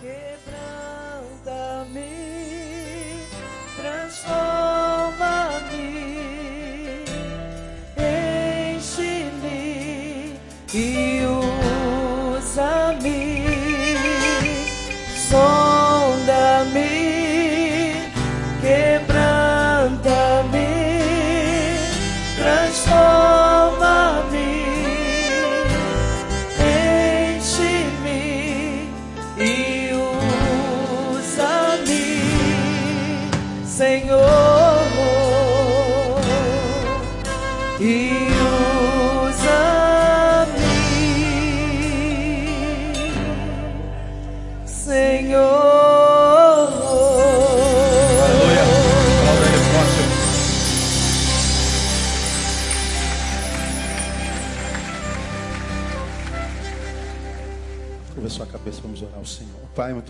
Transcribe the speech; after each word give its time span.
Yeah. 0.00 0.27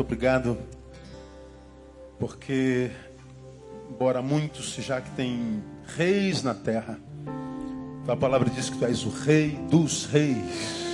Obrigado, 0.08 0.56
porque, 2.18 2.90
embora 3.90 4.22
muitos, 4.22 4.74
já 4.76 5.02
que 5.02 5.10
tem 5.10 5.62
reis 5.98 6.42
na 6.42 6.54
terra, 6.54 6.98
tua 8.06 8.16
palavra 8.16 8.48
diz 8.48 8.70
que 8.70 8.78
tu 8.78 8.86
és 8.86 9.04
o 9.04 9.10
rei 9.10 9.50
dos 9.70 10.06
reis. 10.06 10.88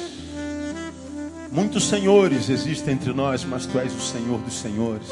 Muitos 1.52 1.84
senhores 1.88 2.50
existem 2.50 2.94
entre 2.94 3.12
nós, 3.12 3.44
mas 3.44 3.66
tu 3.66 3.78
és 3.78 3.94
o 3.94 4.00
Senhor 4.00 4.40
dos 4.40 4.54
senhores. 4.54 5.08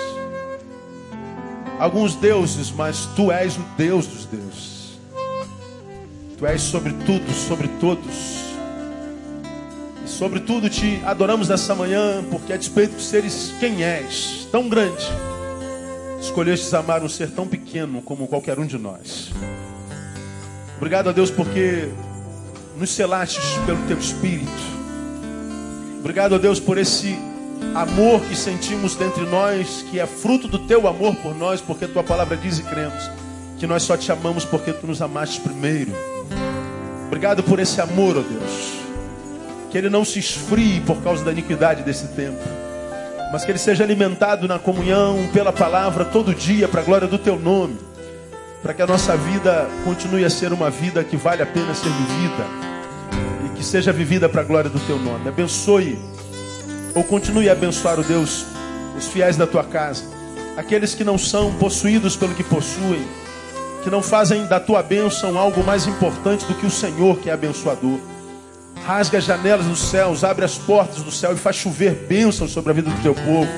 Alguns 1.78 2.16
deuses, 2.16 2.72
mas 2.72 3.06
tu 3.14 3.30
és 3.30 3.56
o 3.56 3.62
Deus 3.76 4.08
dos 4.08 4.26
deuses. 4.26 4.98
Tu 6.36 6.44
és 6.44 6.60
sobre 6.60 6.92
tudo, 7.06 7.32
sobre 7.32 7.68
todos. 7.78 8.31
E 10.04 10.08
sobre 10.08 10.40
tudo 10.40 10.68
te 10.68 11.00
adoramos 11.04 11.48
nessa 11.48 11.74
manhã, 11.74 12.24
porque 12.30 12.52
a 12.52 12.56
despeito 12.56 12.96
de 12.96 13.02
seres 13.02 13.52
quem 13.60 13.82
és, 13.82 14.48
tão 14.50 14.68
grande, 14.68 15.04
escolhestes 16.20 16.72
amar 16.74 17.02
um 17.02 17.08
ser 17.08 17.30
tão 17.30 17.46
pequeno 17.46 18.02
como 18.02 18.26
qualquer 18.26 18.58
um 18.58 18.66
de 18.66 18.78
nós. 18.78 19.30
Obrigado 20.76 21.10
a 21.10 21.12
Deus 21.12 21.30
porque 21.30 21.88
nos 22.76 22.90
selastes 22.90 23.44
pelo 23.66 23.78
teu 23.86 23.98
Espírito. 23.98 24.50
Obrigado 26.00 26.34
a 26.34 26.38
Deus 26.38 26.58
por 26.58 26.78
esse 26.78 27.16
amor 27.74 28.20
que 28.22 28.36
sentimos 28.36 28.96
dentre 28.96 29.24
nós, 29.24 29.84
que 29.90 30.00
é 30.00 30.06
fruto 30.06 30.48
do 30.48 30.58
teu 30.60 30.88
amor 30.88 31.14
por 31.16 31.34
nós, 31.34 31.60
porque 31.60 31.86
tua 31.86 32.02
palavra 32.02 32.36
diz 32.36 32.58
e 32.58 32.62
cremos 32.62 33.10
que 33.62 33.66
nós 33.68 33.84
só 33.84 33.96
te 33.96 34.10
amamos 34.10 34.44
porque 34.44 34.72
tu 34.72 34.88
nos 34.88 35.00
amaste 35.00 35.40
primeiro. 35.40 35.92
Obrigado 37.06 37.44
por 37.44 37.60
esse 37.60 37.80
amor, 37.80 38.16
ó 38.16 38.20
Deus. 38.20 38.81
Que 39.72 39.78
ele 39.78 39.88
não 39.88 40.04
se 40.04 40.18
esfrie 40.18 40.82
por 40.82 41.02
causa 41.02 41.24
da 41.24 41.32
iniquidade 41.32 41.82
desse 41.82 42.08
tempo, 42.08 42.38
mas 43.32 43.42
que 43.42 43.50
ele 43.50 43.58
seja 43.58 43.82
alimentado 43.82 44.46
na 44.46 44.58
comunhão 44.58 45.26
pela 45.32 45.50
palavra 45.50 46.04
todo 46.04 46.34
dia 46.34 46.68
para 46.68 46.82
a 46.82 46.84
glória 46.84 47.08
do 47.08 47.16
teu 47.16 47.38
nome, 47.38 47.78
para 48.62 48.74
que 48.74 48.82
a 48.82 48.86
nossa 48.86 49.16
vida 49.16 49.66
continue 49.82 50.26
a 50.26 50.30
ser 50.30 50.52
uma 50.52 50.68
vida 50.68 51.02
que 51.02 51.16
vale 51.16 51.42
a 51.42 51.46
pena 51.46 51.74
ser 51.74 51.88
vivida 51.88 52.44
e 53.46 53.56
que 53.56 53.64
seja 53.64 53.90
vivida 53.94 54.28
para 54.28 54.42
a 54.42 54.44
glória 54.44 54.68
do 54.68 54.78
teu 54.80 54.98
nome. 54.98 55.26
Abençoe 55.26 55.98
ou 56.94 57.02
continue 57.02 57.48
a 57.48 57.52
abençoar 57.52 57.98
o 57.98 58.04
Deus, 58.04 58.44
os 58.94 59.06
fiéis 59.06 59.38
da 59.38 59.46
tua 59.46 59.64
casa, 59.64 60.04
aqueles 60.54 60.94
que 60.94 61.02
não 61.02 61.16
são 61.16 61.50
possuídos 61.54 62.14
pelo 62.14 62.34
que 62.34 62.44
possuem, 62.44 63.06
que 63.82 63.88
não 63.88 64.02
fazem 64.02 64.44
da 64.44 64.60
tua 64.60 64.82
bênção 64.82 65.38
algo 65.38 65.64
mais 65.64 65.86
importante 65.86 66.44
do 66.44 66.52
que 66.52 66.66
o 66.66 66.70
Senhor 66.70 67.16
que 67.16 67.30
é 67.30 67.32
abençoador. 67.32 68.11
Rasga 68.86 69.18
as 69.18 69.24
janelas 69.24 69.66
dos 69.66 69.78
céus, 69.78 70.24
abre 70.24 70.44
as 70.44 70.58
portas 70.58 71.02
do 71.02 71.10
céu 71.10 71.32
e 71.32 71.36
faz 71.36 71.56
chover 71.56 72.06
bênçãos 72.08 72.50
sobre 72.50 72.72
a 72.72 72.74
vida 72.74 72.90
do 72.90 73.02
teu 73.02 73.14
povo. 73.14 73.48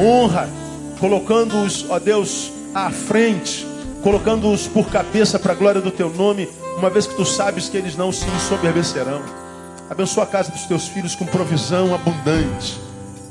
Honra, 0.00 0.48
colocando-os, 0.98 1.84
ó 1.90 1.98
Deus, 1.98 2.50
à 2.74 2.90
frente, 2.90 3.66
colocando-os 4.02 4.66
por 4.66 4.88
cabeça 4.88 5.38
para 5.38 5.52
a 5.52 5.56
glória 5.56 5.80
do 5.80 5.90
teu 5.90 6.08
nome, 6.10 6.48
uma 6.78 6.88
vez 6.88 7.06
que 7.06 7.14
tu 7.14 7.24
sabes 7.24 7.68
que 7.68 7.76
eles 7.76 7.96
não 7.96 8.10
se 8.10 8.26
ensoberbecerão. 8.30 9.20
Abençoa 9.90 10.24
a 10.24 10.26
casa 10.26 10.50
dos 10.50 10.64
teus 10.64 10.88
filhos 10.88 11.14
com 11.14 11.26
provisão 11.26 11.94
abundante. 11.94 12.80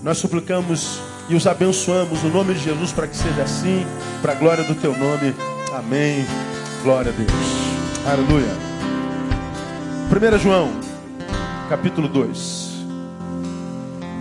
Nós 0.03 0.17
suplicamos 0.17 0.99
e 1.29 1.35
os 1.35 1.47
abençoamos 1.47 2.21
no 2.21 2.29
nome 2.29 2.53
de 2.53 2.63
Jesus 2.63 2.91
para 2.91 3.07
que 3.07 3.15
seja 3.15 3.43
assim, 3.43 3.85
para 4.21 4.33
a 4.33 4.35
glória 4.35 4.63
do 4.63 4.75
teu 4.75 4.95
nome. 4.97 5.33
Amém. 5.73 6.25
Glória 6.83 7.11
a 7.11 7.15
Deus. 7.15 7.29
Aleluia. 8.05 8.69
1 10.09 10.37
João, 10.39 10.71
capítulo 11.69 12.07
2. 12.07 12.69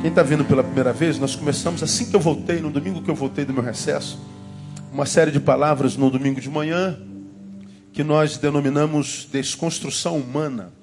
Quem 0.03 0.11
está 0.11 0.23
vindo 0.23 0.45
pela 0.45 0.63
primeira 0.63 0.93
vez, 0.93 1.19
nós 1.19 1.35
começamos 1.35 1.83
assim 1.83 2.11
que 2.11 2.15
eu 2.15 2.21
voltei, 2.21 2.61
no 2.61 2.71
domingo 2.71 3.03
que 3.03 3.11
eu 3.11 3.15
voltei 3.15 3.43
do 3.47 3.55
meu 3.55 3.63
recesso, 3.63 4.21
uma 4.93 5.07
série 5.07 5.31
de 5.31 5.41
palavras 5.41 5.97
no 5.97 6.11
domingo 6.11 6.43
de 6.43 6.51
manhã, 6.51 7.01
que 7.91 8.05
nós 8.05 8.37
denominamos 8.37 9.27
desconstrução 9.33 10.19
humana, 10.19 10.75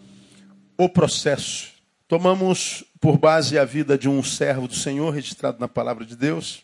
o 0.76 0.90
processo. 0.90 1.68
Tomamos 2.08 2.84
por 3.00 3.20
base 3.20 3.60
a 3.60 3.64
vida 3.64 3.96
de 3.96 4.10
um 4.10 4.24
servo 4.24 4.68
do 4.68 4.74
Senhor, 4.74 5.12
registrado 5.12 5.60
na 5.60 5.68
palavra 5.68 6.04
de 6.04 6.16
Deus, 6.16 6.64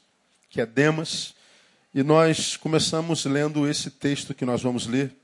que 0.50 0.60
é 0.60 0.66
Demas, 0.66 1.36
e 1.94 2.02
nós 2.02 2.58
começamos 2.58 3.24
lendo 3.26 3.70
esse 3.70 3.92
texto 3.92 4.34
que 4.34 4.46
nós 4.46 4.64
vamos 4.64 4.88
ler, 4.88 5.16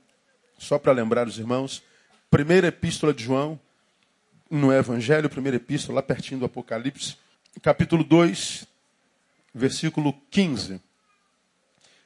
só 0.56 0.78
para 0.78 0.92
lembrar 0.92 1.26
os 1.26 1.36
irmãos, 1.36 1.82
primeira 2.30 2.68
epístola 2.68 3.12
de 3.12 3.24
João, 3.24 3.58
no 4.50 4.72
Evangelho, 4.72 5.28
primeira 5.28 5.56
epístola, 5.56 5.96
lá 5.96 6.02
pertinho 6.02 6.40
do 6.40 6.46
Apocalipse, 6.46 7.16
capítulo 7.62 8.02
2, 8.02 8.66
versículo 9.54 10.12
15. 10.30 10.80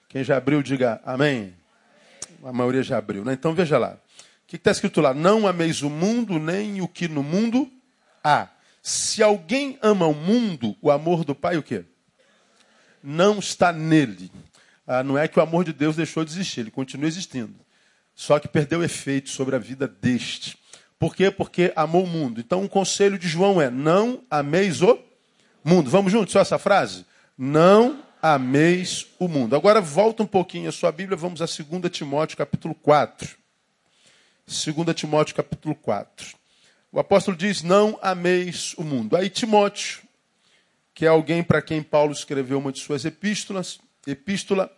Quem 0.09 0.25
já 0.25 0.37
abriu, 0.37 0.63
diga 0.63 1.01
amém. 1.05 1.55
A 2.45 2.53
maioria 2.53 2.83
já 2.83 2.99
abriu, 2.99 3.25
né? 3.25 3.33
Então 3.33 3.55
veja 3.55 3.79
lá. 3.79 3.95
O 3.95 4.47
que 4.47 4.57
está 4.57 4.71
escrito 4.71 5.01
lá? 5.01 5.15
Não 5.15 5.47
ameis 5.47 5.83
o 5.83 5.89
mundo, 5.89 6.39
nem 6.39 6.81
o 6.81 6.89
que 6.89 7.09
no 7.09 7.23
mundo 7.23 7.71
há. 8.23 8.49
Se 8.83 9.23
alguém 9.23 9.79
ama 9.81 10.07
o 10.07 10.15
mundo, 10.15 10.77
o 10.83 10.91
amor 10.91 11.25
do 11.25 11.35
Pai, 11.35 11.57
o 11.57 11.63
quê? 11.63 11.85
Não 13.03 13.39
está 13.39 13.73
nele. 13.73 14.31
Ah, 14.87 15.03
não 15.03 15.17
é 15.17 15.29
que 15.29 15.39
o 15.39 15.43
amor 15.43 15.65
de 15.65 15.73
Deus 15.73 15.97
deixou 15.97 16.25
de 16.25 16.33
existir, 16.33 16.61
ele 16.61 16.71
continua 16.71 17.07
existindo. 17.07 17.55
Só 18.15 18.39
que 18.39 18.49
perdeu 18.49 18.83
efeito 18.83 19.31
sobre 19.31 19.57
a 19.57 19.59
vida 19.59 19.87
deste. 19.87 20.59
Por 21.03 21.17
quê? 21.17 21.33
Porque 21.33 21.73
amou 21.75 22.05
o 22.05 22.07
mundo. 22.07 22.39
Então 22.39 22.63
o 22.63 22.69
conselho 22.69 23.19
de 23.19 23.27
João 23.27 23.61
é: 23.61 23.69
não 23.69 24.23
ameis 24.31 24.83
o 24.83 24.97
mundo. 25.65 25.91
Vamos 25.91 26.13
juntos, 26.13 26.33
só 26.33 26.39
essa 26.39 26.61
frase? 26.61 27.05
Não 27.37 28.05
ameis 28.23 29.09
o 29.19 29.27
mundo. 29.27 29.57
Agora 29.57 29.81
volta 29.81 30.23
um 30.23 30.29
pouquinho 30.29 30.69
a 30.69 30.73
sua 30.73 30.93
Bíblia, 30.93 31.17
vamos 31.17 31.43
a 31.43 31.47
2 31.47 31.91
Timóteo 31.91 32.39
capítulo 32.39 32.73
4. 32.73 33.37
2 34.47 34.95
Timóteo 34.95 35.35
capítulo 35.35 35.75
4. 35.75 36.37
O 36.93 37.01
apóstolo 37.01 37.37
diz: 37.37 37.65
Não 37.65 37.99
ameis 38.01 38.73
o 38.75 38.85
mundo. 38.85 39.17
Aí 39.17 39.29
Timóteo, 39.29 40.03
que 40.95 41.05
é 41.05 41.09
alguém 41.09 41.43
para 41.43 41.61
quem 41.61 41.83
Paulo 41.83 42.13
escreveu 42.13 42.61
uma 42.61 42.71
de 42.71 42.79
suas 42.79 43.05
epístolas, 43.05 43.81
epístola, 44.07 44.71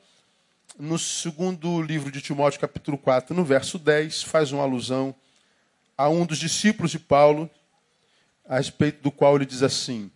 no 0.79 0.99
segundo 0.99 1.83
livro 1.83 2.11
de 2.11 2.23
Timóteo, 2.23 2.61
capítulo 2.61 2.97
4, 2.97 3.37
no 3.37 3.45
verso 3.45 3.79
10, 3.79 4.23
faz 4.23 4.53
uma 4.53 4.63
alusão 4.63 5.15
a 5.97 6.09
um 6.09 6.27
dos 6.27 6.39
discípulos 6.39 6.91
de 6.91 6.99
Paulo, 6.99 7.49
a 8.49 8.57
respeito 8.57 9.03
do 9.03 9.11
qual 9.11 9.37
ele 9.37 9.47
diz 9.47 9.63
assim: 9.63 10.11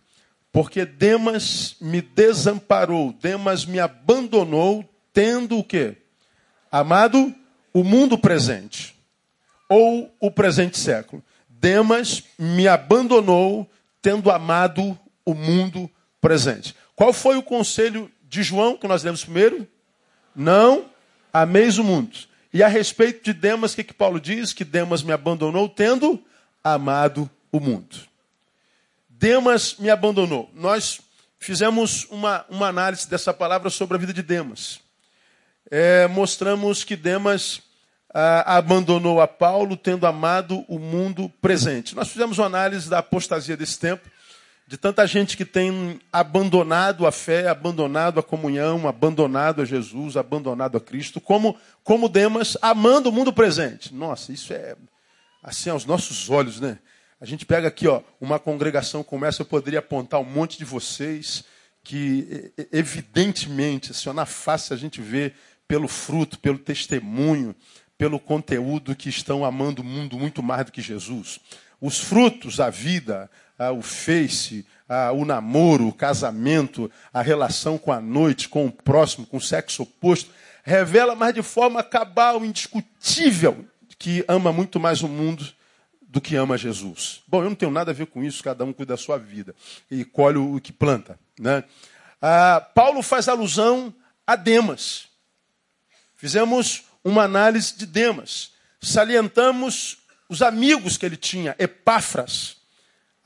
Porque 0.51 0.85
Demas 0.85 1.75
me 1.79 2.01
desamparou, 2.01 3.13
Demas 3.13 3.65
me 3.65 3.79
abandonou, 3.79 4.87
tendo 5.13 5.57
o 5.57 5.63
quê? 5.63 5.97
Amado 6.71 7.33
o 7.73 7.83
mundo 7.83 8.17
presente, 8.17 8.95
ou 9.67 10.13
o 10.19 10.29
presente 10.29 10.77
século. 10.77 11.23
Demas 11.47 12.23
me 12.37 12.67
abandonou, 12.67 13.69
tendo 14.01 14.31
amado 14.31 14.97
o 15.25 15.33
mundo 15.33 15.89
presente. 16.21 16.75
Qual 16.95 17.13
foi 17.13 17.37
o 17.37 17.43
conselho 17.43 18.11
de 18.23 18.43
João 18.43 18.77
que 18.77 18.87
nós 18.87 19.03
lemos 19.03 19.23
primeiro? 19.23 19.67
Não 20.35 20.85
ameis 21.33 21.77
o 21.77 21.83
mundo. 21.83 22.17
E 22.51 22.63
a 22.63 22.67
respeito 22.67 23.23
de 23.23 23.33
Demas, 23.33 23.73
o 23.73 23.75
que, 23.75 23.83
que 23.83 23.93
Paulo 23.93 24.19
diz? 24.19 24.53
Que 24.53 24.65
Demas 24.65 25.03
me 25.03 25.11
abandonou 25.11 25.69
tendo 25.69 26.23
amado 26.63 27.29
o 27.51 27.59
mundo. 27.59 27.97
Demas 29.07 29.75
me 29.77 29.89
abandonou. 29.89 30.49
Nós 30.53 31.01
fizemos 31.37 32.05
uma, 32.09 32.45
uma 32.49 32.67
análise 32.67 33.07
dessa 33.09 33.33
palavra 33.33 33.69
sobre 33.69 33.95
a 33.97 33.99
vida 33.99 34.13
de 34.13 34.23
Demas. 34.23 34.79
É, 35.69 36.07
mostramos 36.07 36.83
que 36.83 36.95
Demas 36.95 37.61
ah, 38.13 38.57
abandonou 38.57 39.21
a 39.21 39.27
Paulo, 39.27 39.77
tendo 39.77 40.07
amado 40.07 40.65
o 40.67 40.79
mundo 40.79 41.29
presente. 41.41 41.95
Nós 41.95 42.09
fizemos 42.09 42.37
uma 42.37 42.47
análise 42.47 42.89
da 42.89 42.99
apostasia 42.99 43.55
desse 43.55 43.79
tempo, 43.79 44.09
de 44.69 44.77
tanta 44.77 45.07
gente 45.07 45.35
que 45.35 45.45
tem 45.45 45.99
abandonado 46.13 47.07
a 47.07 47.11
fé, 47.11 47.47
abandonado 47.47 48.19
a 48.19 48.23
comunhão, 48.23 48.87
abandonado 48.87 49.63
a 49.63 49.65
Jesus, 49.65 50.15
abandonado 50.15 50.77
a 50.77 50.79
Cristo, 50.79 51.19
como, 51.19 51.57
como 51.83 52.07
Demas 52.07 52.55
amando 52.61 53.09
o 53.09 53.11
mundo 53.11 53.33
presente. 53.33 53.91
Nossa, 53.91 54.31
isso 54.31 54.53
é 54.53 54.75
assim 55.41 55.71
aos 55.71 55.85
nossos 55.85 56.29
olhos, 56.29 56.59
né? 56.59 56.77
A 57.19 57.25
gente 57.25 57.47
pega 57.47 57.67
aqui, 57.67 57.87
ó, 57.87 58.03
uma 58.21 58.37
congregação 58.37 59.01
como 59.01 59.25
essa, 59.25 59.41
eu 59.41 59.45
poderia 59.47 59.79
apontar 59.79 60.19
um 60.19 60.23
monte 60.23 60.55
de 60.59 60.65
vocês 60.65 61.43
que, 61.83 62.53
evidentemente, 62.71 63.89
assim, 63.89 64.07
ó, 64.07 64.13
na 64.13 64.27
face 64.27 64.71
a 64.71 64.77
gente 64.77 65.01
vê 65.01 65.33
pelo 65.67 65.87
fruto, 65.87 66.37
pelo 66.37 66.59
testemunho, 66.59 67.55
pelo 67.97 68.19
conteúdo 68.19 68.95
que 68.95 69.09
estão 69.09 69.43
amando 69.43 69.81
o 69.81 69.85
mundo 69.85 70.15
muito 70.15 70.43
mais 70.43 70.67
do 70.67 70.71
que 70.71 70.79
Jesus. 70.79 71.39
Os 71.81 71.99
frutos, 71.99 72.59
a 72.59 72.69
vida, 72.69 73.31
o 73.75 73.81
face, 73.81 74.65
o 75.15 75.25
namoro, 75.25 75.87
o 75.87 75.93
casamento, 75.93 76.89
a 77.13 77.21
relação 77.21 77.77
com 77.77 77.91
a 77.91 77.99
noite, 77.99 78.47
com 78.47 78.65
o 78.65 78.71
próximo, 78.71 79.25
com 79.25 79.37
o 79.37 79.41
sexo 79.41 79.83
oposto, 79.83 80.31
revela, 80.63 81.15
mas 81.15 81.33
de 81.33 81.41
forma 81.41 81.83
cabal, 81.83 82.43
indiscutível, 82.45 83.65
que 83.97 84.23
ama 84.27 84.53
muito 84.53 84.79
mais 84.79 85.01
o 85.01 85.07
mundo 85.07 85.45
do 86.01 86.19
que 86.19 86.35
ama 86.35 86.57
Jesus. 86.57 87.21
Bom, 87.27 87.43
eu 87.43 87.49
não 87.49 87.55
tenho 87.55 87.71
nada 87.71 87.91
a 87.91 87.93
ver 87.93 88.07
com 88.07 88.23
isso, 88.23 88.43
cada 88.43 88.65
um 88.65 88.73
cuida 88.73 88.93
da 88.93 88.97
sua 88.97 89.17
vida 89.17 89.53
e 89.91 90.03
colhe 90.03 90.37
o 90.37 90.59
que 90.59 90.71
planta. 90.71 91.19
Né? 91.39 91.63
Ah, 92.21 92.65
Paulo 92.73 93.01
faz 93.03 93.27
alusão 93.27 93.93
a 94.25 94.35
Demas. 94.35 95.07
Fizemos 96.15 96.83
uma 97.03 97.23
análise 97.23 97.75
de 97.77 97.85
Demas. 97.85 98.51
Salientamos 98.81 99.97
os 100.27 100.41
amigos 100.41 100.97
que 100.97 101.05
ele 101.05 101.17
tinha, 101.17 101.55
Epáfras. 101.59 102.57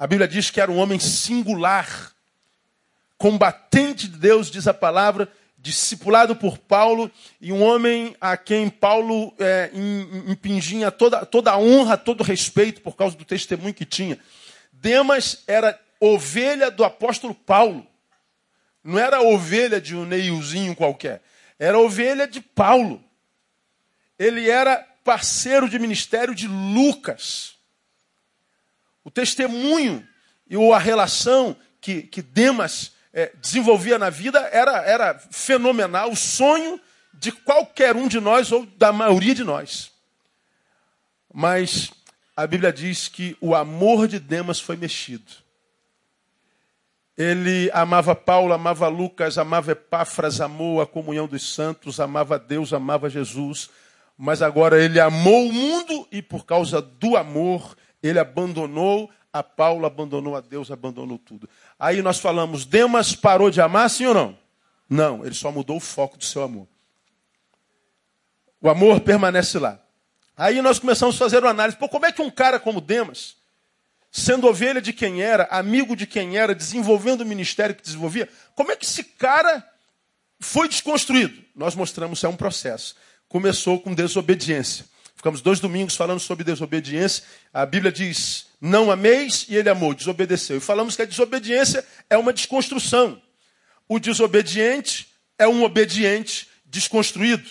A 0.04 0.08
Bíblia 0.08 0.28
diz 0.28 0.50
que 0.50 0.60
era 0.60 0.70
um 0.70 0.80
homem 0.80 1.00
singular, 1.00 2.12
combatente 3.18 4.06
de 4.10 4.18
Deus, 4.18 4.52
diz 4.52 4.68
a 4.68 4.74
palavra, 4.74 5.32
discipulado 5.58 6.36
por 6.36 6.58
Paulo, 6.58 7.10
e 7.40 7.54
um 7.54 7.64
homem 7.64 8.14
a 8.20 8.36
quem 8.36 8.70
Paulo 8.70 9.34
é, 9.40 9.72
impingia 10.28 10.92
toda, 10.92 11.26
toda 11.26 11.52
a 11.52 11.58
honra, 11.58 11.96
todo 11.96 12.20
o 12.20 12.24
respeito 12.26 12.82
por 12.82 12.98
causa 12.98 13.16
do 13.16 13.24
testemunho 13.24 13.74
que 13.74 13.86
tinha. 13.86 14.20
Demas 14.74 15.42
era 15.48 15.80
ovelha 16.02 16.70
do 16.70 16.84
apóstolo 16.84 17.34
Paulo. 17.34 17.88
Não 18.84 19.00
era 19.00 19.22
ovelha 19.22 19.80
de 19.80 19.96
um 19.96 20.04
neilzinho 20.04 20.76
qualquer. 20.76 21.22
Era 21.58 21.80
ovelha 21.80 22.28
de 22.28 22.42
Paulo. 22.42 23.02
Ele 24.20 24.50
era 24.50 24.86
parceiro 25.02 25.70
de 25.70 25.80
ministério 25.80 26.36
de 26.36 26.46
Lucas. 26.46 27.53
O 29.04 29.12
testemunho 29.12 30.08
e 30.50 30.56
a 30.72 30.78
relação 30.78 31.56
que, 31.82 32.04
que 32.04 32.22
Demas 32.22 32.94
é, 33.14 33.32
desenvolvia 33.42 34.00
na 34.00 34.10
vida 34.10 34.40
era, 34.52 34.84
era 34.84 35.20
fenomenal, 35.32 36.12
o 36.12 36.16
sonho 36.16 36.80
de 37.14 37.32
qualquer 37.32 37.96
um 37.96 38.08
de 38.08 38.20
nós 38.20 38.52
ou 38.52 38.66
da 38.66 38.92
maioria 38.92 39.36
de 39.36 39.44
nós. 39.44 39.92
Mas 41.32 41.92
a 42.36 42.48
Bíblia 42.48 42.74
diz 42.74 43.08
que 43.08 43.38
o 43.40 43.54
amor 43.56 44.08
de 44.08 44.20
Demas 44.20 44.60
foi 44.60 44.76
mexido. 44.76 45.32
Ele 47.16 47.70
amava 47.74 48.16
Paulo, 48.16 48.54
amava 48.54 48.88
Lucas, 48.88 49.38
amava 49.38 49.72
Epáfras, 49.72 50.42
amou 50.42 50.82
a 50.82 50.88
comunhão 50.88 51.28
dos 51.28 51.54
santos, 51.54 52.00
amava 52.00 52.40
Deus, 52.40 52.74
amava 52.74 53.10
Jesus. 53.10 53.70
Mas 54.18 54.42
agora 54.42 54.84
ele 54.84 55.00
amou 55.00 55.48
o 55.48 55.54
mundo 55.54 56.08
e 56.12 56.22
por 56.22 56.46
causa 56.46 56.82
do 56.82 57.16
amor 57.16 57.76
ele 58.04 58.20
abandonou 58.20 59.10
a 59.32 59.42
Paulo, 59.42 59.86
abandonou 59.86 60.36
a 60.36 60.42
Deus, 60.42 60.70
abandonou 60.70 61.18
tudo. 61.18 61.50
Aí 61.80 62.02
nós 62.02 62.20
falamos, 62.20 62.66
Demas 62.66 63.16
parou 63.16 63.50
de 63.50 63.62
amar, 63.62 63.90
sim 63.90 64.06
ou 64.06 64.14
não? 64.14 64.38
Não, 64.88 65.26
ele 65.26 65.34
só 65.34 65.52
mudou 65.52 65.78
o 65.78 65.80
foco 65.80 66.18
do 66.18 66.26
seu 66.26 66.44
amor. 66.44 66.68
O 68.62 68.70
amor 68.70 69.00
permanece 69.00 69.58
lá. 69.58 69.80
Aí 70.38 70.62
nós 70.62 70.78
começamos 70.78 71.16
a 71.16 71.18
fazer 71.18 71.40
uma 71.40 71.50
análise. 71.50 71.78
Pô, 71.78 71.90
como 71.90 72.06
é 72.06 72.12
que 72.12 72.22
um 72.22 72.30
cara 72.30 72.60
como 72.60 72.80
Demas, 72.80 73.36
sendo 74.12 74.48
ovelha 74.48 74.82
de 74.82 74.94
quem 74.94 75.22
era, 75.22 75.46
amigo 75.46 75.96
de 75.96 76.06
quem 76.06 76.38
era, 76.38 76.54
desenvolvendo 76.54 77.22
o 77.22 77.26
ministério 77.26 77.74
que 77.74 77.82
desenvolvia, 77.82 78.30
como 78.54 78.72
é 78.72 78.76
que 78.76 78.86
esse 78.86 79.04
cara 79.04 79.68
foi 80.40 80.68
desconstruído? 80.68 81.44
Nós 81.56 81.74
mostramos 81.74 82.20
que 82.20 82.26
é 82.26 82.30
um 82.30 82.36
processo. 82.36 82.96
Começou 83.28 83.80
com 83.80 83.94
desobediência. 83.94 84.86
Ficamos 85.24 85.40
dois 85.40 85.62
domingos 85.62 85.96
falando 85.96 86.20
sobre 86.20 86.44
desobediência. 86.44 87.24
A 87.54 87.66
Bíblia 87.66 87.94
diz: 87.94 88.48
não 88.60 88.92
ameis, 88.92 89.46
e 89.48 89.56
ele 89.56 89.70
amou, 89.70 89.94
desobedeceu. 89.94 90.58
E 90.58 90.60
falamos 90.60 90.98
que 90.98 91.02
a 91.02 91.06
desobediência 91.06 91.88
é 92.10 92.18
uma 92.18 92.34
desconstrução. 92.34 93.22
O 93.88 94.00
desobediente 94.00 95.08
é 95.40 95.48
um 95.48 95.64
obediente 95.64 96.50
desconstruído. 96.66 97.50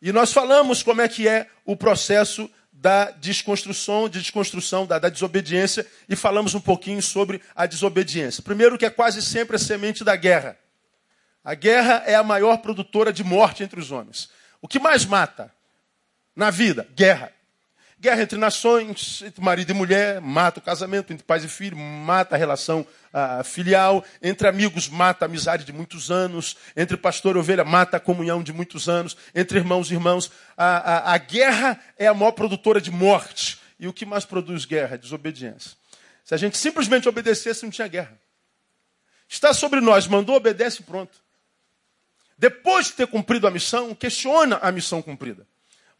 E 0.00 0.12
nós 0.12 0.32
falamos 0.32 0.82
como 0.82 1.02
é 1.02 1.08
que 1.08 1.28
é 1.28 1.46
o 1.62 1.76
processo 1.76 2.50
da 2.72 3.10
desconstrução, 3.10 4.08
de 4.08 4.18
desconstrução 4.18 4.86
da, 4.86 4.98
da, 4.98 5.10
desobediência, 5.10 5.86
e 6.08 6.16
falamos 6.16 6.54
um 6.54 6.60
pouquinho 6.60 7.02
sobre 7.02 7.42
a 7.54 7.66
desobediência. 7.66 8.42
Primeiro, 8.42 8.78
que 8.78 8.86
é 8.86 8.90
quase 8.90 9.20
sempre 9.20 9.56
a 9.56 9.58
semente 9.58 10.02
da 10.02 10.16
guerra. 10.16 10.56
A 11.44 11.52
guerra 11.52 12.02
é 12.06 12.14
a 12.14 12.22
maior 12.22 12.56
produtora 12.62 13.12
de 13.12 13.22
morte 13.22 13.62
entre 13.62 13.78
os 13.78 13.90
homens. 13.90 14.30
O 14.62 14.66
que 14.66 14.78
mais 14.78 15.04
mata? 15.04 15.52
Na 16.40 16.50
vida? 16.50 16.88
Guerra. 16.96 17.30
Guerra 18.00 18.22
entre 18.22 18.38
nações, 18.38 19.20
entre 19.26 19.44
marido 19.44 19.72
e 19.72 19.74
mulher, 19.74 20.22
mata 20.22 20.58
o 20.58 20.62
casamento, 20.62 21.12
entre 21.12 21.22
pais 21.22 21.44
e 21.44 21.48
filhos, 21.48 21.78
mata 21.78 22.34
a 22.34 22.38
relação 22.38 22.86
ah, 23.12 23.44
filial, 23.44 24.02
entre 24.22 24.48
amigos, 24.48 24.88
mata 24.88 25.26
a 25.26 25.28
amizade 25.28 25.66
de 25.66 25.72
muitos 25.72 26.10
anos, 26.10 26.56
entre 26.74 26.96
pastor 26.96 27.36
e 27.36 27.38
ovelha, 27.38 27.62
mata 27.62 27.98
a 27.98 28.00
comunhão 28.00 28.42
de 28.42 28.54
muitos 28.54 28.88
anos, 28.88 29.18
entre 29.34 29.58
irmãos 29.58 29.90
e 29.90 29.94
irmãos. 29.94 30.32
A, 30.56 31.10
a, 31.10 31.12
a 31.12 31.18
guerra 31.18 31.78
é 31.98 32.06
a 32.06 32.14
maior 32.14 32.32
produtora 32.32 32.80
de 32.80 32.90
morte. 32.90 33.60
E 33.78 33.86
o 33.86 33.92
que 33.92 34.06
mais 34.06 34.24
produz 34.24 34.64
guerra? 34.64 34.96
Desobediência. 34.96 35.72
Se 36.24 36.32
a 36.32 36.38
gente 36.38 36.56
simplesmente 36.56 37.06
obedecesse, 37.06 37.64
não 37.64 37.70
tinha 37.70 37.86
guerra. 37.86 38.18
Está 39.28 39.52
sobre 39.52 39.82
nós, 39.82 40.06
mandou, 40.06 40.36
obedece 40.36 40.82
pronto. 40.84 41.18
Depois 42.38 42.86
de 42.86 42.92
ter 42.94 43.06
cumprido 43.08 43.46
a 43.46 43.50
missão, 43.50 43.94
questiona 43.94 44.58
a 44.62 44.72
missão 44.72 45.02
cumprida. 45.02 45.46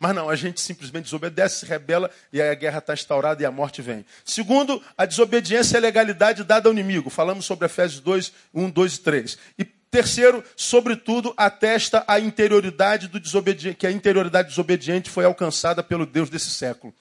Mas 0.00 0.14
não, 0.14 0.30
a 0.30 0.34
gente 0.34 0.62
simplesmente 0.62 1.04
desobedece, 1.04 1.60
se 1.60 1.66
rebela 1.66 2.10
e 2.32 2.40
aí 2.40 2.48
a 2.48 2.54
guerra 2.54 2.78
está 2.78 2.94
instaurada 2.94 3.42
e 3.42 3.44
a 3.44 3.50
morte 3.50 3.82
vem. 3.82 4.02
Segundo, 4.24 4.82
a 4.96 5.04
desobediência 5.04 5.76
é 5.76 5.78
a 5.78 5.82
legalidade 5.82 6.42
dada 6.42 6.70
ao 6.70 6.72
inimigo. 6.72 7.10
Falamos 7.10 7.44
sobre 7.44 7.66
Efésios 7.66 8.00
2, 8.00 8.32
1, 8.54 8.70
2 8.70 8.94
e 8.94 9.00
3. 9.00 9.38
E 9.58 9.64
terceiro, 9.90 10.42
sobretudo, 10.56 11.34
atesta 11.36 12.02
a 12.08 12.18
interioridade 12.18 13.08
do 13.08 13.20
desobediente, 13.20 13.76
que 13.76 13.86
a 13.86 13.90
interioridade 13.90 14.48
desobediente 14.48 15.10
foi 15.10 15.26
alcançada 15.26 15.82
pelo 15.82 16.06
Deus 16.06 16.30
desse 16.30 16.48
século. 16.48 16.94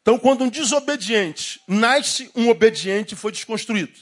Então, 0.00 0.18
quando 0.18 0.44
um 0.44 0.48
desobediente 0.48 1.60
nasce, 1.68 2.30
um 2.34 2.48
obediente 2.48 3.14
foi 3.14 3.30
desconstruído. 3.30 3.92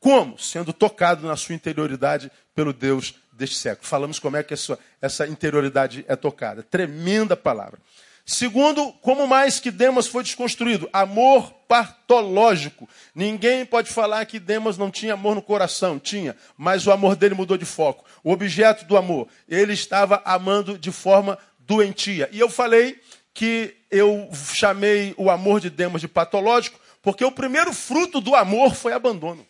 Como? 0.00 0.38
Sendo 0.38 0.72
tocado 0.72 1.26
na 1.26 1.36
sua 1.36 1.54
interioridade 1.54 2.32
pelo 2.54 2.72
Deus 2.72 3.14
deste 3.36 3.56
século. 3.56 3.86
Falamos 3.86 4.18
como 4.18 4.36
é 4.36 4.42
que 4.42 4.54
essa, 4.54 4.78
essa 5.00 5.26
interioridade 5.26 6.04
é 6.08 6.16
tocada. 6.16 6.62
Tremenda 6.62 7.36
palavra. 7.36 7.78
Segundo, 8.28 8.92
como 8.94 9.24
mais 9.28 9.60
que 9.60 9.70
Demas 9.70 10.08
foi 10.08 10.24
desconstruído? 10.24 10.88
Amor 10.92 11.52
partológico. 11.68 12.88
Ninguém 13.14 13.64
pode 13.64 13.88
falar 13.88 14.26
que 14.26 14.40
Demas 14.40 14.76
não 14.76 14.90
tinha 14.90 15.14
amor 15.14 15.36
no 15.36 15.42
coração. 15.42 15.96
Tinha, 15.96 16.36
mas 16.56 16.88
o 16.88 16.90
amor 16.90 17.14
dele 17.14 17.36
mudou 17.36 17.56
de 17.56 17.64
foco. 17.64 18.04
O 18.24 18.32
objeto 18.32 18.84
do 18.84 18.96
amor, 18.96 19.28
ele 19.48 19.74
estava 19.74 20.20
amando 20.24 20.76
de 20.76 20.90
forma 20.90 21.38
doentia. 21.60 22.28
E 22.32 22.40
eu 22.40 22.50
falei 22.50 23.00
que 23.32 23.76
eu 23.92 24.28
chamei 24.52 25.14
o 25.16 25.30
amor 25.30 25.60
de 25.60 25.70
Demas 25.70 26.00
de 26.00 26.08
patológico, 26.08 26.80
porque 27.00 27.24
o 27.24 27.30
primeiro 27.30 27.72
fruto 27.72 28.20
do 28.20 28.34
amor 28.34 28.74
foi 28.74 28.92
abandono. 28.92 29.46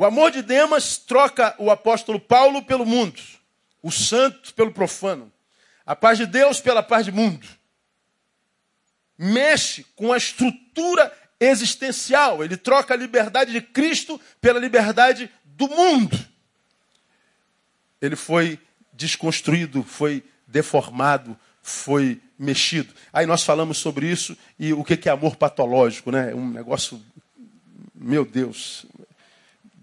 O 0.00 0.04
amor 0.06 0.30
de 0.30 0.40
Demas 0.40 0.96
troca 0.96 1.54
o 1.58 1.70
apóstolo 1.70 2.18
Paulo 2.18 2.62
pelo 2.62 2.86
mundo, 2.86 3.20
o 3.82 3.90
santo 3.90 4.54
pelo 4.54 4.72
profano, 4.72 5.30
a 5.84 5.94
paz 5.94 6.16
de 6.16 6.24
Deus 6.24 6.58
pela 6.58 6.82
paz 6.82 7.04
do 7.04 7.12
mundo. 7.12 7.46
Mexe 9.18 9.84
com 9.94 10.10
a 10.10 10.16
estrutura 10.16 11.14
existencial, 11.38 12.42
ele 12.42 12.56
troca 12.56 12.94
a 12.94 12.96
liberdade 12.96 13.52
de 13.52 13.60
Cristo 13.60 14.18
pela 14.40 14.58
liberdade 14.58 15.30
do 15.44 15.68
mundo. 15.68 16.18
Ele 18.00 18.16
foi 18.16 18.58
desconstruído, 18.94 19.82
foi 19.82 20.24
deformado, 20.46 21.38
foi 21.60 22.22
mexido. 22.38 22.94
Aí 23.12 23.26
nós 23.26 23.42
falamos 23.42 23.76
sobre 23.76 24.10
isso 24.10 24.34
e 24.58 24.72
o 24.72 24.82
que 24.82 25.10
é 25.10 25.12
amor 25.12 25.36
patológico, 25.36 26.10
né? 26.10 26.34
Um 26.34 26.48
negócio 26.48 26.98
Meu 27.94 28.24
Deus, 28.24 28.86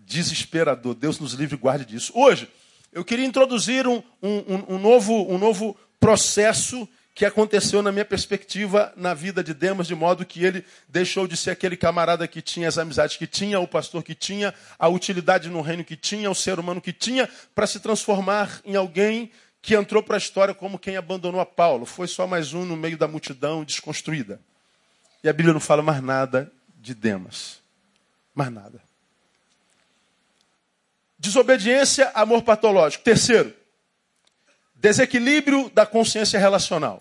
desesperador. 0.08 0.96
Deus 0.96 1.20
nos 1.20 1.34
livre 1.34 1.56
e 1.56 1.60
guarde 1.60 1.86
disso. 1.86 2.14
Hoje, 2.16 2.50
eu 2.94 3.04
queria 3.04 3.26
introduzir 3.26 3.86
um, 3.86 4.02
um, 4.24 4.76
um, 4.76 4.80
novo, 4.80 5.14
um 5.30 5.38
novo 5.38 5.78
processo 6.00 6.88
que 7.14 7.26
aconteceu 7.26 7.82
na 7.82 7.92
minha 7.92 8.06
perspectiva 8.06 8.94
na 8.96 9.14
vida 9.14 9.44
de 9.44 9.54
Demas, 9.54 9.88
de 9.88 9.96
modo 9.96 10.26
que 10.26 10.46
ele 10.46 10.64
deixou 10.88 11.28
de 11.28 11.36
ser 11.36 11.50
aquele 11.50 11.76
camarada 11.76 12.28
que 12.28 12.42
tinha 12.42 12.68
as 12.68 12.78
amizades 12.78 13.18
que 13.18 13.28
tinha, 13.28 13.60
o 13.60 13.68
pastor 13.68 14.04
que 14.04 14.16
tinha, 14.16 14.54
a 14.80 14.88
utilidade 14.88 15.50
no 15.50 15.62
reino 15.62 15.84
que 15.84 15.98
tinha, 15.98 16.30
o 16.30 16.36
ser 16.36 16.60
humano 16.60 16.80
que 16.80 16.94
tinha, 16.94 17.28
para 17.54 17.68
se 17.68 17.80
transformar 17.80 18.62
em 18.64 18.76
alguém 18.76 19.32
que 19.62 19.76
entrou 19.76 20.02
para 20.02 20.16
a 20.16 20.18
história 20.20 20.54
como 20.54 20.80
quem 20.80 20.96
abandonou 20.96 21.42
a 21.42 21.46
Paulo. 21.46 21.86
Foi 21.86 22.08
só 22.08 22.26
mais 22.26 22.54
um 22.54 22.64
no 22.64 22.78
meio 22.78 22.98
da 22.98 23.08
multidão 23.08 23.64
desconstruída. 23.64 24.40
E 25.24 25.28
a 25.28 25.34
Bíblia 25.34 25.54
não 25.54 25.60
fala 25.60 25.82
mais 25.82 26.02
nada 26.02 26.52
de 26.80 26.94
Demas. 26.94 27.60
Mais 28.34 28.52
nada. 28.52 28.87
Desobediência, 31.20 32.12
amor 32.14 32.44
patológico. 32.44 33.04
Terceiro, 33.04 33.56
desequilíbrio 34.76 35.70
da 35.70 35.86
consciência 35.86 36.40
relacional. 36.40 37.00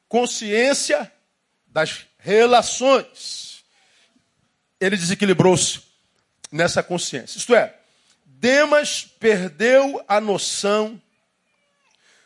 Consciência 0.07 1.11
das 1.67 2.05
relações. 2.17 3.63
Ele 4.79 4.95
desequilibrou-se 4.95 5.81
nessa 6.51 6.83
consciência. 6.83 7.37
Isto 7.37 7.55
é, 7.55 7.77
Demas 8.25 9.05
perdeu 9.19 10.03
a 10.07 10.19
noção 10.19 11.01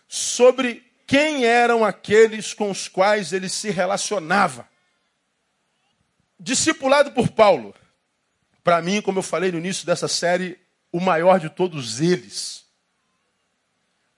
sobre 0.07 0.86
quem 1.07 1.45
eram 1.45 1.85
aqueles 1.85 2.53
com 2.53 2.69
os 2.69 2.89
quais 2.89 3.31
ele 3.31 3.47
se 3.47 3.69
relacionava. 3.71 4.67
Discipulado 6.37 7.13
por 7.13 7.29
Paulo, 7.29 7.73
para 8.61 8.81
mim, 8.81 9.01
como 9.01 9.19
eu 9.19 9.23
falei 9.23 9.49
no 9.49 9.57
início 9.57 9.85
dessa 9.85 10.09
série, 10.09 10.59
o 10.91 10.99
maior 10.99 11.39
de 11.39 11.49
todos 11.49 12.01
eles. 12.01 12.65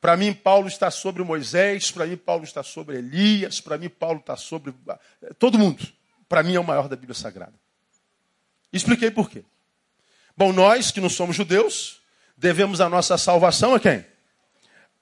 Para 0.01 0.17
mim, 0.17 0.33
Paulo 0.33 0.67
está 0.67 0.89
sobre 0.89 1.23
Moisés, 1.23 1.91
para 1.91 2.07
mim, 2.07 2.17
Paulo 2.17 2.43
está 2.43 2.63
sobre 2.63 2.97
Elias, 2.97 3.61
para 3.61 3.77
mim, 3.77 3.87
Paulo 3.87 4.19
está 4.19 4.35
sobre 4.35 4.73
todo 5.37 5.59
mundo. 5.59 5.87
Para 6.27 6.41
mim, 6.41 6.55
é 6.55 6.59
o 6.59 6.63
maior 6.63 6.89
da 6.89 6.95
Bíblia 6.95 7.13
Sagrada. 7.13 7.53
Expliquei 8.73 9.11
por 9.11 9.29
quê. 9.29 9.43
Bom, 10.35 10.51
nós 10.51 10.89
que 10.89 11.01
não 11.01 11.09
somos 11.09 11.35
judeus, 11.35 12.01
devemos 12.35 12.81
a 12.81 12.89
nossa 12.89 13.17
salvação 13.17 13.75
a 13.75 13.79
quem? 13.79 14.05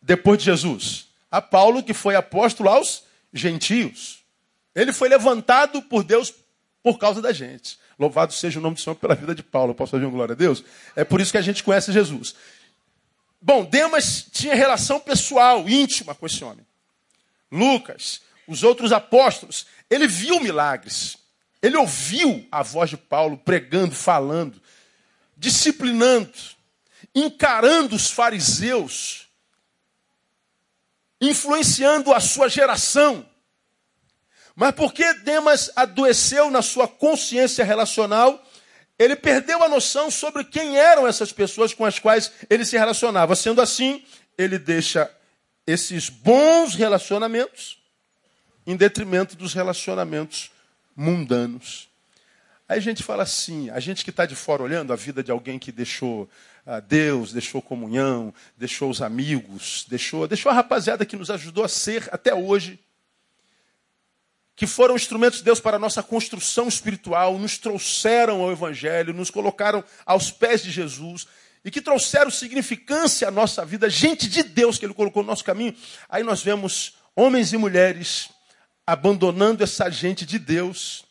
Depois 0.01 0.39
de 0.39 0.45
Jesus. 0.45 1.06
A 1.29 1.41
Paulo, 1.41 1.83
que 1.83 1.93
foi 1.93 2.15
apóstolo 2.15 2.69
aos 2.69 3.03
gentios. 3.33 4.23
Ele 4.73 4.93
foi 4.93 5.09
levantado 5.09 5.81
por 5.81 6.03
Deus 6.03 6.33
por 6.83 6.97
causa 6.97 7.21
da 7.21 7.33
gente. 7.33 7.77
Louvado 7.99 8.31
seja 8.31 8.59
o 8.59 8.61
nome 8.61 8.75
do 8.75 8.81
Senhor 8.81 8.95
pela 8.95 9.15
vida 9.15 9.33
de 9.33 9.43
Paulo. 9.43 9.73
Posso 9.73 9.95
ouvir 9.95 10.05
um 10.05 10.11
glória 10.11 10.33
a 10.33 10.35
Deus? 10.37 10.63
É 10.95 11.03
por 11.03 11.19
isso 11.19 11.31
que 11.31 11.37
a 11.37 11.41
gente 11.41 11.63
conhece 11.63 11.91
Jesus. 11.91 12.35
Bom, 13.41 13.65
Demas 13.65 14.25
tinha 14.31 14.55
relação 14.55 14.99
pessoal, 14.99 15.67
íntima 15.67 16.13
com 16.15 16.25
esse 16.25 16.43
homem. 16.43 16.65
Lucas, 17.51 18.21
os 18.47 18.63
outros 18.63 18.91
apóstolos, 18.91 19.65
ele 19.89 20.07
viu 20.07 20.39
milagres. 20.39 21.17
Ele 21.61 21.75
ouviu 21.75 22.47
a 22.51 22.61
voz 22.61 22.89
de 22.89 22.97
Paulo 22.97 23.37
pregando, 23.37 23.95
falando, 23.95 24.61
disciplinando, 25.35 26.31
encarando 27.13 27.95
os 27.95 28.11
fariseus, 28.11 29.26
influenciando 31.21 32.13
a 32.13 32.19
sua 32.19 32.47
geração. 32.47 33.25
Mas 34.55 34.71
porque 34.71 35.13
Demas 35.15 35.71
adoeceu 35.75 36.49
na 36.49 36.61
sua 36.61 36.87
consciência 36.87 37.63
relacional, 37.63 38.43
ele 38.97 39.15
perdeu 39.15 39.61
a 39.63 39.69
noção 39.69 40.09
sobre 40.09 40.43
quem 40.43 40.77
eram 40.77 41.07
essas 41.07 41.31
pessoas 41.31 41.73
com 41.73 41.85
as 41.85 41.99
quais 41.99 42.31
ele 42.49 42.65
se 42.65 42.77
relacionava. 42.77 43.35
Sendo 43.35 43.61
assim, 43.61 44.03
ele 44.37 44.57
deixa 44.57 45.11
esses 45.65 46.09
bons 46.09 46.73
relacionamentos 46.73 47.77
em 48.65 48.75
detrimento 48.75 49.35
dos 49.35 49.53
relacionamentos 49.53 50.51
mundanos. 50.95 51.87
Aí 52.67 52.79
a 52.79 52.81
gente 52.81 53.03
fala 53.03 53.23
assim, 53.23 53.69
a 53.69 53.79
gente 53.79 54.03
que 54.03 54.09
está 54.09 54.25
de 54.25 54.35
fora 54.35 54.63
olhando 54.63 54.91
a 54.91 54.95
vida 54.95 55.23
de 55.23 55.31
alguém 55.31 55.59
que 55.59 55.71
deixou 55.71 56.29
a 56.67 56.81
Deus, 56.81 57.31
deixou 57.31 57.61
comunhão, 57.61 58.33
deixou 58.57 58.89
os 58.89 59.01
amigos, 59.01 59.85
deixou, 59.87 60.27
deixou 60.27 60.51
a 60.51 60.55
rapaziada 60.55 61.05
que 61.05 61.15
nos 61.15 61.31
ajudou 61.31 61.63
a 61.63 61.69
ser 61.69 62.09
até 62.11 62.35
hoje, 62.35 62.77
que 64.53 64.67
foram 64.67 64.95
instrumentos 64.95 65.39
de 65.39 65.45
Deus 65.45 65.61
para 65.61 65.77
a 65.77 65.79
nossa 65.79 66.03
construção 66.03 66.67
espiritual, 66.67 67.39
nos 67.39 67.57
trouxeram 67.57 68.41
ao 68.41 68.51
Evangelho, 68.51 69.13
nos 69.13 69.31
colocaram 69.31 69.81
aos 70.05 70.29
pés 70.29 70.61
de 70.61 70.69
Jesus 70.69 71.25
e 71.63 71.71
que 71.71 71.81
trouxeram 71.81 72.29
significância 72.29 73.29
à 73.29 73.31
nossa 73.31 73.63
vida, 73.65 73.89
gente 73.89 74.27
de 74.27 74.43
Deus 74.43 74.77
que 74.77 74.85
Ele 74.85 74.93
colocou 74.93 75.23
no 75.23 75.27
nosso 75.27 75.45
caminho. 75.45 75.73
Aí 76.09 76.21
nós 76.21 76.41
vemos 76.41 76.97
homens 77.15 77.53
e 77.53 77.57
mulheres 77.57 78.29
abandonando 78.85 79.63
essa 79.63 79.89
gente 79.89 80.25
de 80.25 80.37
Deus 80.37 81.06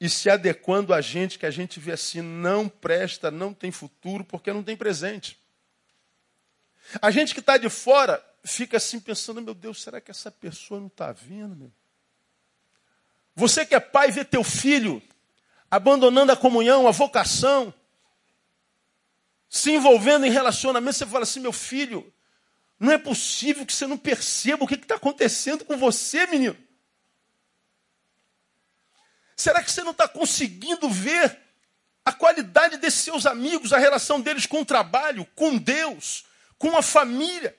e 0.00 0.08
se 0.08 0.30
adequando 0.30 0.94
a 0.94 1.00
gente 1.02 1.38
que 1.38 1.44
a 1.44 1.50
gente 1.50 1.78
vê 1.78 1.92
assim 1.92 2.22
não 2.22 2.68
presta, 2.68 3.30
não 3.30 3.52
tem 3.52 3.70
futuro, 3.70 4.24
porque 4.24 4.50
não 4.52 4.62
tem 4.62 4.74
presente. 4.74 5.38
A 7.02 7.10
gente 7.10 7.34
que 7.34 7.40
está 7.40 7.58
de 7.58 7.68
fora 7.68 8.24
fica 8.42 8.78
assim 8.78 8.98
pensando, 8.98 9.42
meu 9.42 9.52
Deus, 9.52 9.82
será 9.82 10.00
que 10.00 10.10
essa 10.10 10.30
pessoa 10.30 10.80
não 10.80 10.86
está 10.86 11.12
vendo? 11.12 11.54
Meu? 11.54 11.72
Você 13.36 13.66
que 13.66 13.74
é 13.74 13.80
pai 13.80 14.10
vê 14.10 14.24
teu 14.24 14.42
filho 14.42 15.02
abandonando 15.70 16.32
a 16.32 16.36
comunhão, 16.36 16.88
a 16.88 16.90
vocação, 16.90 17.72
se 19.48 19.70
envolvendo 19.70 20.24
em 20.24 20.30
relacionamento, 20.30 20.96
você 20.96 21.06
fala 21.06 21.24
assim, 21.24 21.40
meu 21.40 21.52
filho, 21.52 22.12
não 22.78 22.92
é 22.92 22.98
possível 22.98 23.66
que 23.66 23.72
você 23.72 23.86
não 23.86 23.98
perceba 23.98 24.64
o 24.64 24.66
que 24.66 24.74
está 24.74 24.94
acontecendo 24.94 25.64
com 25.64 25.76
você, 25.76 26.26
menino. 26.26 26.56
Será 29.40 29.62
que 29.62 29.72
você 29.72 29.82
não 29.82 29.92
está 29.92 30.06
conseguindo 30.06 30.86
ver 30.90 31.38
a 32.04 32.12
qualidade 32.12 32.76
desses 32.76 33.00
seus 33.00 33.24
amigos, 33.24 33.72
a 33.72 33.78
relação 33.78 34.20
deles 34.20 34.44
com 34.44 34.60
o 34.60 34.66
trabalho, 34.66 35.26
com 35.34 35.56
Deus, 35.56 36.26
com 36.58 36.76
a 36.76 36.82
família? 36.82 37.56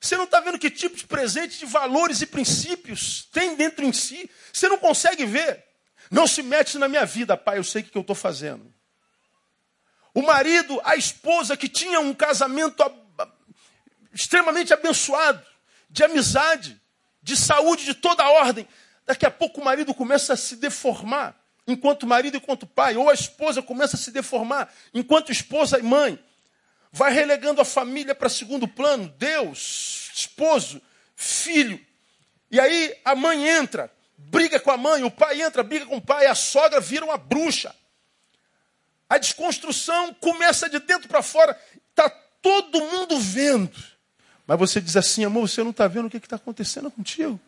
Você 0.00 0.16
não 0.16 0.24
está 0.24 0.38
vendo 0.38 0.60
que 0.60 0.70
tipo 0.70 0.94
de 0.94 1.04
presente 1.04 1.58
de 1.58 1.66
valores 1.66 2.22
e 2.22 2.26
princípios 2.26 3.28
tem 3.32 3.56
dentro 3.56 3.84
em 3.84 3.92
si? 3.92 4.30
Você 4.52 4.68
não 4.68 4.78
consegue 4.78 5.26
ver. 5.26 5.64
Não 6.08 6.24
se 6.24 6.40
mete 6.40 6.78
na 6.78 6.86
minha 6.86 7.04
vida, 7.04 7.36
pai, 7.36 7.58
eu 7.58 7.64
sei 7.64 7.82
o 7.82 7.84
que 7.84 7.98
eu 7.98 8.02
estou 8.02 8.14
fazendo. 8.14 8.72
O 10.14 10.22
marido, 10.22 10.80
a 10.84 10.94
esposa 10.94 11.56
que 11.56 11.68
tinha 11.68 11.98
um 11.98 12.14
casamento 12.14 12.76
extremamente 14.12 14.72
abençoado, 14.72 15.44
de 15.90 16.04
amizade, 16.04 16.80
de 17.20 17.36
saúde 17.36 17.84
de 17.84 17.94
toda 17.94 18.28
ordem. 18.28 18.68
Daqui 19.06 19.26
a 19.26 19.30
pouco 19.30 19.60
o 19.60 19.64
marido 19.64 19.92
começa 19.94 20.32
a 20.32 20.36
se 20.36 20.56
deformar, 20.56 21.36
enquanto 21.66 22.06
marido 22.06 22.34
e 22.34 22.38
enquanto 22.38 22.66
pai, 22.66 22.96
ou 22.96 23.10
a 23.10 23.14
esposa 23.14 23.62
começa 23.62 23.96
a 23.96 23.98
se 23.98 24.10
deformar, 24.10 24.72
enquanto 24.94 25.32
esposa 25.32 25.78
e 25.78 25.82
mãe 25.82 26.18
vai 26.92 27.12
relegando 27.12 27.60
a 27.60 27.64
família 27.64 28.14
para 28.14 28.28
segundo 28.28 28.68
plano, 28.68 29.08
Deus, 29.18 30.10
esposo, 30.14 30.80
filho. 31.16 31.80
E 32.50 32.60
aí 32.60 32.94
a 33.04 33.14
mãe 33.14 33.48
entra, 33.48 33.90
briga 34.16 34.60
com 34.60 34.70
a 34.70 34.76
mãe, 34.76 35.02
o 35.02 35.10
pai 35.10 35.42
entra, 35.42 35.62
briga 35.62 35.86
com 35.86 35.96
o 35.96 36.02
pai, 36.02 36.26
a 36.26 36.34
sogra 36.34 36.80
vira 36.80 37.04
uma 37.04 37.16
bruxa. 37.16 37.74
A 39.08 39.18
desconstrução 39.18 40.14
começa 40.14 40.68
de 40.68 40.78
dentro 40.78 41.08
para 41.08 41.22
fora, 41.22 41.58
está 41.90 42.08
todo 42.40 42.80
mundo 42.80 43.18
vendo. 43.18 43.72
Mas 44.46 44.58
você 44.58 44.80
diz 44.80 44.96
assim, 44.96 45.24
amor, 45.24 45.48
você 45.48 45.62
não 45.62 45.70
está 45.70 45.86
vendo 45.86 46.06
o 46.06 46.10
que 46.10 46.16
está 46.18 46.36
acontecendo 46.36 46.90
contigo? 46.90 47.40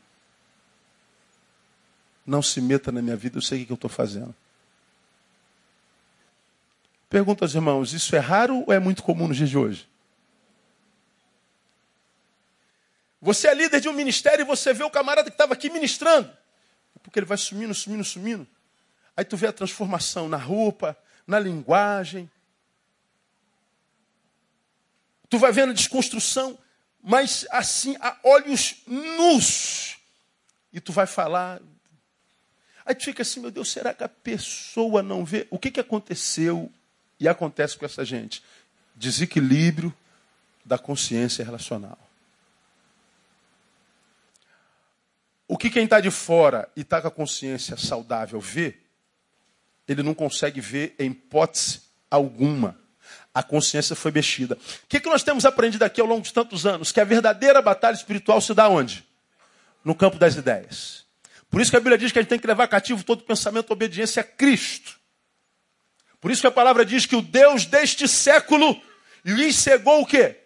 Não 2.26 2.42
se 2.42 2.60
meta 2.60 2.90
na 2.90 3.02
minha 3.02 3.16
vida, 3.16 3.38
eu 3.38 3.42
sei 3.42 3.62
o 3.62 3.66
que 3.66 3.72
eu 3.72 3.76
estou 3.76 3.90
fazendo. 3.90 4.34
Pergunta 7.08 7.44
aos 7.44 7.54
irmãos: 7.54 7.92
isso 7.92 8.16
é 8.16 8.18
raro 8.18 8.64
ou 8.66 8.72
é 8.72 8.78
muito 8.78 9.02
comum 9.02 9.28
nos 9.28 9.36
dias 9.36 9.50
de 9.50 9.58
hoje? 9.58 9.88
Você 13.20 13.48
é 13.48 13.54
líder 13.54 13.80
de 13.80 13.88
um 13.88 13.92
ministério 13.92 14.42
e 14.42 14.44
você 14.44 14.74
vê 14.74 14.84
o 14.84 14.90
camarada 14.90 15.30
que 15.30 15.34
estava 15.34 15.54
aqui 15.54 15.70
ministrando. 15.70 16.30
Porque 17.02 17.18
ele 17.18 17.26
vai 17.26 17.38
sumindo, 17.38 17.72
sumindo, 17.72 18.04
sumindo. 18.04 18.46
Aí 19.16 19.24
tu 19.24 19.36
vê 19.36 19.46
a 19.46 19.52
transformação 19.52 20.28
na 20.28 20.36
roupa, 20.36 20.96
na 21.26 21.38
linguagem. 21.38 22.30
Tu 25.30 25.38
vai 25.38 25.52
vendo 25.52 25.70
a 25.70 25.74
desconstrução, 25.74 26.58
mas 27.02 27.46
assim, 27.50 27.96
a 28.00 28.16
olhos 28.24 28.82
nus. 28.86 29.96
E 30.72 30.80
tu 30.80 30.92
vai 30.92 31.06
falar. 31.06 31.62
Aí 32.86 32.94
tu 32.94 33.04
fica 33.04 33.22
assim, 33.22 33.40
meu 33.40 33.50
Deus, 33.50 33.70
será 33.70 33.94
que 33.94 34.04
a 34.04 34.08
pessoa 34.08 35.02
não 35.02 35.24
vê? 35.24 35.46
O 35.50 35.58
que, 35.58 35.70
que 35.70 35.80
aconteceu 35.80 36.70
e 37.18 37.26
acontece 37.26 37.78
com 37.78 37.84
essa 37.84 38.04
gente? 38.04 38.42
Desequilíbrio 38.94 39.92
da 40.64 40.76
consciência 40.76 41.44
relacional. 41.44 41.98
O 45.46 45.56
que 45.56 45.70
quem 45.70 45.84
está 45.84 46.00
de 46.00 46.10
fora 46.10 46.68
e 46.74 46.80
está 46.80 47.00
com 47.00 47.08
a 47.08 47.10
consciência 47.10 47.76
saudável 47.76 48.40
vê, 48.40 48.76
ele 49.86 50.02
não 50.02 50.14
consegue 50.14 50.60
ver 50.60 50.94
em 50.98 51.10
hipótese 51.10 51.82
alguma. 52.10 52.78
A 53.32 53.42
consciência 53.42 53.94
foi 53.94 54.10
mexida. 54.10 54.54
O 54.54 54.86
que, 54.88 55.00
que 55.00 55.08
nós 55.08 55.22
temos 55.22 55.44
aprendido 55.44 55.82
aqui 55.82 56.00
ao 56.00 56.06
longo 56.06 56.22
de 56.22 56.32
tantos 56.32 56.66
anos? 56.66 56.92
Que 56.92 57.00
a 57.00 57.04
verdadeira 57.04 57.60
batalha 57.60 57.94
espiritual 57.94 58.40
se 58.40 58.54
dá 58.54 58.68
onde? 58.68 59.06
No 59.84 59.94
campo 59.94 60.18
das 60.18 60.34
ideias. 60.36 61.03
Por 61.54 61.60
isso 61.60 61.70
que 61.70 61.76
a 61.76 61.80
Bíblia 61.80 61.96
diz 61.96 62.10
que 62.10 62.18
a 62.18 62.22
gente 62.22 62.30
tem 62.30 62.38
que 62.40 62.48
levar 62.48 62.66
cativo 62.66 63.04
todo 63.04 63.22
pensamento 63.22 63.70
à 63.70 63.74
obediência 63.74 64.22
a 64.22 64.24
Cristo. 64.24 64.98
Por 66.20 66.32
isso 66.32 66.40
que 66.40 66.48
a 66.48 66.50
palavra 66.50 66.84
diz 66.84 67.06
que 67.06 67.14
o 67.14 67.22
Deus 67.22 67.64
deste 67.64 68.08
século 68.08 68.82
lhe 69.24 69.52
cegou 69.52 70.00
o 70.00 70.04
quê? 70.04 70.36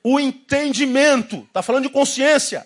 O 0.00 0.20
entendimento. 0.20 1.38
Está 1.48 1.60
falando 1.60 1.88
de 1.88 1.92
consciência. 1.92 2.64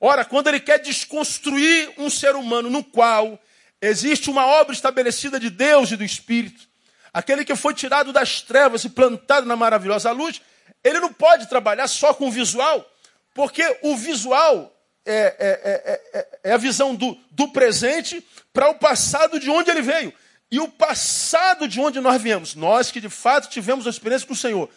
Ora, 0.00 0.24
quando 0.24 0.46
ele 0.46 0.60
quer 0.60 0.78
desconstruir 0.78 1.92
um 1.98 2.08
ser 2.08 2.36
humano 2.36 2.70
no 2.70 2.84
qual 2.84 3.36
existe 3.82 4.30
uma 4.30 4.46
obra 4.46 4.72
estabelecida 4.72 5.40
de 5.40 5.50
Deus 5.50 5.90
e 5.90 5.96
do 5.96 6.04
Espírito, 6.04 6.68
aquele 7.12 7.44
que 7.44 7.56
foi 7.56 7.74
tirado 7.74 8.12
das 8.12 8.42
trevas 8.42 8.84
e 8.84 8.90
plantado 8.90 9.44
na 9.44 9.56
maravilhosa 9.56 10.12
luz, 10.12 10.40
ele 10.84 11.00
não 11.00 11.12
pode 11.12 11.48
trabalhar 11.48 11.88
só 11.88 12.14
com 12.14 12.28
o 12.28 12.30
visual, 12.30 12.88
porque 13.34 13.80
o 13.82 13.96
visual 13.96 14.72
é, 15.06 15.36
é, 15.38 16.00
é, 16.12 16.38
é 16.50 16.52
a 16.52 16.56
visão 16.56 16.94
do, 16.94 17.16
do 17.30 17.48
presente 17.48 18.26
para 18.52 18.68
o 18.68 18.74
passado 18.74 19.38
de 19.38 19.48
onde 19.48 19.70
ele 19.70 19.82
veio. 19.82 20.12
E 20.50 20.60
o 20.60 20.68
passado 20.68 21.66
de 21.66 21.80
onde 21.80 22.00
nós 22.00 22.20
viemos, 22.20 22.54
nós 22.54 22.90
que 22.90 23.00
de 23.00 23.08
fato 23.08 23.48
tivemos 23.48 23.86
a 23.86 23.90
experiência 23.90 24.26
com 24.26 24.34
o 24.34 24.36
Senhor, 24.36 24.70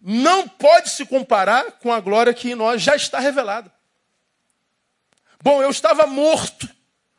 não 0.00 0.48
pode 0.48 0.90
se 0.90 1.04
comparar 1.04 1.72
com 1.72 1.92
a 1.92 2.00
glória 2.00 2.32
que 2.32 2.50
em 2.50 2.54
nós 2.54 2.80
já 2.80 2.96
está 2.96 3.18
revelada. 3.18 3.72
Bom, 5.42 5.62
eu 5.62 5.70
estava 5.70 6.06
morto 6.06 6.68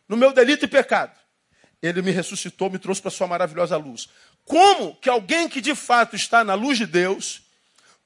no 0.08 0.17
meu 0.17 0.31
delito 0.31 0.65
e 0.65 0.67
pecado. 0.67 1.17
Ele 1.81 2.01
me 2.01 2.12
ressuscitou, 2.12 2.70
me 2.70 2.77
trouxe 2.77 3.01
para 3.01 3.12
sua 3.12 3.27
maravilhosa 3.27 3.77
luz. 3.77 4.08
Como 4.46 4.96
que 4.96 5.10
alguém 5.10 5.50
que 5.50 5.62
de 5.62 5.74
fato 5.74 6.15
está 6.15 6.43
na 6.43 6.53
luz 6.53 6.77
de 6.77 6.86
Deus 6.86 7.41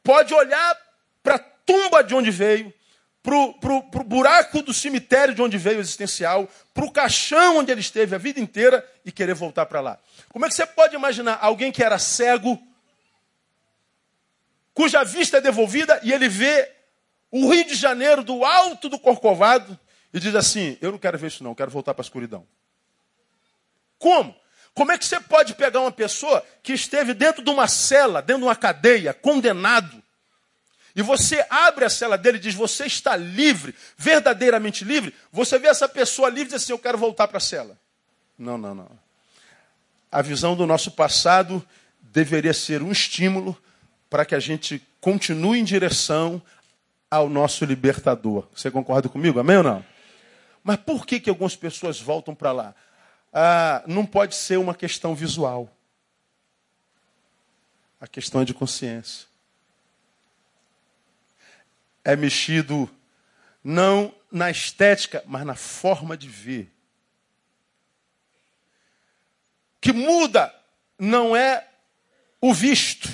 pode 0.03 0.33
olhar 0.33 0.77
para 1.21 1.35
a 1.35 1.39
tumba 1.39 2.03
de 2.03 2.13
onde 2.13 2.31
veio, 2.31 2.73
para 3.25 4.01
o 4.01 4.03
buraco 4.03 4.61
do 4.61 4.71
cemitério 4.71 5.33
de 5.33 5.41
onde 5.41 5.57
veio 5.57 5.79
existencial, 5.79 6.47
para 6.71 6.85
o 6.85 6.91
caixão 6.91 7.57
onde 7.57 7.71
ele 7.71 7.81
esteve 7.81 8.13
a 8.13 8.19
vida 8.19 8.39
inteira 8.39 8.87
e 9.03 9.11
querer 9.11 9.33
voltar 9.33 9.65
para 9.65 9.81
lá? 9.81 9.99
Como 10.29 10.45
é 10.45 10.47
que 10.47 10.53
você 10.53 10.65
pode 10.65 10.95
imaginar 10.95 11.39
alguém 11.41 11.71
que 11.71 11.83
era 11.83 11.97
cego, 11.97 12.61
cuja 14.75 15.03
vista 15.03 15.37
é 15.37 15.41
devolvida 15.41 15.99
e 16.03 16.13
ele 16.13 16.29
vê 16.29 16.71
o 17.31 17.51
Rio 17.51 17.65
de 17.65 17.73
Janeiro 17.73 18.23
do 18.23 18.45
alto 18.45 18.87
do 18.87 18.99
Corcovado 18.99 19.77
e 20.13 20.19
diz 20.19 20.35
assim: 20.35 20.77
Eu 20.79 20.91
não 20.91 20.99
quero 20.99 21.17
ver 21.17 21.27
isso, 21.27 21.43
não, 21.43 21.55
quero 21.55 21.71
voltar 21.71 21.95
para 21.95 22.03
a 22.03 22.05
escuridão. 22.05 22.45
Como? 23.97 24.35
Como 24.75 24.91
é 24.91 24.97
que 24.97 25.05
você 25.05 25.19
pode 25.19 25.55
pegar 25.55 25.79
uma 25.79 25.91
pessoa 25.91 26.45
que 26.61 26.73
esteve 26.73 27.13
dentro 27.13 27.43
de 27.43 27.49
uma 27.49 27.67
cela, 27.67 28.21
dentro 28.21 28.41
de 28.41 28.47
uma 28.47 28.55
cadeia, 28.55 29.13
condenado, 29.13 30.03
e 30.95 31.01
você 31.01 31.45
abre 31.49 31.83
a 31.83 31.89
cela 31.89 32.17
dele 32.17 32.37
e 32.37 32.41
diz: 32.41 32.55
Você 32.55 32.85
está 32.85 33.15
livre, 33.17 33.75
verdadeiramente 33.97 34.85
livre? 34.85 35.13
Você 35.31 35.59
vê 35.59 35.67
essa 35.67 35.89
pessoa 35.89 36.29
livre 36.29 36.43
e 36.43 36.45
diz 36.53 36.63
assim: 36.63 36.71
Eu 36.71 36.79
quero 36.79 36.97
voltar 36.97 37.27
para 37.27 37.37
a 37.37 37.41
cela. 37.41 37.77
Não, 38.39 38.57
não, 38.57 38.73
não. 38.73 38.89
A 40.09 40.21
visão 40.21 40.55
do 40.55 40.65
nosso 40.65 40.91
passado 40.91 41.61
deveria 42.01 42.53
ser 42.53 42.81
um 42.81 42.91
estímulo 42.91 43.57
para 44.09 44.23
que 44.23 44.33
a 44.33 44.39
gente 44.39 44.81
continue 45.01 45.59
em 45.59 45.63
direção 45.65 46.41
ao 47.11 47.27
nosso 47.27 47.65
libertador. 47.65 48.47
Você 48.55 48.71
concorda 48.71 49.09
comigo? 49.09 49.39
Amém 49.39 49.57
ou 49.57 49.63
não? 49.63 49.85
Mas 50.63 50.77
por 50.77 51.05
que, 51.05 51.19
que 51.19 51.29
algumas 51.29 51.55
pessoas 51.55 51.99
voltam 51.99 52.33
para 52.33 52.53
lá? 52.53 52.75
Ah, 53.33 53.83
não 53.85 54.05
pode 54.05 54.33
ser 54.35 54.57
uma 54.57 54.73
questão 54.73 55.13
visual. 55.13 55.69
A 57.99 58.07
questão 58.07 58.41
é 58.41 58.45
de 58.45 58.53
consciência. 58.53 59.27
É 62.05 62.15
mexido 62.15 62.89
não 63.63 64.15
na 64.31 64.51
estética, 64.51 65.23
mas 65.25 65.43
na 65.43 65.55
forma 65.55 66.15
de 66.15 66.29
ver. 66.29 66.71
Que 69.81 69.91
muda 69.91 70.53
não 70.99 71.35
é 71.35 71.67
o 72.39 72.53
visto, 72.53 73.09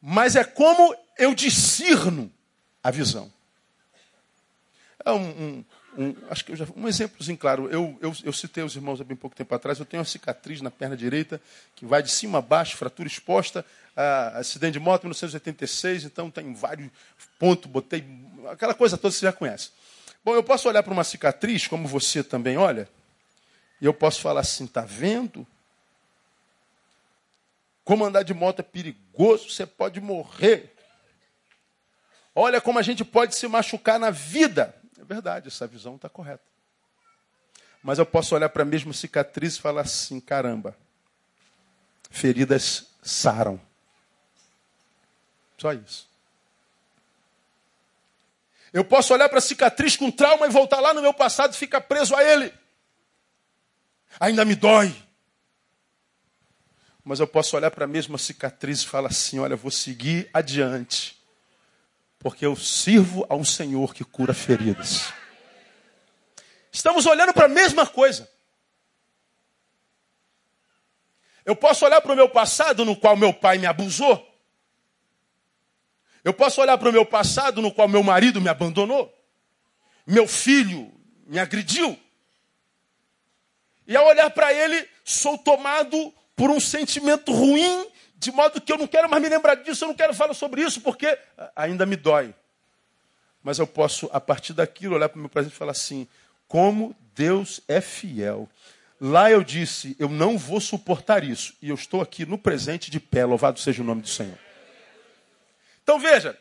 mas 0.00 0.34
é 0.34 0.42
como 0.42 0.94
eu 1.16 1.34
discerno 1.34 2.32
a 2.82 2.90
visão. 2.90 3.32
É 5.04 5.12
um, 5.12 5.28
um, 5.28 5.64
um, 5.96 6.14
acho 6.30 6.44
que 6.44 6.54
já, 6.54 6.66
um 6.76 6.86
exemplozinho 6.86 7.38
claro. 7.38 7.68
Eu, 7.70 7.98
eu, 8.00 8.14
eu, 8.24 8.32
citei 8.32 8.62
os 8.62 8.76
irmãos 8.76 9.00
há 9.00 9.04
bem 9.04 9.16
pouco 9.16 9.34
tempo 9.34 9.54
atrás. 9.54 9.78
Eu 9.78 9.84
tenho 9.84 10.00
uma 10.00 10.06
cicatriz 10.06 10.60
na 10.60 10.70
perna 10.70 10.96
direita 10.96 11.40
que 11.74 11.86
vai 11.86 12.02
de 12.02 12.10
cima 12.10 12.38
a 12.38 12.42
baixo, 12.42 12.76
fratura 12.76 13.08
exposta, 13.08 13.64
acidente 14.34 14.74
de 14.74 14.80
moto 14.80 15.02
em 15.02 15.06
1986. 15.06 16.04
Então 16.04 16.30
tem 16.30 16.52
vários 16.52 16.90
pontos, 17.38 17.70
botei 17.70 18.04
aquela 18.50 18.74
coisa 18.74 18.96
toda 18.96 19.12
você 19.12 19.26
já 19.26 19.32
conhece. 19.32 19.70
Bom, 20.24 20.34
eu 20.34 20.42
posso 20.42 20.68
olhar 20.68 20.82
para 20.82 20.92
uma 20.92 21.04
cicatriz, 21.04 21.66
como 21.66 21.88
você 21.88 22.22
também 22.22 22.56
olha, 22.56 22.88
e 23.80 23.86
eu 23.86 23.94
posso 23.94 24.20
falar 24.20 24.40
assim: 24.40 24.64
está 24.64 24.82
vendo? 24.82 25.46
Como 27.82 28.04
andar 28.04 28.22
de 28.22 28.34
moto 28.34 28.60
é 28.60 28.62
perigoso, 28.62 29.50
você 29.50 29.64
pode 29.64 30.00
morrer. 30.00 30.74
Olha 32.34 32.60
como 32.60 32.78
a 32.78 32.82
gente 32.82 33.04
pode 33.04 33.34
se 33.34 33.48
machucar 33.48 33.98
na 33.98 34.10
vida 34.10 34.77
verdade, 35.08 35.48
essa 35.48 35.66
visão 35.66 35.96
está 35.96 36.08
correta. 36.08 36.44
Mas 37.82 37.98
eu 37.98 38.04
posso 38.04 38.34
olhar 38.34 38.50
para 38.50 38.62
a 38.62 38.66
mesma 38.66 38.92
cicatriz 38.92 39.56
e 39.56 39.60
falar 39.60 39.80
assim: 39.80 40.20
caramba, 40.20 40.76
feridas 42.10 42.88
saram. 43.02 43.58
Só 45.56 45.72
isso. 45.72 46.06
Eu 48.70 48.84
posso 48.84 49.14
olhar 49.14 49.28
para 49.30 49.38
a 49.38 49.42
cicatriz 49.42 49.96
com 49.96 50.10
trauma 50.10 50.46
e 50.46 50.50
voltar 50.50 50.78
lá 50.78 50.92
no 50.92 51.00
meu 51.00 51.14
passado 51.14 51.54
e 51.54 51.56
ficar 51.56 51.80
preso 51.80 52.14
a 52.14 52.22
ele. 52.22 52.52
Ainda 54.20 54.44
me 54.44 54.54
dói. 54.54 54.94
Mas 57.02 57.18
eu 57.18 57.26
posso 57.26 57.56
olhar 57.56 57.70
para 57.70 57.86
a 57.86 57.88
mesma 57.88 58.18
cicatriz 58.18 58.82
e 58.82 58.86
falar 58.86 59.08
assim: 59.08 59.38
olha, 59.38 59.56
vou 59.56 59.70
seguir 59.70 60.28
adiante 60.34 61.17
porque 62.18 62.44
eu 62.44 62.56
sirvo 62.56 63.24
a 63.28 63.36
um 63.36 63.44
Senhor 63.44 63.94
que 63.94 64.04
cura 64.04 64.34
feridas. 64.34 65.12
Estamos 66.72 67.06
olhando 67.06 67.32
para 67.32 67.46
a 67.46 67.48
mesma 67.48 67.86
coisa. 67.86 68.28
Eu 71.44 71.56
posso 71.56 71.84
olhar 71.86 72.00
para 72.00 72.12
o 72.12 72.16
meu 72.16 72.28
passado 72.28 72.84
no 72.84 72.94
qual 72.94 73.16
meu 73.16 73.32
pai 73.32 73.58
me 73.58 73.66
abusou. 73.66 74.24
Eu 76.22 76.34
posso 76.34 76.60
olhar 76.60 76.76
para 76.76 76.90
o 76.90 76.92
meu 76.92 77.06
passado 77.06 77.62
no 77.62 77.72
qual 77.72 77.88
meu 77.88 78.02
marido 78.02 78.40
me 78.40 78.48
abandonou. 78.48 79.10
Meu 80.06 80.26
filho 80.26 80.92
me 81.26 81.38
agrediu. 81.38 81.98
E 83.86 83.96
ao 83.96 84.06
olhar 84.06 84.28
para 84.30 84.52
ele, 84.52 84.86
sou 85.04 85.38
tomado 85.38 86.12
por 86.36 86.50
um 86.50 86.60
sentimento 86.60 87.32
ruim 87.32 87.86
de 88.18 88.32
modo 88.32 88.60
que 88.60 88.72
eu 88.72 88.76
não 88.76 88.86
quero 88.86 89.08
mais 89.08 89.22
me 89.22 89.28
lembrar 89.28 89.54
disso, 89.54 89.84
eu 89.84 89.88
não 89.88 89.94
quero 89.94 90.12
falar 90.12 90.34
sobre 90.34 90.62
isso, 90.62 90.80
porque 90.80 91.18
ainda 91.54 91.86
me 91.86 91.94
dói. 91.94 92.34
Mas 93.42 93.58
eu 93.58 93.66
posso, 93.66 94.10
a 94.12 94.20
partir 94.20 94.52
daquilo, 94.52 94.96
olhar 94.96 95.08
para 95.08 95.16
o 95.16 95.20
meu 95.20 95.28
presente 95.28 95.52
e 95.52 95.56
falar 95.56 95.70
assim: 95.70 96.08
como 96.48 96.96
Deus 97.14 97.60
é 97.68 97.80
fiel. 97.80 98.48
Lá 99.00 99.30
eu 99.30 99.44
disse: 99.44 99.94
eu 100.00 100.08
não 100.08 100.36
vou 100.36 100.60
suportar 100.60 101.22
isso. 101.22 101.54
E 101.62 101.68
eu 101.68 101.76
estou 101.76 102.00
aqui 102.00 102.26
no 102.26 102.36
presente 102.36 102.90
de 102.90 102.98
pé, 102.98 103.24
louvado 103.24 103.60
seja 103.60 103.82
o 103.82 103.86
nome 103.86 104.02
do 104.02 104.08
Senhor. 104.08 104.38
Então 105.82 106.00
veja: 106.00 106.36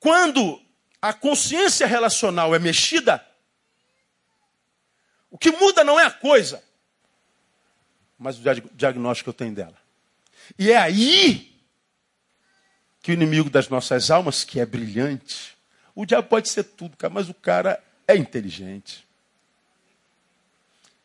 quando 0.00 0.60
a 1.02 1.12
consciência 1.12 1.86
relacional 1.86 2.54
é 2.54 2.58
mexida, 2.58 3.24
o 5.30 5.36
que 5.36 5.50
muda 5.50 5.84
não 5.84 6.00
é 6.00 6.06
a 6.06 6.10
coisa, 6.10 6.64
mas 8.18 8.38
o 8.38 8.42
diagnóstico 8.72 9.26
que 9.26 9.28
eu 9.30 9.46
tenho 9.46 9.54
dela. 9.54 9.83
E 10.58 10.70
é 10.70 10.76
aí 10.76 11.54
que 13.02 13.10
o 13.10 13.14
inimigo 13.14 13.50
das 13.50 13.68
nossas 13.68 14.10
almas, 14.10 14.44
que 14.44 14.60
é 14.60 14.66
brilhante, 14.66 15.56
o 15.94 16.06
diabo 16.06 16.28
pode 16.28 16.48
ser 16.48 16.64
tudo, 16.64 16.96
cara, 16.96 17.12
mas 17.12 17.28
o 17.28 17.34
cara 17.34 17.82
é 18.08 18.16
inteligente. 18.16 19.06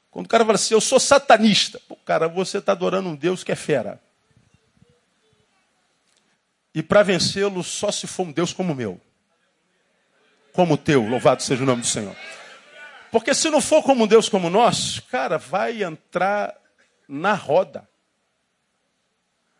Quando 0.09 0.25
o 0.25 0.29
cara 0.29 0.45
fala 0.45 0.55
assim, 0.55 0.73
eu 0.73 0.81
sou 0.81 0.99
satanista, 0.99 1.79
Pô, 1.87 1.95
cara, 1.95 2.27
você 2.27 2.57
está 2.57 2.71
adorando 2.71 3.09
um 3.09 3.15
Deus 3.15 3.43
que 3.43 3.51
é 3.51 3.55
fera. 3.55 4.01
E 6.73 6.81
para 6.81 7.03
vencê-lo, 7.03 7.63
só 7.63 7.91
se 7.91 8.07
for 8.07 8.27
um 8.27 8.31
Deus 8.31 8.53
como 8.53 8.73
o 8.73 8.75
meu. 8.75 9.01
Como 10.53 10.75
o 10.75 10.77
teu, 10.77 11.07
louvado 11.07 11.43
seja 11.43 11.63
o 11.63 11.65
nome 11.65 11.81
do 11.81 11.87
Senhor. 11.87 12.15
Porque 13.11 13.33
se 13.33 13.49
não 13.49 13.59
for 13.59 13.83
como 13.83 14.03
um 14.03 14.07
Deus 14.07 14.29
como 14.29 14.49
nosso, 14.49 15.01
cara, 15.03 15.37
vai 15.37 15.83
entrar 15.83 16.55
na 17.07 17.33
roda. 17.33 17.88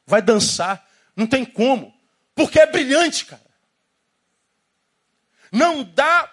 Vai 0.09 0.21
dançar. 0.21 0.85
Não 1.15 1.27
tem 1.27 1.45
como. 1.45 1.93
Porque 2.33 2.59
é 2.59 2.65
brilhante, 2.65 3.25
cara. 3.25 3.41
Não 5.51 5.83
dá 5.83 6.29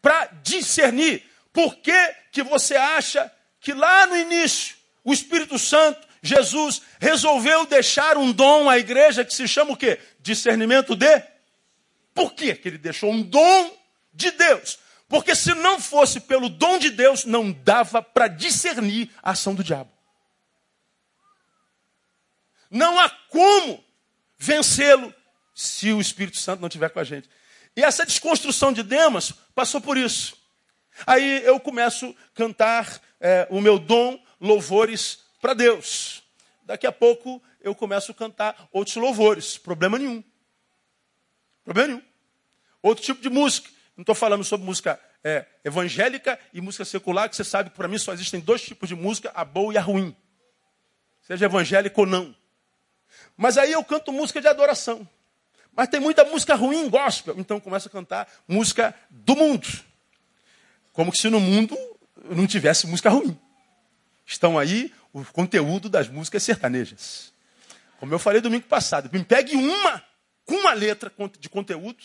para 0.00 0.26
discernir. 0.42 1.24
Por 1.52 1.76
que, 1.76 2.14
que 2.30 2.42
você 2.42 2.76
acha 2.76 3.30
que 3.60 3.72
lá 3.72 4.06
no 4.06 4.16
início 4.16 4.76
o 5.02 5.12
Espírito 5.12 5.58
Santo, 5.58 6.06
Jesus, 6.22 6.82
resolveu 7.00 7.66
deixar 7.66 8.16
um 8.16 8.32
dom 8.32 8.70
à 8.70 8.78
igreja 8.78 9.24
que 9.24 9.34
se 9.34 9.48
chama 9.48 9.72
o 9.72 9.76
quê? 9.76 9.98
Discernimento 10.20 10.94
de? 10.94 11.22
Por 12.14 12.32
que 12.34 12.60
ele 12.64 12.78
deixou 12.78 13.10
um 13.10 13.22
dom 13.22 13.76
de 14.12 14.30
Deus? 14.30 14.78
Porque 15.08 15.34
se 15.34 15.54
não 15.54 15.80
fosse 15.80 16.20
pelo 16.20 16.48
dom 16.48 16.78
de 16.78 16.90
Deus, 16.90 17.24
não 17.24 17.52
dava 17.52 18.02
para 18.02 18.28
discernir 18.28 19.10
a 19.22 19.32
ação 19.32 19.54
do 19.54 19.62
diabo. 19.62 19.95
Não 22.70 22.98
há 22.98 23.08
como 23.08 23.84
vencê-lo 24.38 25.14
se 25.54 25.92
o 25.92 26.00
Espírito 26.00 26.36
Santo 26.36 26.60
não 26.60 26.68
estiver 26.68 26.90
com 26.90 27.00
a 27.00 27.04
gente. 27.04 27.28
E 27.76 27.82
essa 27.82 28.06
desconstrução 28.06 28.72
de 28.72 28.82
Demas 28.82 29.32
passou 29.54 29.80
por 29.80 29.96
isso. 29.96 30.36
Aí 31.06 31.42
eu 31.44 31.60
começo 31.60 32.06
a 32.06 32.34
cantar 32.34 33.00
é, 33.20 33.46
o 33.50 33.60
meu 33.60 33.78
dom, 33.78 34.22
louvores 34.40 35.20
para 35.40 35.54
Deus. 35.54 36.22
Daqui 36.62 36.86
a 36.86 36.92
pouco 36.92 37.42
eu 37.60 37.74
começo 37.74 38.12
a 38.12 38.14
cantar 38.14 38.68
outros 38.72 38.96
louvores. 38.96 39.58
Problema 39.58 39.98
nenhum. 39.98 40.22
Problema 41.64 41.88
nenhum. 41.88 42.02
Outro 42.82 43.04
tipo 43.04 43.20
de 43.20 43.28
música. 43.28 43.68
Não 43.96 44.02
estou 44.02 44.14
falando 44.14 44.44
sobre 44.44 44.66
música 44.66 45.00
é, 45.24 45.44
evangélica 45.64 46.38
e 46.52 46.60
música 46.60 46.84
secular, 46.84 47.28
que 47.28 47.36
você 47.36 47.44
sabe 47.44 47.70
que 47.70 47.76
para 47.76 47.88
mim 47.88 47.98
só 47.98 48.12
existem 48.12 48.40
dois 48.40 48.62
tipos 48.62 48.88
de 48.88 48.94
música, 48.94 49.32
a 49.34 49.44
boa 49.44 49.74
e 49.74 49.78
a 49.78 49.80
ruim. 49.80 50.14
Seja 51.22 51.46
evangélico 51.46 52.02
ou 52.02 52.06
não. 52.06 52.34
Mas 53.36 53.58
aí 53.58 53.72
eu 53.72 53.84
canto 53.84 54.12
música 54.12 54.40
de 54.40 54.48
adoração. 54.48 55.06
Mas 55.74 55.88
tem 55.88 56.00
muita 56.00 56.24
música 56.24 56.54
ruim, 56.54 56.88
gospel. 56.88 57.34
Então 57.38 57.60
começa 57.60 57.88
a 57.88 57.92
cantar 57.92 58.28
música 58.48 58.94
do 59.10 59.36
mundo. 59.36 59.68
Como 60.92 61.14
se 61.14 61.28
no 61.28 61.38
mundo 61.38 61.76
não 62.30 62.46
tivesse 62.46 62.86
música 62.86 63.10
ruim. 63.10 63.38
Estão 64.24 64.58
aí 64.58 64.92
o 65.12 65.24
conteúdo 65.24 65.88
das 65.88 66.08
músicas 66.08 66.42
sertanejas. 66.42 67.32
Como 67.98 68.12
eu 68.12 68.18
falei 68.18 68.40
domingo 68.40 68.66
passado, 68.66 69.08
me 69.12 69.22
pegue 69.24 69.56
uma 69.56 70.02
com 70.44 70.54
uma 70.54 70.72
letra 70.72 71.12
de 71.38 71.48
conteúdo 71.48 72.04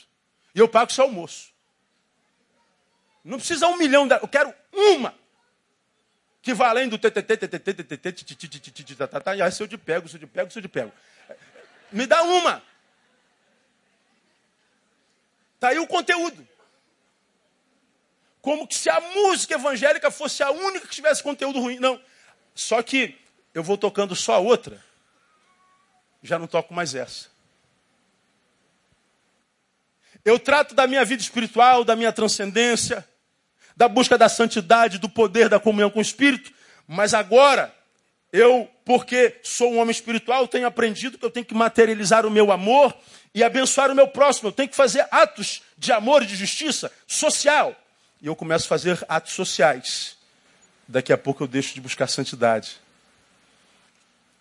e 0.53 0.59
eu 0.59 0.67
pago 0.67 0.91
seu 0.91 1.05
almoço. 1.05 1.51
Não 3.23 3.37
precisa 3.37 3.67
um 3.67 3.77
milhão, 3.77 4.07
eu 4.21 4.27
quero 4.27 4.53
uma 4.73 5.13
que 6.41 6.53
vá 6.53 6.69
além 6.69 6.89
do 6.89 6.97
e 9.35 9.41
aí 9.41 9.51
se 9.51 9.61
eu 9.61 9.67
te 9.67 9.77
pego, 9.77 10.09
se 10.09 10.15
eu 10.15 10.19
te 10.19 10.27
pego, 10.27 10.51
se 10.51 10.57
eu 10.57 10.63
te 10.63 10.67
pego. 10.67 10.91
Me 11.91 12.07
dá 12.07 12.23
uma. 12.23 12.63
Está 15.55 15.69
aí 15.69 15.79
o 15.79 15.85
conteúdo. 15.85 16.47
Como 18.41 18.67
que 18.67 18.73
se 18.73 18.89
a 18.89 18.99
música 18.99 19.53
evangélica 19.53 20.09
fosse 20.09 20.41
a 20.41 20.49
única 20.49 20.87
que 20.87 20.95
tivesse 20.95 21.21
conteúdo 21.21 21.59
ruim. 21.59 21.79
Não. 21.79 22.01
Só 22.55 22.81
que 22.81 23.15
eu 23.53 23.61
vou 23.61 23.77
tocando 23.77 24.15
só 24.15 24.33
a 24.33 24.39
outra, 24.39 24.83
já 26.23 26.39
não 26.39 26.47
toco 26.47 26.73
mais 26.73 26.95
essa. 26.95 27.29
Eu 30.25 30.39
trato 30.39 30.73
da 30.73 30.87
minha 30.87 31.05
vida 31.05 31.21
espiritual, 31.21 31.83
da 31.83 31.95
minha 31.95 32.11
transcendência, 32.11 33.07
da 33.75 33.87
busca 33.87 34.17
da 34.17 34.29
santidade, 34.29 34.97
do 34.97 35.09
poder 35.09 35.49
da 35.49 35.59
comunhão 35.59 35.89
com 35.89 35.99
o 35.99 36.01
Espírito, 36.01 36.51
mas 36.87 37.13
agora 37.13 37.73
eu, 38.31 38.69
porque 38.85 39.39
sou 39.43 39.73
um 39.73 39.79
homem 39.79 39.91
espiritual, 39.91 40.47
tenho 40.47 40.65
aprendido 40.65 41.17
que 41.17 41.25
eu 41.25 41.31
tenho 41.31 41.45
que 41.45 41.53
materializar 41.53 42.25
o 42.25 42.31
meu 42.31 42.51
amor 42.51 42.95
e 43.33 43.43
abençoar 43.43 43.91
o 43.91 43.95
meu 43.95 44.07
próximo. 44.07 44.49
Eu 44.49 44.53
tenho 44.53 44.69
que 44.69 44.75
fazer 44.75 45.05
atos 45.11 45.61
de 45.77 45.91
amor 45.91 46.23
e 46.23 46.25
de 46.25 46.35
justiça 46.35 46.91
social. 47.05 47.75
E 48.21 48.27
eu 48.27 48.35
começo 48.35 48.65
a 48.65 48.69
fazer 48.69 49.03
atos 49.09 49.33
sociais. 49.33 50.17
Daqui 50.87 51.11
a 51.11 51.17
pouco 51.17 51.43
eu 51.43 51.47
deixo 51.47 51.73
de 51.73 51.81
buscar 51.81 52.07
santidade. 52.07 52.79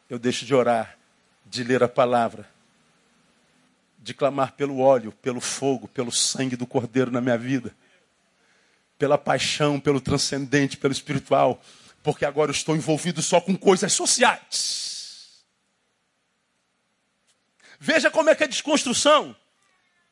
Eu 0.08 0.18
deixo 0.18 0.44
de 0.44 0.54
orar, 0.54 0.96
de 1.46 1.64
ler 1.64 1.82
a 1.82 1.88
palavra, 1.88 2.48
de 3.98 4.12
clamar 4.12 4.52
pelo 4.52 4.80
óleo, 4.80 5.12
pelo 5.22 5.40
fogo, 5.40 5.88
pelo 5.88 6.10
sangue 6.10 6.56
do 6.56 6.66
Cordeiro 6.66 7.10
na 7.10 7.20
minha 7.20 7.38
vida, 7.38 7.74
pela 9.00 9.18
paixão, 9.18 9.80
pelo 9.80 10.00
transcendente, 10.00 10.76
pelo 10.76 10.92
espiritual 10.92 11.60
porque 12.02 12.24
agora 12.24 12.50
eu 12.50 12.54
estou 12.54 12.76
envolvido 12.76 13.20
só 13.22 13.40
com 13.40 13.56
coisas 13.56 13.92
sociais. 13.92 15.44
Veja 17.78 18.10
como 18.10 18.30
é 18.30 18.34
que 18.34 18.44
a 18.44 18.48
desconstrução, 18.48 19.34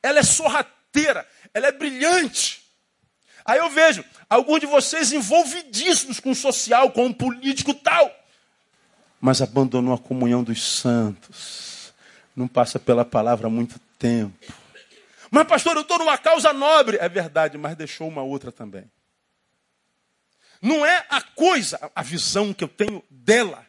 ela 0.02 0.18
é 0.18 0.22
sorrateira, 0.22 1.26
ela 1.52 1.66
é 1.66 1.72
brilhante. 1.72 2.62
Aí 3.44 3.58
eu 3.58 3.70
vejo 3.70 4.04
alguns 4.28 4.60
de 4.60 4.66
vocês 4.66 5.12
envolvidíssimos 5.12 6.20
com 6.20 6.30
o 6.30 6.34
social, 6.34 6.90
com 6.92 7.06
o 7.06 7.14
político 7.14 7.72
tal, 7.74 8.14
mas 9.20 9.42
abandonou 9.42 9.94
a 9.94 9.98
comunhão 9.98 10.44
dos 10.44 10.62
santos. 10.62 11.92
Não 12.36 12.46
passa 12.46 12.78
pela 12.78 13.04
palavra 13.04 13.48
há 13.48 13.50
muito 13.50 13.80
tempo. 13.98 14.54
Mas, 15.30 15.46
pastor, 15.46 15.76
eu 15.76 15.82
estou 15.82 15.98
numa 15.98 16.16
causa 16.18 16.52
nobre. 16.52 16.98
É 16.98 17.08
verdade, 17.08 17.58
mas 17.58 17.76
deixou 17.76 18.08
uma 18.08 18.22
outra 18.22 18.50
também. 18.50 18.90
Não 20.60 20.84
é 20.84 21.06
a 21.08 21.20
coisa, 21.20 21.78
a 21.94 22.02
visão 22.02 22.52
que 22.52 22.64
eu 22.64 22.68
tenho 22.68 23.04
dela. 23.10 23.64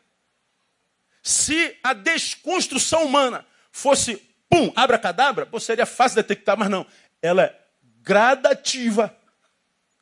Se 1.22 1.78
a 1.84 1.94
desconstrução 1.94 3.06
humana 3.06 3.46
fosse, 3.72 4.16
pum, 4.50 4.72
abracadabra, 4.76 5.48
seria 5.60 5.86
fácil 5.86 6.16
detectar, 6.16 6.58
mas 6.58 6.70
não. 6.70 6.86
Ela 7.22 7.44
é 7.44 7.60
gradativa, 8.02 9.16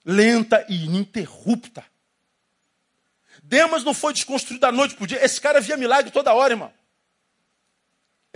lenta 0.06 0.65
e 0.70 0.86
ininterrupta. 0.86 1.84
Demas 3.43 3.84
não 3.84 3.93
foi 3.93 4.13
desconstruído 4.13 4.62
da 4.62 4.72
noite 4.72 4.96
para 4.96 5.04
o 5.04 5.08
dia. 5.08 5.24
Esse 5.24 5.41
cara 5.41 5.60
via 5.60 5.78
milagre 5.78 6.12
toda 6.12 6.34
hora, 6.34 6.54
irmão. 6.54 6.74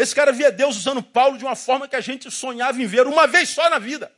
Esse 0.01 0.15
cara 0.15 0.31
via 0.31 0.51
Deus 0.51 0.77
usando 0.77 1.03
Paulo 1.03 1.37
de 1.37 1.45
uma 1.45 1.55
forma 1.55 1.87
que 1.87 1.95
a 1.95 2.01
gente 2.01 2.31
sonhava 2.31 2.81
em 2.81 2.87
ver 2.87 3.05
uma 3.05 3.27
vez 3.27 3.49
só 3.49 3.69
na 3.69 3.77
vida. 3.77 4.11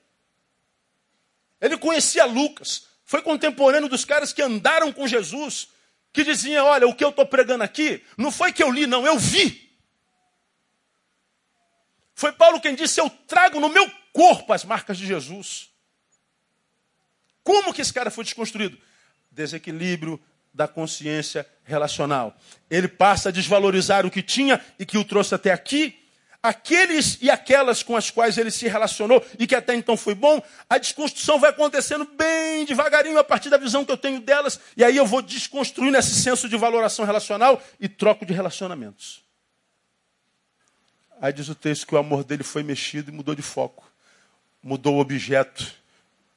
Ele 1.60 1.78
conhecia 1.78 2.24
Lucas, 2.24 2.88
foi 3.04 3.22
contemporâneo 3.22 3.89
dos 3.89 4.06
caras 4.06 4.32
que 4.32 4.41
andaram 4.41 4.93
com 4.93 5.06
Jesus, 5.06 5.67
que 6.13 6.24
diziam: 6.24 6.65
Olha, 6.67 6.88
o 6.88 6.96
que 6.96 7.04
eu 7.04 7.10
estou 7.10 7.26
pregando 7.26 7.65
aqui, 7.65 8.02
não 8.17 8.32
foi 8.32 8.54
que 8.54 8.63
eu 8.63 8.72
li, 8.72 8.88
não, 8.88 9.06
eu 9.06 9.19
vi. 9.19 9.78
Foi 12.15 12.32
Paulo 12.32 12.62
quem 12.62 12.76
disse: 12.76 13.02
Eu 13.02 13.10
trago 13.10 13.60
no 13.60 13.67
meu 13.67 13.91
corpo 14.13 14.54
as 14.54 14.63
marcas 14.63 14.98
de 14.98 15.06
Jesus. 15.06 15.69
Como 17.43 17.74
que 17.74 17.82
esse 17.82 17.91
cara 17.91 18.10
foi 18.10 18.24
desconstruído? 18.24 18.80
Desequilíbrio 19.30 20.17
da 20.54 20.68
consciência 20.68 21.48
relacional. 21.63 22.36
Ele 22.70 22.88
passa 22.88 23.30
a 23.30 23.32
desvalorizar 23.32 24.06
o 24.06 24.12
que 24.12 24.22
tinha 24.22 24.62
e 24.78 24.86
que 24.86 24.98
o 24.98 25.04
trouxe 25.06 25.34
até 25.34 25.52
aqui 25.52 26.00
aqueles 26.44 27.18
e 27.22 27.32
aquelas 27.32 27.82
com 27.82 27.96
as 27.96 28.12
quais 28.12 28.38
ele 28.38 28.52
se 28.52 28.68
relacionou 28.68 29.26
e 29.39 29.48
que 29.48 29.56
até 29.56 29.74
então 29.74 29.96
foi 29.96 30.13
bom, 30.13 30.44
a 30.70 30.78
desconstrução 30.78 31.39
vai 31.39 31.52
acontecendo 31.52 32.04
bem 32.04 32.66
devagarinho 32.66 33.18
a 33.18 33.24
partir 33.24 33.50
da 33.50 33.58
visão 33.58 33.86
que 33.86 33.92
eu 33.94 33.98
tenho 33.98 34.20
delas, 34.20 34.60
e 34.76 34.84
aí 34.84 34.98
eu 34.98 35.06
vou 35.06 35.22
desconstruindo 35.22 35.98
esse 35.98 36.13
senso 36.13 36.50
de 36.50 36.58
valoração 36.58 37.06
relacional 37.06 37.63
e 37.80 37.88
troco 37.88 38.26
de 38.26 38.34
relacionamentos. 38.34 39.24
Aí 41.22 41.32
diz 41.32 41.48
o 41.48 41.56
texto 41.56 41.88
que 41.88 41.96
o 41.96 41.98
amor 41.98 42.26
dele 42.26 42.44
foi 42.44 42.63
mexido 42.63 43.10
e 43.10 43.13
mudou 43.13 43.34
de 43.34 43.42
foco. 43.42 43.89
Mudou 44.62 44.96
o 44.96 45.00
objeto 45.00 45.74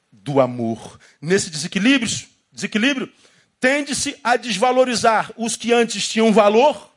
do 0.09 0.39
amor. 0.39 0.97
Nesse 1.21 1.49
desequilíbrio, 1.49 2.09
desequilíbrio 2.53 3.11
tende-se 3.59 4.19
a 4.23 4.37
desvalorizar 4.37 5.31
os 5.35 5.55
que 5.55 5.73
antes 5.73 6.07
tinham 6.07 6.31
valor, 6.31 6.91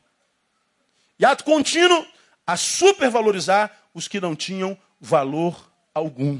e 1.17 1.25
ato 1.25 1.43
contínuo 1.43 2.05
a 2.45 2.57
supervalorizar 2.57 3.71
os 3.93 4.07
que 4.07 4.19
não 4.19 4.35
tinham 4.35 4.77
valor 4.99 5.71
algum. 5.93 6.39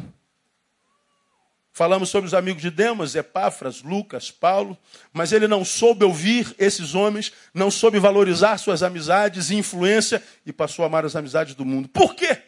Falamos 1.73 2.09
sobre 2.09 2.27
os 2.27 2.33
amigos 2.33 2.61
de 2.61 2.69
Demas, 2.69 3.15
Epáfras, 3.15 3.81
Lucas, 3.81 4.29
Paulo, 4.29 4.77
mas 5.13 5.31
ele 5.31 5.47
não 5.47 5.63
soube 5.63 6.03
ouvir 6.03 6.53
esses 6.59 6.93
homens, 6.95 7.31
não 7.53 7.71
soube 7.71 7.97
valorizar 7.97 8.57
suas 8.57 8.83
amizades 8.83 9.49
e 9.49 9.55
influência 9.55 10.21
e 10.45 10.51
passou 10.51 10.83
a 10.83 10.87
amar 10.87 11.05
as 11.05 11.15
amizades 11.15 11.55
do 11.55 11.63
mundo. 11.63 11.87
Por 11.87 12.13
quê? 12.13 12.41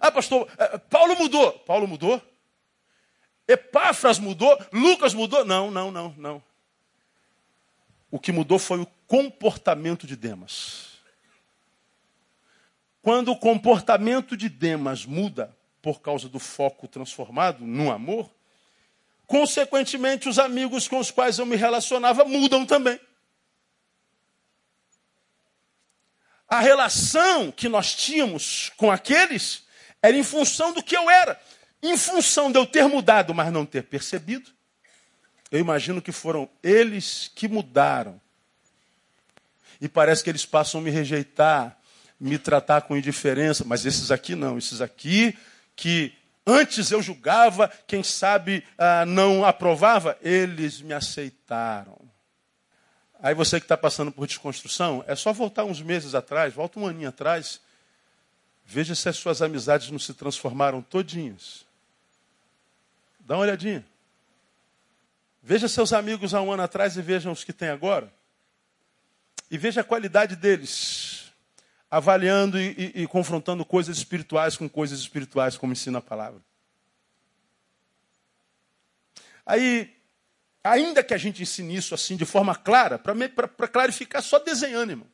Ah, 0.00 0.10
pastor, 0.10 0.48
eh, 0.58 0.78
Paulo 0.90 1.16
mudou. 1.16 1.52
Paulo 1.60 1.88
mudou? 1.88 2.20
Epáfras 3.46 4.18
mudou? 4.18 4.58
Lucas 4.72 5.14
mudou? 5.14 5.44
Não, 5.44 5.70
não, 5.70 5.90
não, 5.90 6.14
não. 6.16 6.42
O 8.10 8.18
que 8.18 8.32
mudou 8.32 8.58
foi 8.58 8.80
o 8.80 8.86
comportamento 9.06 10.06
de 10.06 10.16
Demas. 10.16 10.92
Quando 13.00 13.32
o 13.32 13.38
comportamento 13.38 14.36
de 14.36 14.48
Demas 14.48 15.04
muda 15.04 15.56
por 15.80 16.00
causa 16.00 16.28
do 16.28 16.38
foco 16.38 16.86
transformado 16.86 17.64
no 17.64 17.90
amor, 17.90 18.30
consequentemente 19.26 20.28
os 20.28 20.38
amigos 20.38 20.86
com 20.86 20.98
os 20.98 21.10
quais 21.10 21.38
eu 21.38 21.46
me 21.46 21.56
relacionava 21.56 22.24
mudam 22.24 22.64
também. 22.64 23.00
a 26.52 26.60
relação 26.60 27.50
que 27.50 27.66
nós 27.66 27.94
tínhamos 27.94 28.70
com 28.76 28.90
aqueles 28.90 29.62
era 30.02 30.14
em 30.14 30.22
função 30.22 30.70
do 30.70 30.82
que 30.82 30.94
eu 30.94 31.08
era. 31.08 31.40
Em 31.82 31.96
função 31.96 32.52
de 32.52 32.58
eu 32.58 32.64
ter 32.64 32.86
mudado, 32.86 33.34
mas 33.34 33.52
não 33.52 33.66
ter 33.66 33.82
percebido, 33.82 34.50
eu 35.50 35.58
imagino 35.58 36.00
que 36.00 36.12
foram 36.12 36.48
eles 36.62 37.30
que 37.34 37.48
mudaram. 37.48 38.20
E 39.80 39.88
parece 39.88 40.22
que 40.22 40.30
eles 40.30 40.46
passam 40.46 40.80
a 40.80 40.84
me 40.84 40.90
rejeitar, 40.90 41.76
me 42.18 42.38
tratar 42.38 42.82
com 42.82 42.96
indiferença, 42.96 43.64
mas 43.66 43.84
esses 43.84 44.12
aqui 44.12 44.36
não, 44.36 44.56
esses 44.56 44.80
aqui 44.80 45.36
que 45.74 46.14
antes 46.46 46.92
eu 46.92 47.02
julgava, 47.02 47.68
quem 47.86 48.02
sabe 48.02 48.64
ah, 48.78 49.04
não 49.04 49.44
aprovava, 49.44 50.16
eles 50.22 50.80
me 50.80 50.94
aceitaram. 50.94 51.98
Aí 53.20 53.34
você 53.34 53.58
que 53.58 53.64
está 53.64 53.76
passando 53.76 54.12
por 54.12 54.26
desconstrução, 54.26 55.04
é 55.06 55.16
só 55.16 55.32
voltar 55.32 55.64
uns 55.64 55.82
meses 55.82 56.14
atrás, 56.14 56.54
volta 56.54 56.78
um 56.78 56.86
aninho 56.86 57.08
atrás, 57.08 57.60
veja 58.64 58.94
se 58.94 59.08
as 59.08 59.16
suas 59.16 59.42
amizades 59.42 59.90
não 59.90 59.98
se 59.98 60.14
transformaram 60.14 60.80
todinhas. 60.80 61.64
Dá 63.24 63.36
uma 63.36 63.42
olhadinha. 63.42 63.84
Veja 65.42 65.68
seus 65.68 65.92
amigos 65.92 66.34
há 66.34 66.40
um 66.40 66.52
ano 66.52 66.62
atrás 66.62 66.96
e 66.96 67.02
vejam 67.02 67.32
os 67.32 67.42
que 67.42 67.52
tem 67.52 67.68
agora. 67.68 68.12
E 69.50 69.58
veja 69.58 69.80
a 69.80 69.84
qualidade 69.84 70.36
deles, 70.36 71.32
avaliando 71.90 72.58
e, 72.58 72.92
e, 72.94 73.02
e 73.02 73.06
confrontando 73.06 73.64
coisas 73.64 73.96
espirituais 73.96 74.56
com 74.56 74.68
coisas 74.68 75.00
espirituais, 75.00 75.56
como 75.56 75.72
ensina 75.72 75.98
a 75.98 76.02
palavra. 76.02 76.40
Aí, 79.44 79.94
ainda 80.62 81.02
que 81.02 81.12
a 81.12 81.18
gente 81.18 81.42
ensine 81.42 81.76
isso 81.76 81.94
assim 81.94 82.16
de 82.16 82.24
forma 82.24 82.54
clara, 82.54 82.98
para 82.98 83.68
clarificar, 83.68 84.22
só 84.22 84.38
desenhando, 84.38 84.90
irmão. 84.90 85.08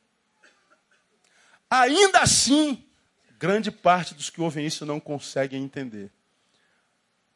Ainda 1.71 2.21
assim, 2.21 2.85
grande 3.39 3.71
parte 3.71 4.15
dos 4.15 4.31
que 4.31 4.41
ouvem 4.41 4.67
isso 4.67 4.87
não 4.87 5.01
conseguem 5.01 5.63
entender. 5.63 6.11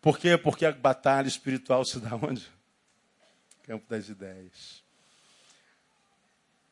Por 0.03 0.19
quê? 0.19 0.37
Porque 0.37 0.67
a 0.67 0.73
batalha 0.73 1.29
espiritual 1.29 1.85
se 1.85 2.01
dá 2.01 2.17
onde? 2.21 2.47
Campo 3.63 3.89
das 3.89 4.09
ideias. 4.09 4.83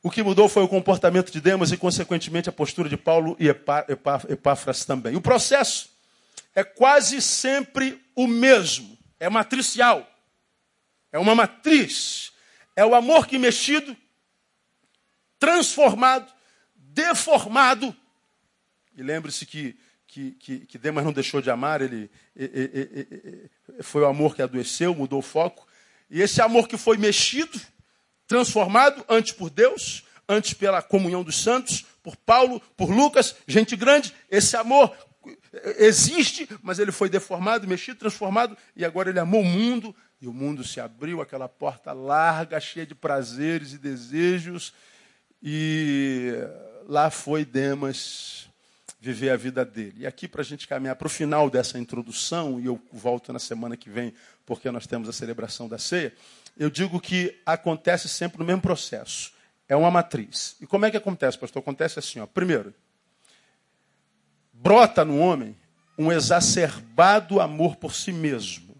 O 0.02 0.10
que 0.10 0.22
mudou 0.22 0.48
foi 0.48 0.64
o 0.64 0.68
comportamento 0.68 1.30
de 1.30 1.40
Demas 1.40 1.70
e, 1.70 1.76
consequentemente, 1.76 2.48
a 2.48 2.52
postura 2.52 2.88
de 2.88 2.96
Paulo 2.96 3.36
e 3.38 3.48
Epáfras 3.48 4.84
também. 4.84 5.14
O 5.14 5.20
processo 5.20 5.90
é 6.54 6.64
quase 6.64 7.22
sempre 7.22 8.02
o 8.16 8.26
mesmo. 8.26 8.98
É 9.20 9.28
matricial. 9.28 10.10
É 11.12 11.18
uma 11.18 11.34
matriz. 11.34 12.32
É 12.74 12.84
o 12.84 12.94
amor 12.94 13.26
que 13.26 13.38
mexido, 13.38 13.94
transformado, 15.38 16.32
deformado. 16.74 17.94
E 18.96 19.02
lembre-se 19.02 19.44
que 19.44 19.78
que, 20.10 20.32
que, 20.32 20.58
que 20.66 20.76
Demas 20.78 21.04
não 21.04 21.12
deixou 21.12 21.40
de 21.40 21.50
amar, 21.50 21.80
ele, 21.80 22.10
ele, 22.34 22.50
ele, 22.52 23.08
ele, 23.22 23.50
foi 23.80 24.02
o 24.02 24.06
amor 24.06 24.34
que 24.34 24.42
adoeceu, 24.42 24.92
mudou 24.92 25.20
o 25.20 25.22
foco. 25.22 25.66
E 26.10 26.20
esse 26.20 26.42
amor 26.42 26.66
que 26.66 26.76
foi 26.76 26.96
mexido, 26.96 27.60
transformado, 28.26 29.04
antes 29.08 29.32
por 29.32 29.48
Deus, 29.48 30.02
antes 30.28 30.52
pela 30.52 30.82
comunhão 30.82 31.22
dos 31.22 31.40
santos, 31.40 31.86
por 32.02 32.16
Paulo, 32.16 32.60
por 32.76 32.90
Lucas, 32.90 33.36
gente 33.46 33.76
grande, 33.76 34.12
esse 34.28 34.56
amor 34.56 34.92
existe, 35.78 36.48
mas 36.60 36.80
ele 36.80 36.90
foi 36.90 37.08
deformado, 37.08 37.68
mexido, 37.68 38.00
transformado, 38.00 38.58
e 38.74 38.84
agora 38.84 39.10
ele 39.10 39.20
amou 39.20 39.42
o 39.42 39.44
mundo, 39.44 39.94
e 40.20 40.26
o 40.26 40.32
mundo 40.32 40.64
se 40.64 40.80
abriu, 40.80 41.20
aquela 41.20 41.48
porta 41.48 41.92
larga, 41.92 42.58
cheia 42.58 42.84
de 42.84 42.96
prazeres 42.96 43.74
e 43.74 43.78
desejos, 43.78 44.74
e 45.40 46.32
lá 46.88 47.10
foi 47.10 47.44
Demas 47.44 48.49
viver 49.00 49.30
a 49.30 49.36
vida 49.36 49.64
dele. 49.64 50.02
E 50.02 50.06
aqui, 50.06 50.28
para 50.28 50.42
a 50.42 50.44
gente 50.44 50.68
caminhar 50.68 50.94
para 50.94 51.06
o 51.06 51.10
final 51.10 51.48
dessa 51.48 51.78
introdução, 51.78 52.60
e 52.60 52.66
eu 52.66 52.78
volto 52.92 53.32
na 53.32 53.38
semana 53.38 53.76
que 53.76 53.88
vem, 53.88 54.12
porque 54.44 54.70
nós 54.70 54.86
temos 54.86 55.08
a 55.08 55.12
celebração 55.12 55.66
da 55.66 55.78
ceia, 55.78 56.14
eu 56.56 56.68
digo 56.68 57.00
que 57.00 57.40
acontece 57.46 58.08
sempre 58.08 58.38
no 58.38 58.44
mesmo 58.44 58.60
processo. 58.60 59.32
É 59.66 59.74
uma 59.74 59.90
matriz. 59.90 60.56
E 60.60 60.66
como 60.66 60.84
é 60.84 60.90
que 60.90 60.96
acontece, 60.96 61.38
pastor? 61.38 61.62
Acontece 61.62 61.98
assim, 61.98 62.20
ó. 62.20 62.26
Primeiro, 62.26 62.74
brota 64.52 65.04
no 65.04 65.18
homem 65.18 65.56
um 65.96 66.12
exacerbado 66.12 67.40
amor 67.40 67.76
por 67.76 67.94
si 67.94 68.12
mesmo. 68.12 68.76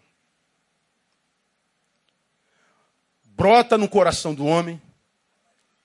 Brota 3.25 3.79
no 3.79 3.89
coração 3.89 4.35
do 4.35 4.45
homem, 4.45 4.81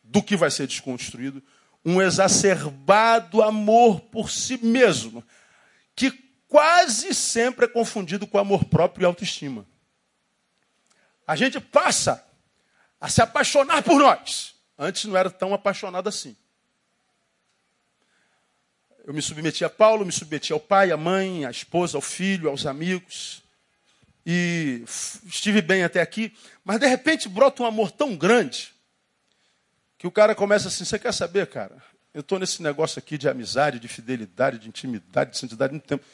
do 0.04 0.22
que 0.22 0.36
vai 0.36 0.52
ser 0.52 0.68
desconstruído, 0.68 1.42
um 1.86 2.02
exacerbado 2.02 3.44
amor 3.44 4.02
por 4.02 4.32
si 4.32 4.58
mesmo, 4.58 5.24
que 5.96 6.12
quase 6.48 7.14
sempre 7.14 7.66
é 7.66 7.68
confundido 7.68 8.26
com 8.26 8.40
amor 8.40 8.66
próprio 8.66 9.04
e 9.04 9.06
autoestima. 9.06 9.66
A 11.28 11.36
gente 11.36 11.60
passa 11.60 12.26
a 13.00 13.08
se 13.08 13.22
apaixonar 13.22 13.84
por 13.84 14.00
nós. 14.00 14.56
Antes 14.78 15.06
não 15.06 15.16
era 15.16 15.30
tão 15.30 15.54
apaixonado 15.54 16.10
assim. 16.10 16.36
Eu 19.06 19.14
me 19.14 19.22
submeti 19.22 19.64
a 19.64 19.70
Paulo, 19.70 20.06
me 20.06 20.12
submeti 20.12 20.52
ao 20.52 20.60
pai, 20.60 20.92
à 20.92 20.98
mãe, 20.98 21.46
à 21.46 21.52
esposa, 21.52 21.98
ao 21.98 22.02
filho, 22.02 22.50
aos 22.50 22.66
amigos. 22.66 23.44
E 24.26 24.84
estive 25.26 25.62
bem 25.62 25.84
até 25.84 26.02
aqui. 26.02 26.36
Mas 26.64 26.80
de 26.80 26.88
repente 26.88 27.30
brota 27.30 27.62
um 27.62 27.68
amor 27.68 27.92
tão 27.92 28.16
grande 28.16 28.75
que 29.98 30.08
o 30.08 30.12
cara 30.12 30.36
começa 30.36 30.68
assim, 30.68 30.86
você 30.86 31.00
quer 31.00 31.14
saber, 31.14 31.48
cara? 31.48 31.82
Eu 32.14 32.22
estou 32.22 32.40
nesse 32.40 32.62
negócio 32.62 33.00
aqui 33.00 33.18
de 33.18 33.28
amizade, 33.28 33.80
de 33.80 33.88
fidelidade, 33.88 34.60
de 34.60 34.70
intimidade, 34.70 35.32
de 35.32 35.38
santidade 35.38 35.74
muito 35.74 35.86
tempo. 35.86 36.06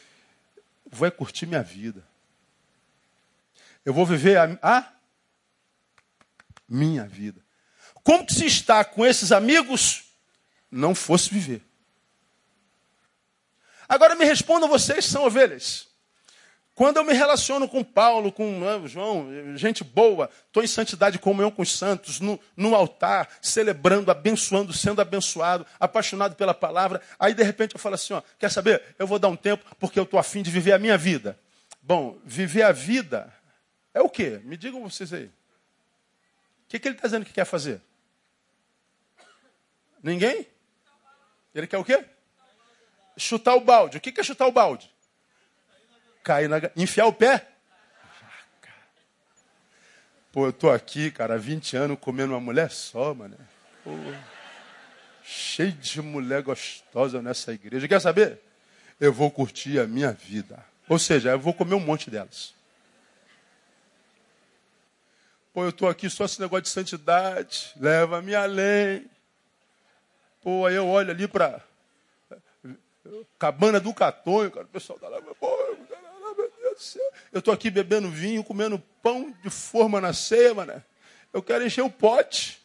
Vou 0.89 1.07
é 1.07 1.11
curtir 1.11 1.45
minha 1.45 1.61
vida. 1.61 2.03
Eu 3.85 3.93
vou 3.93 4.05
viver 4.05 4.37
a, 4.37 4.57
a 4.61 4.93
minha 6.67 7.05
vida. 7.05 7.39
Como 8.03 8.25
que 8.25 8.33
se 8.33 8.45
está 8.45 8.83
com 8.83 9.05
esses 9.05 9.31
amigos 9.31 10.05
não 10.71 10.95
fosse 10.95 11.29
viver? 11.29 11.61
Agora 13.87 14.15
me 14.15 14.25
respondam 14.25 14.69
vocês, 14.69 15.05
são 15.05 15.25
ovelhas. 15.25 15.87
Quando 16.81 16.97
eu 16.97 17.03
me 17.03 17.13
relaciono 17.13 17.69
com 17.69 17.83
Paulo, 17.83 18.31
com 18.31 18.59
né, 18.59 18.87
João, 18.87 19.55
gente 19.55 19.83
boa, 19.83 20.27
estou 20.47 20.63
em 20.63 20.67
santidade, 20.67 21.19
comunhão 21.19 21.51
com 21.51 21.61
os 21.61 21.77
santos, 21.77 22.19
no, 22.19 22.39
no, 22.57 22.73
altar, 22.73 23.29
celebrando, 23.39 24.09
abençoando, 24.09 24.73
sendo 24.73 24.99
abençoado, 24.99 25.63
apaixonado 25.79 26.35
pela 26.35 26.55
palavra. 26.55 26.99
Aí 27.19 27.35
de 27.35 27.43
repente 27.43 27.75
eu 27.75 27.79
falo 27.79 27.93
assim: 27.93 28.13
ó, 28.13 28.23
quer 28.39 28.49
saber? 28.49 28.81
Eu 28.97 29.05
vou 29.05 29.19
dar 29.19 29.27
um 29.27 29.35
tempo 29.35 29.63
porque 29.79 29.99
eu 29.99 30.05
estou 30.05 30.19
afim 30.19 30.41
de 30.41 30.49
viver 30.49 30.71
a 30.71 30.79
minha 30.79 30.97
vida. 30.97 31.39
Bom, 31.83 32.19
viver 32.25 32.63
a 32.63 32.71
vida 32.71 33.31
é 33.93 34.01
o 34.01 34.09
quê? 34.09 34.41
Me 34.43 34.57
digam 34.57 34.81
vocês 34.81 35.13
aí. 35.13 35.25
O 35.25 35.31
que, 36.67 36.79
que 36.79 36.87
ele 36.87 36.95
está 36.95 37.07
dizendo 37.07 37.27
que 37.27 37.33
quer 37.33 37.45
fazer? 37.45 37.79
Ninguém? 40.01 40.47
Ele 41.53 41.67
quer 41.67 41.77
o 41.77 41.85
quê? 41.85 42.03
Chutar 43.15 43.53
o 43.53 43.61
balde. 43.61 43.97
O 43.97 44.01
que, 44.01 44.11
que 44.11 44.19
é 44.19 44.23
chutar 44.23 44.47
o 44.47 44.51
balde? 44.51 44.90
Cair 46.23 46.47
na. 46.47 46.57
Enfiar 46.75 47.05
o 47.05 47.13
pé? 47.13 47.47
Pô, 50.31 50.45
eu 50.45 50.53
tô 50.53 50.69
aqui, 50.69 51.11
cara, 51.11 51.35
há 51.35 51.37
20 51.37 51.75
anos 51.75 51.99
comendo 51.99 52.33
uma 52.33 52.39
mulher 52.39 52.71
só, 52.71 53.13
mano. 53.13 53.37
Pô, 53.83 53.91
cheio 55.23 55.73
de 55.73 56.01
mulher 56.01 56.41
gostosa 56.41 57.21
nessa 57.21 57.51
igreja. 57.51 57.87
Quer 57.87 57.99
saber? 57.99 58.39
Eu 58.99 59.11
vou 59.11 59.29
curtir 59.29 59.79
a 59.79 59.87
minha 59.87 60.13
vida. 60.13 60.63
Ou 60.87 60.97
seja, 60.97 61.31
eu 61.31 61.39
vou 61.39 61.53
comer 61.53 61.75
um 61.75 61.79
monte 61.79 62.09
delas. 62.09 62.53
Pô, 65.53 65.65
eu 65.65 65.73
tô 65.73 65.87
aqui 65.87 66.09
só 66.09 66.23
esse 66.23 66.39
negócio 66.39 66.63
de 66.63 66.69
santidade. 66.69 67.73
Leva-me 67.77 68.33
além. 68.33 69.05
Pô, 70.41 70.65
aí 70.65 70.75
eu 70.75 70.87
olho 70.87 71.11
ali 71.11 71.27
para 71.27 71.61
Cabana 73.37 73.79
do 73.79 73.93
Catonho, 73.93 74.51
cara, 74.51 74.65
o 74.65 74.69
pessoal 74.69 74.99
tá 74.99 75.07
lá, 75.07 75.19
pô, 75.21 75.50
eu 77.31 77.39
estou 77.39 77.53
aqui 77.53 77.69
bebendo 77.69 78.09
vinho, 78.09 78.43
comendo 78.43 78.79
pão 79.01 79.35
de 79.43 79.49
forma 79.49 80.01
na 80.01 80.13
ceia, 80.13 80.53
mano. 80.53 80.83
Eu 81.33 81.41
quero 81.41 81.65
encher 81.65 81.81
o 81.81 81.89
pote. 81.89 82.61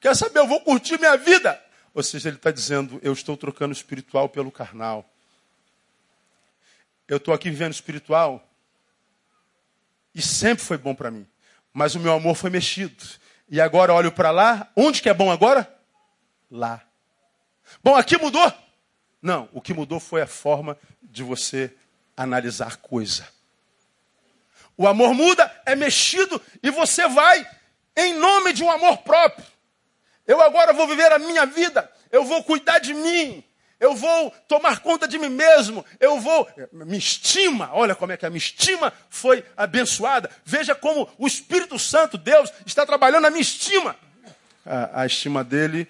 Quer 0.00 0.14
saber? 0.14 0.38
Eu 0.38 0.46
vou 0.46 0.60
curtir 0.60 0.98
minha 0.98 1.16
vida. 1.16 1.60
Ou 1.92 2.02
seja, 2.02 2.28
ele 2.28 2.36
está 2.36 2.50
dizendo: 2.50 3.00
eu 3.02 3.12
estou 3.12 3.36
trocando 3.36 3.72
o 3.72 3.76
espiritual 3.76 4.28
pelo 4.28 4.52
carnal. 4.52 5.08
Eu 7.06 7.18
estou 7.18 7.34
aqui 7.34 7.50
vivendo 7.50 7.72
espiritual 7.72 8.46
e 10.14 10.22
sempre 10.22 10.64
foi 10.64 10.78
bom 10.78 10.94
para 10.94 11.10
mim. 11.10 11.26
Mas 11.72 11.94
o 11.94 12.00
meu 12.00 12.12
amor 12.12 12.34
foi 12.36 12.50
mexido. 12.50 13.04
E 13.48 13.60
agora 13.60 13.92
olho 13.92 14.12
para 14.12 14.30
lá. 14.30 14.70
Onde 14.76 15.02
que 15.02 15.08
é 15.08 15.14
bom 15.14 15.30
agora? 15.30 15.68
Lá. 16.50 16.82
Bom, 17.82 17.96
aqui 17.96 18.16
mudou. 18.16 18.52
Não, 19.24 19.48
o 19.54 19.60
que 19.62 19.72
mudou 19.72 19.98
foi 19.98 20.20
a 20.20 20.26
forma 20.26 20.76
de 21.02 21.22
você 21.22 21.74
analisar 22.14 22.76
coisa. 22.76 23.26
O 24.76 24.86
amor 24.86 25.14
muda, 25.14 25.50
é 25.64 25.74
mexido 25.74 26.38
e 26.62 26.70
você 26.70 27.08
vai 27.08 27.48
em 27.96 28.12
nome 28.12 28.52
de 28.52 28.62
um 28.62 28.70
amor 28.70 28.98
próprio, 28.98 29.46
Eu 30.26 30.42
agora 30.42 30.74
vou 30.74 30.86
viver 30.86 31.10
a 31.10 31.18
minha 31.18 31.46
vida. 31.46 31.90
Eu 32.12 32.26
vou 32.26 32.44
cuidar 32.44 32.80
de 32.80 32.92
mim. 32.92 33.42
Eu 33.80 33.94
vou 33.94 34.30
tomar 34.46 34.80
conta 34.80 35.08
de 35.08 35.18
mim 35.18 35.30
mesmo. 35.30 35.86
Eu 35.98 36.20
vou. 36.20 36.46
Me 36.70 36.98
estima. 36.98 37.70
Olha 37.72 37.94
como 37.94 38.12
é 38.12 38.18
que 38.18 38.26
a 38.26 38.30
minha 38.30 38.38
estima 38.38 38.92
foi 39.08 39.42
abençoada. 39.56 40.30
Veja 40.44 40.74
como 40.74 41.08
o 41.16 41.26
Espírito 41.26 41.78
Santo, 41.78 42.18
Deus, 42.18 42.52
está 42.66 42.84
trabalhando 42.84 43.22
na 43.22 43.30
minha 43.30 43.40
estima. 43.40 43.96
A, 44.66 45.00
a 45.02 45.06
estima 45.06 45.42
dele, 45.42 45.88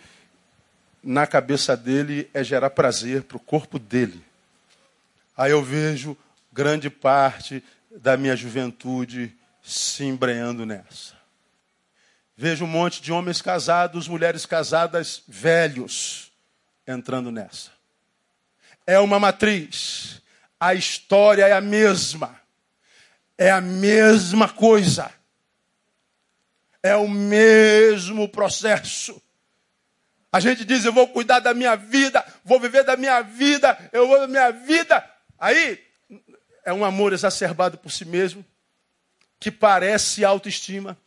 na 1.04 1.26
cabeça 1.26 1.76
dele, 1.76 2.28
é 2.32 2.42
gerar 2.42 2.70
prazer 2.70 3.22
para 3.24 3.36
o 3.36 3.40
corpo 3.40 3.78
dele. 3.78 4.24
Aí 5.36 5.50
eu 5.50 5.62
vejo 5.62 6.16
grande 6.52 6.88
parte 6.88 7.62
da 7.90 8.16
minha 8.16 8.34
juventude 8.34 9.34
se 9.62 10.04
embrenhando 10.04 10.64
nessa. 10.64 11.14
Vejo 12.36 12.64
um 12.64 12.68
monte 12.68 13.00
de 13.00 13.12
homens 13.12 13.40
casados, 13.40 14.08
mulheres 14.08 14.44
casadas, 14.46 15.22
velhos, 15.28 16.32
entrando 16.86 17.30
nessa. 17.30 17.70
É 18.86 18.98
uma 18.98 19.20
matriz. 19.20 20.20
A 20.58 20.74
história 20.74 21.46
é 21.46 21.52
a 21.52 21.60
mesma. 21.60 22.38
É 23.38 23.50
a 23.50 23.60
mesma 23.60 24.48
coisa. 24.48 25.10
É 26.82 26.96
o 26.96 27.08
mesmo 27.08 28.28
processo. 28.28 29.20
A 30.34 30.40
gente 30.40 30.64
diz: 30.64 30.84
eu 30.84 30.92
vou 30.92 31.06
cuidar 31.06 31.38
da 31.38 31.54
minha 31.54 31.76
vida, 31.76 32.24
vou 32.44 32.58
viver 32.58 32.82
da 32.82 32.96
minha 32.96 33.22
vida, 33.22 33.78
eu 33.92 34.08
vou 34.08 34.18
da 34.18 34.26
minha 34.26 34.50
vida. 34.50 35.08
Aí 35.38 35.80
é 36.64 36.72
um 36.72 36.84
amor 36.84 37.12
exacerbado 37.12 37.78
por 37.78 37.92
si 37.92 38.04
mesmo, 38.04 38.44
que 39.38 39.48
parece 39.48 40.24
autoestima, 40.24 40.98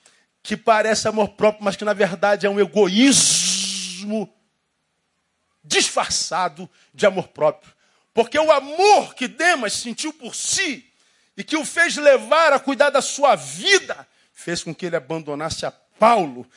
que 0.42 0.56
parece 0.56 1.10
amor 1.10 1.32
próprio, 1.32 1.62
mas 1.62 1.76
que 1.76 1.84
na 1.84 1.92
verdade 1.92 2.48
é 2.48 2.50
um 2.50 2.58
egoísmo 2.58 4.34
disfarçado 5.62 6.70
de 6.94 7.06
amor 7.06 7.28
próprio. 7.28 7.74
Porque 8.14 8.40
o 8.40 8.50
amor 8.50 9.14
que 9.14 9.28
Demas 9.28 9.74
sentiu 9.74 10.14
por 10.14 10.36
si 10.36 10.90
e 11.36 11.44
que 11.44 11.58
o 11.58 11.66
fez 11.66 11.98
levar 11.98 12.54
a 12.54 12.60
cuidar 12.60 12.92
da 12.92 13.02
sua 13.02 13.36
vida, 13.36 14.08
fez 14.32 14.64
com 14.64 14.74
que 14.74 14.86
ele 14.86 14.96
abandonasse 14.96 15.66
a 15.66 15.72
Paulo, 15.72 16.50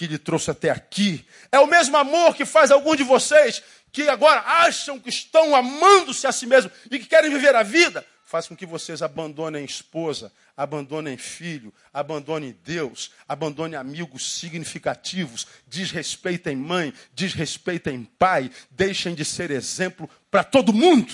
que 0.00 0.06
lhe 0.06 0.16
trouxe 0.16 0.50
até 0.50 0.70
aqui. 0.70 1.26
É 1.52 1.60
o 1.60 1.66
mesmo 1.66 1.94
amor 1.94 2.34
que 2.34 2.46
faz 2.46 2.70
alguns 2.70 2.96
de 2.96 3.02
vocês 3.02 3.62
que 3.92 4.08
agora 4.08 4.40
acham 4.40 4.98
que 4.98 5.10
estão 5.10 5.54
amando-se 5.54 6.26
a 6.26 6.32
si 6.32 6.46
mesmos 6.46 6.72
e 6.90 6.98
que 6.98 7.04
querem 7.04 7.30
viver 7.30 7.54
a 7.54 7.62
vida, 7.62 8.02
faz 8.24 8.48
com 8.48 8.56
que 8.56 8.64
vocês 8.64 9.02
abandonem 9.02 9.62
esposa, 9.62 10.32
abandonem 10.56 11.18
filho, 11.18 11.70
abandonem 11.92 12.56
Deus, 12.64 13.10
abandonem 13.28 13.78
amigos 13.78 14.38
significativos, 14.38 15.46
desrespeitem 15.66 16.56
mãe, 16.56 16.94
desrespeitem 17.12 18.08
pai, 18.18 18.50
deixem 18.70 19.14
de 19.14 19.22
ser 19.22 19.50
exemplo 19.50 20.08
para 20.30 20.42
todo 20.42 20.72
mundo. 20.72 21.12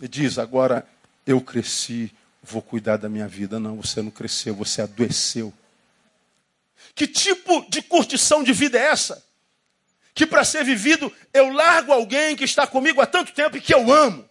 E 0.00 0.08
diz: 0.08 0.38
agora 0.38 0.88
eu 1.26 1.38
cresci, 1.42 2.10
vou 2.42 2.62
cuidar 2.62 2.96
da 2.96 3.10
minha 3.10 3.28
vida. 3.28 3.60
Não, 3.60 3.76
você 3.76 4.00
não 4.00 4.10
cresceu, 4.10 4.54
você 4.54 4.80
adoeceu. 4.80 5.52
Que 6.96 7.06
tipo 7.06 7.68
de 7.68 7.82
curtição 7.82 8.42
de 8.42 8.54
vida 8.54 8.78
é 8.78 8.86
essa? 8.86 9.22
Que 10.14 10.26
para 10.26 10.42
ser 10.44 10.64
vivido 10.64 11.12
eu 11.32 11.52
largo 11.52 11.92
alguém 11.92 12.34
que 12.34 12.42
está 12.42 12.66
comigo 12.66 13.02
há 13.02 13.06
tanto 13.06 13.34
tempo 13.34 13.58
e 13.58 13.60
que 13.60 13.74
eu 13.74 13.92
amo. 13.92 14.26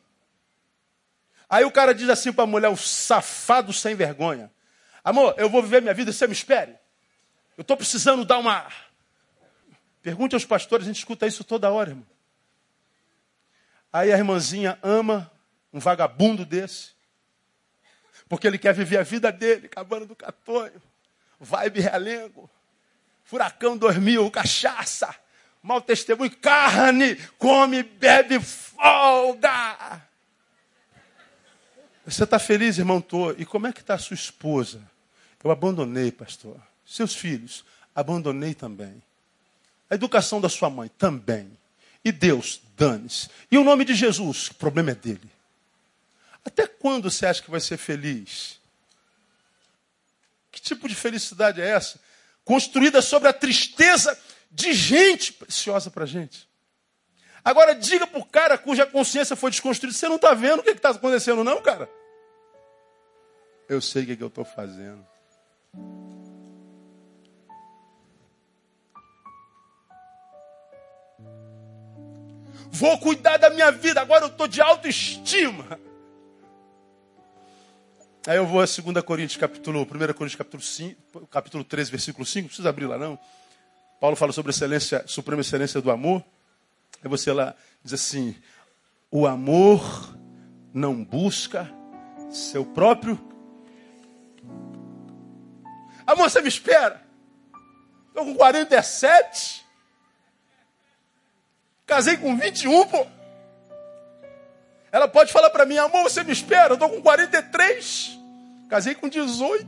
Aí 1.47 1.63
o 1.63 1.69
cara 1.69 1.93
diz 1.93 2.09
assim 2.09 2.33
para 2.33 2.43
a 2.43 2.47
mulher, 2.47 2.69
o 2.69 2.75
safado 2.75 3.71
sem 3.71 3.93
vergonha: 3.93 4.51
Amor, 5.03 5.35
eu 5.37 5.47
vou 5.47 5.61
viver 5.61 5.79
minha 5.79 5.93
vida, 5.93 6.11
você 6.11 6.25
me 6.25 6.33
espere. 6.33 6.71
Eu 7.55 7.61
estou 7.61 7.77
precisando 7.77 8.25
dar 8.25 8.39
uma. 8.39 8.67
Pergunte 10.01 10.33
aos 10.33 10.43
pastores, 10.43 10.85
a 10.85 10.89
gente 10.89 10.97
escuta 10.97 11.27
isso 11.27 11.43
toda 11.43 11.71
hora, 11.71 11.91
irmão. 11.91 12.07
Aí 13.93 14.11
a 14.11 14.17
irmãzinha 14.17 14.79
ama 14.81 15.31
um 15.71 15.79
vagabundo 15.79 16.43
desse, 16.43 16.93
porque 18.27 18.47
ele 18.47 18.57
quer 18.57 18.73
viver 18.73 18.97
a 18.97 19.03
vida 19.03 19.31
dele, 19.31 19.67
cabana 19.67 20.07
do 20.07 20.15
catonho, 20.15 20.81
vibe 21.39 21.79
realengo, 21.79 22.49
furacão 23.25 23.75
2000, 23.75 24.31
cachaça, 24.31 25.13
mau 25.61 25.81
testemunho, 25.81 26.35
carne, 26.37 27.15
come, 27.37 27.83
bebe, 27.83 28.39
folga. 28.39 30.01
Você 32.05 32.23
está 32.23 32.37
feliz, 32.37 32.77
irmão? 32.77 33.01
Tô. 33.01 33.31
E 33.31 33.45
como 33.45 33.65
é 33.65 33.73
que 33.73 33.81
está 33.81 33.95
a 33.95 33.99
sua 33.99 34.13
esposa? 34.13 34.81
Eu 35.43 35.49
abandonei, 35.51 36.11
pastor. 36.11 36.59
Seus 36.85 37.15
filhos, 37.15 37.65
abandonei 37.95 38.53
também. 38.53 39.01
A 39.89 39.95
educação 39.95 40.39
da 40.39 40.49
sua 40.49 40.69
mãe, 40.69 40.89
também. 40.97 41.57
E 42.03 42.11
Deus, 42.11 42.61
dane-se. 42.77 43.29
E 43.51 43.57
o 43.57 43.63
nome 43.63 43.85
de 43.85 43.95
Jesus, 43.95 44.49
o 44.49 44.55
problema 44.55 44.91
é 44.91 44.95
dele. 44.95 45.31
Até 46.43 46.67
quando 46.67 47.09
você 47.09 47.25
acha 47.25 47.41
que 47.41 47.49
vai 47.49 47.59
ser 47.59 47.77
feliz? 47.77 48.59
Que 50.51 50.61
tipo 50.61 50.87
de 50.87 50.93
felicidade 50.93 51.59
é 51.59 51.67
essa? 51.67 51.99
Construída 52.45 53.01
sobre 53.01 53.27
a 53.27 53.33
tristeza 53.33 54.17
de 54.49 54.71
gente 54.71 55.33
preciosa 55.33 55.91
para 55.91 56.05
gente. 56.05 56.47
Agora 57.43 57.75
diga 57.75 58.07
para 58.07 58.19
o 58.19 58.25
cara 58.25 58.57
cuja 58.57 58.85
consciência 58.85 59.35
foi 59.35 59.51
desconstruída, 59.51 59.97
você 59.97 60.07
não 60.07 60.15
está 60.15 60.33
vendo 60.33 60.59
o 60.59 60.63
que 60.63 60.69
está 60.69 60.91
acontecendo, 60.91 61.43
não, 61.43 61.61
cara? 61.61 61.89
Eu 63.67 63.81
sei 63.81 64.03
o 64.03 64.05
que, 64.05 64.11
é 64.13 64.15
que 64.15 64.23
eu 64.23 64.27
estou 64.27 64.45
fazendo. 64.45 65.05
Vou 72.71 72.99
cuidar 72.99 73.37
da 73.37 73.49
minha 73.49 73.71
vida, 73.71 74.01
agora 74.01 74.25
eu 74.25 74.29
estou 74.29 74.47
de 74.47 74.61
autoestima. 74.61 75.79
Aí 78.27 78.37
eu 78.37 78.47
vou 78.47 78.59
a 78.59 78.65
2 78.65 79.05
Coríntios, 79.05 79.37
capítulo, 79.37 79.83
1 79.83 79.85
Coríntios, 79.85 80.35
capítulo, 80.35 80.63
5, 80.63 81.27
capítulo 81.27 81.63
13, 81.63 81.91
versículo 81.91 82.25
5, 82.25 82.41
não 82.41 82.47
precisa 82.47 82.69
abrir 82.69 82.87
lá 82.87 82.97
não. 82.97 83.19
Paulo 84.01 84.15
fala 84.15 84.31
sobre 84.31 84.49
a 84.49 84.53
excelência, 84.53 85.03
suprema 85.05 85.41
excelência 85.41 85.79
do 85.79 85.91
amor. 85.91 86.23
Aí 87.03 87.09
você 87.09 87.31
lá 87.31 87.55
diz 87.83 87.93
assim: 87.93 88.35
o 89.11 89.27
amor 89.27 90.17
não 90.73 91.03
busca 91.03 91.71
seu 92.31 92.65
próprio. 92.65 93.19
Amor, 96.07 96.27
você 96.27 96.41
me 96.41 96.47
espera. 96.47 97.05
Estou 98.07 98.25
com 98.25 98.35
47. 98.35 99.63
Casei 101.85 102.17
com 102.17 102.35
21, 102.35 102.87
pô. 102.87 103.14
Ela 104.95 105.09
pode 105.09 105.33
falar 105.33 105.49
para 105.49 105.65
mim, 105.65 105.77
amor, 105.77 106.03
você 106.03 106.23
me 106.23 106.31
espera. 106.31 106.69
Eu 106.69 106.75
estou 106.75 106.89
com 106.89 107.01
43. 107.01 108.17
Casei 108.69 108.95
com 108.95 109.09
18. 109.09 109.67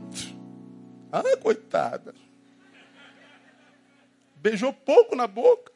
Ah, 1.12 1.22
coitada. 1.36 2.14
Beijou 4.36 4.72
pouco 4.72 5.14
na 5.14 5.26
boca. 5.26 5.70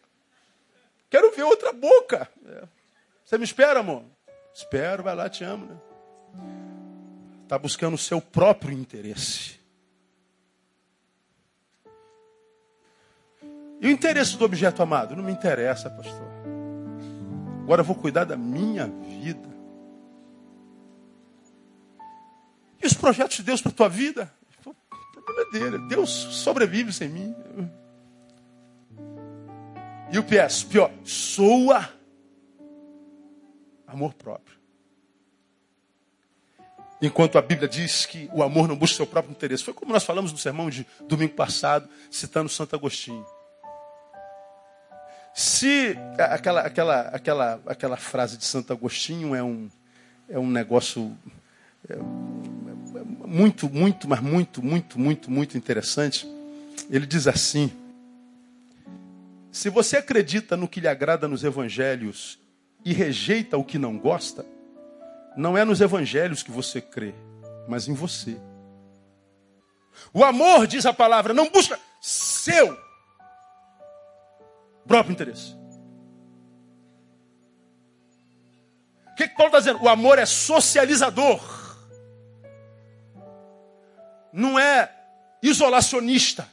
Quero 1.10 1.30
ver 1.32 1.42
outra 1.42 1.70
boca. 1.70 2.30
É. 2.46 2.62
Você 3.26 3.36
me 3.36 3.44
espera, 3.44 3.80
amor? 3.80 4.04
Espero, 4.54 5.02
vai 5.02 5.14
lá, 5.14 5.28
te 5.28 5.44
amo. 5.44 5.66
Né? 5.66 5.76
Está 7.42 7.58
buscando 7.58 7.92
o 7.92 7.98
seu 7.98 8.22
próprio 8.22 8.72
interesse. 8.72 9.60
E 13.82 13.86
o 13.86 13.90
interesse 13.90 14.34
do 14.38 14.46
objeto 14.46 14.82
amado? 14.82 15.14
Não 15.14 15.22
me 15.22 15.32
interessa, 15.32 15.90
pastor. 15.90 16.31
Agora 17.62 17.80
eu 17.80 17.84
vou 17.84 17.94
cuidar 17.94 18.24
da 18.24 18.36
minha 18.36 18.86
vida. 18.86 19.48
E 22.82 22.86
os 22.86 22.94
projetos 22.94 23.36
de 23.36 23.44
Deus 23.44 23.62
para 23.62 23.70
a 23.70 23.74
tua 23.74 23.88
vida? 23.88 24.32
O 24.66 25.22
problema 25.22 25.48
é 25.48 25.52
dele. 25.52 25.88
Deus 25.88 26.10
sobrevive 26.10 26.92
sem 26.92 27.08
mim. 27.08 27.34
E 30.10 30.18
o 30.18 30.24
PS, 30.24 30.64
pior, 30.64 30.90
soa 31.04 31.88
amor 33.86 34.12
próprio. 34.14 34.58
Enquanto 37.00 37.38
a 37.38 37.42
Bíblia 37.42 37.68
diz 37.68 38.06
que 38.06 38.28
o 38.32 38.42
amor 38.42 38.66
não 38.66 38.76
busca 38.76 38.96
seu 38.96 39.06
próprio 39.06 39.32
interesse. 39.32 39.64
Foi 39.64 39.74
como 39.74 39.92
nós 39.92 40.04
falamos 40.04 40.32
no 40.32 40.38
sermão 40.38 40.68
de 40.68 40.86
domingo 41.08 41.34
passado, 41.34 41.88
citando 42.10 42.48
Santo 42.48 42.74
Agostinho. 42.74 43.24
Se 45.34 45.96
aquela, 46.18 46.60
aquela, 46.60 47.00
aquela, 47.00 47.60
aquela 47.66 47.96
frase 47.96 48.36
de 48.36 48.44
Santo 48.44 48.72
Agostinho 48.72 49.34
é 49.34 49.42
um, 49.42 49.68
é 50.28 50.38
um 50.38 50.50
negócio 50.50 51.16
é, 51.88 51.96
muito, 53.26 53.68
muito, 53.68 54.08
mas 54.08 54.20
muito, 54.20 54.62
muito, 54.62 54.98
muito, 54.98 55.30
muito 55.30 55.56
interessante, 55.56 56.28
ele 56.90 57.06
diz 57.06 57.26
assim: 57.26 57.72
se 59.50 59.70
você 59.70 59.96
acredita 59.96 60.56
no 60.56 60.68
que 60.68 60.80
lhe 60.80 60.88
agrada 60.88 61.26
nos 61.26 61.44
evangelhos 61.44 62.38
e 62.84 62.92
rejeita 62.92 63.56
o 63.56 63.64
que 63.64 63.78
não 63.78 63.98
gosta, 63.98 64.44
não 65.36 65.56
é 65.56 65.64
nos 65.64 65.80
evangelhos 65.80 66.42
que 66.42 66.50
você 66.50 66.80
crê, 66.80 67.14
mas 67.66 67.88
em 67.88 67.94
você. 67.94 68.36
O 70.12 70.24
amor, 70.24 70.66
diz 70.66 70.84
a 70.84 70.92
palavra, 70.92 71.32
não 71.32 71.50
busca 71.50 71.78
seu 72.00 72.76
Próprio 74.86 75.12
interesse. 75.12 75.54
O 79.12 79.14
que, 79.14 79.28
que 79.28 79.36
Paulo 79.36 79.48
está 79.48 79.58
dizendo? 79.58 79.82
O 79.82 79.88
amor 79.88 80.18
é 80.18 80.26
socializador. 80.26 81.40
Não 84.32 84.58
é 84.58 84.90
isolacionista. 85.42 86.48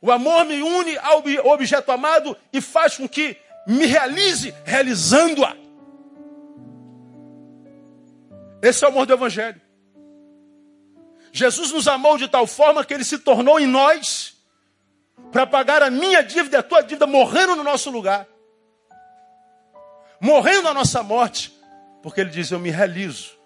O 0.00 0.10
amor 0.10 0.44
me 0.44 0.62
une 0.62 0.96
ao 0.98 1.22
objeto 1.52 1.90
amado 1.90 2.36
e 2.52 2.60
faz 2.60 2.96
com 2.96 3.08
que 3.08 3.36
me 3.66 3.86
realize 3.86 4.54
realizando-a. 4.64 5.56
Esse 8.62 8.84
é 8.84 8.88
o 8.88 8.90
amor 8.90 9.06
do 9.06 9.12
Evangelho. 9.12 9.60
Jesus 11.32 11.70
nos 11.70 11.86
amou 11.86 12.16
de 12.16 12.28
tal 12.28 12.46
forma 12.46 12.84
que 12.84 12.94
ele 12.94 13.04
se 13.04 13.18
tornou 13.18 13.60
em 13.60 13.66
nós 13.66 14.35
para 15.36 15.46
pagar 15.46 15.82
a 15.82 15.90
minha 15.90 16.22
dívida 16.22 16.56
e 16.56 16.60
a 16.60 16.62
tua 16.62 16.80
dívida, 16.80 17.06
morrendo 17.06 17.54
no 17.54 17.62
nosso 17.62 17.90
lugar, 17.90 18.26
morrendo 20.18 20.66
a 20.66 20.72
nossa 20.72 21.02
morte, 21.02 21.52
porque 22.02 22.22
ele 22.22 22.30
diz: 22.30 22.50
Eu 22.50 22.58
me 22.58 22.70
realizo 22.70 23.36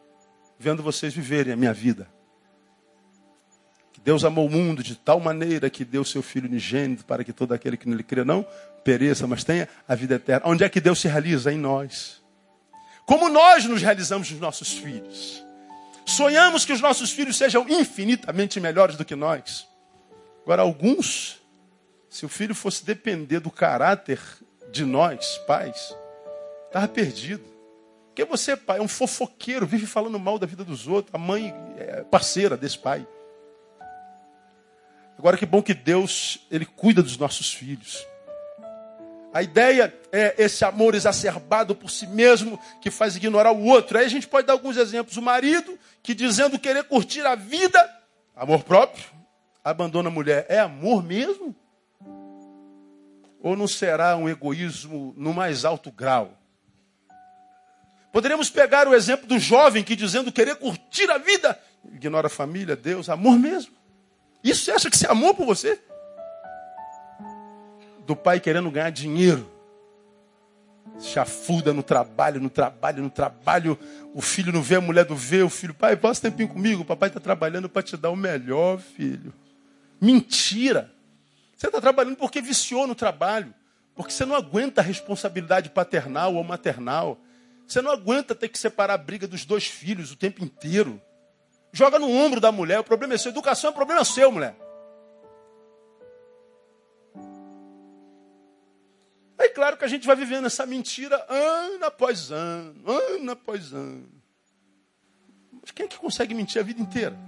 vendo 0.56 0.84
vocês 0.84 1.12
viverem 1.12 1.52
a 1.52 1.56
minha 1.56 1.72
vida. 1.72 2.08
Que 3.92 4.00
Deus 4.00 4.24
amou 4.24 4.46
o 4.46 4.48
mundo 4.48 4.84
de 4.84 4.94
tal 4.94 5.18
maneira 5.18 5.68
que 5.68 5.84
deu 5.84 6.04
seu 6.04 6.22
Filho 6.22 6.48
unigênito 6.48 7.04
para 7.04 7.24
que 7.24 7.32
todo 7.32 7.52
aquele 7.52 7.76
que 7.76 7.88
nele 7.88 8.04
crê 8.04 8.22
não 8.22 8.46
pereça, 8.84 9.26
mas 9.26 9.42
tenha 9.42 9.68
a 9.88 9.96
vida 9.96 10.14
eterna. 10.14 10.42
Onde 10.46 10.62
é 10.62 10.68
que 10.68 10.80
Deus 10.80 11.00
se 11.00 11.08
realiza? 11.08 11.52
Em 11.52 11.58
nós. 11.58 12.22
Como 13.04 13.28
nós 13.28 13.64
nos 13.64 13.82
realizamos 13.82 14.30
nos 14.30 14.38
nossos 14.38 14.74
filhos. 14.74 15.44
Sonhamos 16.06 16.64
que 16.64 16.72
os 16.72 16.80
nossos 16.80 17.10
filhos 17.10 17.36
sejam 17.36 17.66
infinitamente 17.68 18.60
melhores 18.60 18.94
do 18.94 19.04
que 19.04 19.16
nós. 19.16 19.66
Agora, 20.44 20.62
alguns, 20.62 21.39
se 22.10 22.26
o 22.26 22.28
filho 22.28 22.56
fosse 22.56 22.84
depender 22.84 23.38
do 23.38 23.52
caráter 23.52 24.20
de 24.72 24.84
nós, 24.84 25.38
pais, 25.46 25.96
estava 26.66 26.88
perdido. 26.88 27.44
Porque 28.08 28.24
você, 28.24 28.56
pai, 28.56 28.78
é 28.78 28.82
um 28.82 28.88
fofoqueiro, 28.88 29.64
vive 29.64 29.86
falando 29.86 30.18
mal 30.18 30.36
da 30.36 30.46
vida 30.46 30.64
dos 30.64 30.88
outros. 30.88 31.14
A 31.14 31.18
mãe 31.18 31.54
é 31.78 32.02
parceira 32.02 32.56
desse 32.56 32.76
pai. 32.76 33.06
Agora, 35.16 35.36
que 35.36 35.46
bom 35.46 35.62
que 35.62 35.72
Deus, 35.72 36.44
Ele 36.50 36.66
cuida 36.66 37.00
dos 37.00 37.16
nossos 37.16 37.54
filhos. 37.54 38.04
A 39.32 39.42
ideia 39.42 39.94
é 40.10 40.34
esse 40.36 40.64
amor 40.64 40.96
exacerbado 40.96 41.76
por 41.76 41.88
si 41.88 42.08
mesmo 42.08 42.58
que 42.82 42.90
faz 42.90 43.14
ignorar 43.14 43.52
o 43.52 43.64
outro. 43.64 43.96
Aí 43.96 44.04
a 44.04 44.08
gente 44.08 44.26
pode 44.26 44.48
dar 44.48 44.54
alguns 44.54 44.76
exemplos. 44.76 45.16
O 45.16 45.22
marido 45.22 45.78
que 46.02 46.12
dizendo 46.12 46.58
querer 46.58 46.82
curtir 46.84 47.24
a 47.24 47.36
vida, 47.36 47.78
amor 48.34 48.64
próprio, 48.64 49.04
abandona 49.62 50.08
a 50.08 50.12
mulher. 50.12 50.46
É 50.48 50.58
amor 50.58 51.04
mesmo? 51.04 51.54
Ou 53.40 53.56
não 53.56 53.66
será 53.66 54.16
um 54.16 54.28
egoísmo 54.28 55.14
no 55.16 55.32
mais 55.32 55.64
alto 55.64 55.90
grau? 55.90 56.38
Poderíamos 58.12 58.50
pegar 58.50 58.88
o 58.88 58.94
exemplo 58.94 59.26
do 59.26 59.38
jovem 59.38 59.82
que 59.84 59.96
dizendo 59.96 60.32
querer 60.32 60.56
curtir 60.56 61.10
a 61.10 61.18
vida, 61.18 61.58
ignora 61.92 62.26
a 62.26 62.30
família, 62.30 62.76
Deus, 62.76 63.08
amor 63.08 63.38
mesmo. 63.38 63.72
Isso 64.42 64.64
você 64.64 64.72
acha 64.72 64.90
que 64.90 64.96
isso 64.96 65.06
é 65.06 65.10
amor 65.10 65.34
por 65.34 65.46
você? 65.46 65.80
do 68.10 68.16
pai 68.16 68.40
querendo 68.40 68.68
ganhar 68.72 68.90
dinheiro. 68.90 69.48
Chafuda 70.98 71.72
no 71.72 71.80
trabalho, 71.80 72.40
no 72.40 72.50
trabalho, 72.50 73.04
no 73.04 73.10
trabalho. 73.10 73.78
O 74.12 74.20
filho 74.20 74.52
não 74.52 74.60
vê, 74.60 74.74
a 74.74 74.80
mulher 74.80 75.08
não 75.08 75.14
vê. 75.14 75.42
O 75.42 75.48
filho, 75.48 75.72
pai, 75.72 75.96
passa 75.96 76.22
tempinho 76.22 76.48
comigo. 76.48 76.82
O 76.82 76.84
papai 76.84 77.08
está 77.08 77.20
trabalhando 77.20 77.68
para 77.68 77.84
te 77.84 77.96
dar 77.96 78.10
o 78.10 78.16
melhor, 78.16 78.80
filho. 78.80 79.32
Mentira. 80.00 80.92
Você 81.60 81.66
está 81.66 81.78
trabalhando 81.78 82.16
porque 82.16 82.40
viciou 82.40 82.86
no 82.86 82.94
trabalho. 82.94 83.54
Porque 83.94 84.10
você 84.10 84.24
não 84.24 84.34
aguenta 84.34 84.80
a 84.80 84.84
responsabilidade 84.84 85.68
paternal 85.68 86.34
ou 86.34 86.42
maternal. 86.42 87.20
Você 87.66 87.82
não 87.82 87.90
aguenta 87.90 88.34
ter 88.34 88.48
que 88.48 88.58
separar 88.58 88.94
a 88.94 88.96
briga 88.96 89.28
dos 89.28 89.44
dois 89.44 89.66
filhos 89.66 90.10
o 90.10 90.16
tempo 90.16 90.42
inteiro. 90.42 90.98
Joga 91.70 91.98
no 91.98 92.10
ombro 92.10 92.40
da 92.40 92.50
mulher. 92.50 92.80
O 92.80 92.84
problema 92.84 93.12
é 93.12 93.18
seu. 93.18 93.30
Educação 93.30 93.68
é 93.68 93.74
problema 93.74 94.02
seu, 94.06 94.32
mulher. 94.32 94.56
Aí, 99.38 99.50
claro 99.50 99.76
que 99.76 99.84
a 99.84 99.88
gente 99.88 100.06
vai 100.06 100.16
vivendo 100.16 100.46
essa 100.46 100.64
mentira 100.64 101.22
ano 101.28 101.84
após 101.84 102.32
ano, 102.32 102.90
ano 102.90 103.32
após 103.32 103.74
ano. 103.74 104.08
Mas 105.60 105.72
quem 105.72 105.84
é 105.84 105.88
que 105.90 105.98
consegue 105.98 106.32
mentir 106.32 106.58
a 106.58 106.64
vida 106.64 106.80
inteira? 106.80 107.18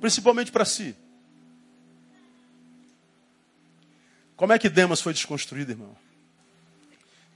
Principalmente 0.00 0.52
para 0.52 0.64
si. 0.64 0.96
Como 4.42 4.52
é 4.52 4.58
que 4.58 4.68
Demas 4.68 5.00
foi 5.00 5.12
desconstruído, 5.12 5.70
irmão? 5.70 5.94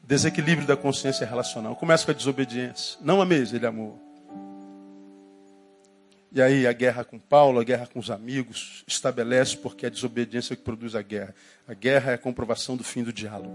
Desequilíbrio 0.02 0.66
da 0.66 0.76
consciência 0.76 1.24
relacional. 1.24 1.76
Começa 1.76 2.04
com 2.04 2.10
a 2.10 2.14
desobediência. 2.14 2.98
Não 3.00 3.22
amei, 3.22 3.42
ele 3.42 3.64
amou. 3.64 3.96
E 6.32 6.42
aí 6.42 6.66
a 6.66 6.72
guerra 6.72 7.04
com 7.04 7.16
Paulo, 7.16 7.60
a 7.60 7.62
guerra 7.62 7.86
com 7.86 8.00
os 8.00 8.10
amigos, 8.10 8.82
estabelece 8.88 9.56
porque 9.56 9.86
é 9.86 9.88
a 9.88 9.92
desobediência 9.92 10.56
que 10.56 10.64
produz 10.64 10.96
a 10.96 11.02
guerra. 11.02 11.32
A 11.68 11.74
guerra 11.74 12.10
é 12.10 12.14
a 12.14 12.18
comprovação 12.18 12.76
do 12.76 12.82
fim 12.82 13.04
do 13.04 13.12
diálogo. 13.12 13.54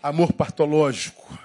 Amor 0.00 0.32
partológico. 0.34 1.36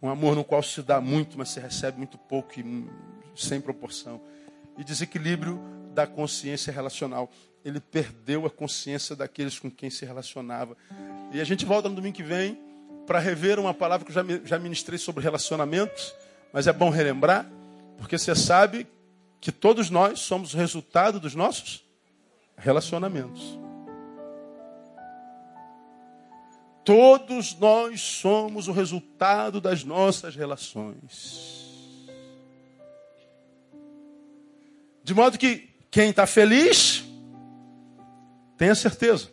Um 0.00 0.08
amor 0.08 0.36
no 0.36 0.44
qual 0.44 0.62
se 0.62 0.80
dá 0.80 1.00
muito, 1.00 1.36
mas 1.36 1.48
se 1.48 1.58
recebe 1.58 1.98
muito 1.98 2.16
pouco 2.16 2.52
e 2.60 2.88
sem 3.34 3.60
proporção. 3.60 4.20
E 4.76 4.84
desequilíbrio 4.84 5.60
da 5.98 6.06
consciência 6.06 6.72
relacional. 6.72 7.28
Ele 7.64 7.80
perdeu 7.80 8.46
a 8.46 8.50
consciência 8.50 9.16
daqueles 9.16 9.58
com 9.58 9.70
quem 9.70 9.90
se 9.90 10.04
relacionava. 10.04 10.76
E 11.32 11.40
a 11.40 11.44
gente 11.44 11.64
volta 11.64 11.88
no 11.88 11.94
domingo 11.94 12.16
que 12.16 12.22
vem 12.22 12.58
para 13.06 13.18
rever 13.18 13.58
uma 13.58 13.74
palavra 13.74 14.04
que 14.04 14.10
eu 14.10 14.14
já, 14.14 14.22
já 14.44 14.58
ministrei 14.58 14.98
sobre 14.98 15.22
relacionamentos 15.22 16.14
mas 16.52 16.66
é 16.66 16.72
bom 16.72 16.90
relembrar, 16.90 17.48
porque 17.96 18.18
você 18.18 18.34
sabe 18.34 18.86
que 19.40 19.52
todos 19.52 19.90
nós 19.90 20.20
somos 20.20 20.54
o 20.54 20.56
resultado 20.56 21.20
dos 21.20 21.34
nossos 21.34 21.84
relacionamentos. 22.56 23.58
Todos 26.84 27.54
nós 27.58 28.00
somos 28.00 28.66
o 28.66 28.72
resultado 28.72 29.60
das 29.60 29.84
nossas 29.84 30.34
relações. 30.34 31.68
De 35.04 35.14
modo 35.14 35.38
que 35.38 35.68
quem 35.90 36.10
está 36.10 36.26
feliz, 36.26 37.04
tenha 38.58 38.74
certeza. 38.74 39.28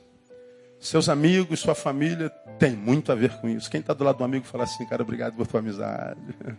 Seus 0.80 1.10
amigos, 1.10 1.60
sua 1.60 1.74
família 1.74 2.30
tem 2.60 2.76
muito 2.76 3.12
a 3.12 3.16
ver 3.16 3.32
com 3.38 3.50
isso. 3.50 3.70
Quem 3.70 3.82
está 3.82 3.94
do 3.94 4.04
lado 4.04 4.20
do 4.20 4.24
amigo 4.24 4.46
fala 4.46 4.64
assim, 4.64 4.86
cara, 4.86 5.02
obrigado 5.02 5.36
por 5.36 5.48
tua 5.48 5.60
amizade. 5.60 6.20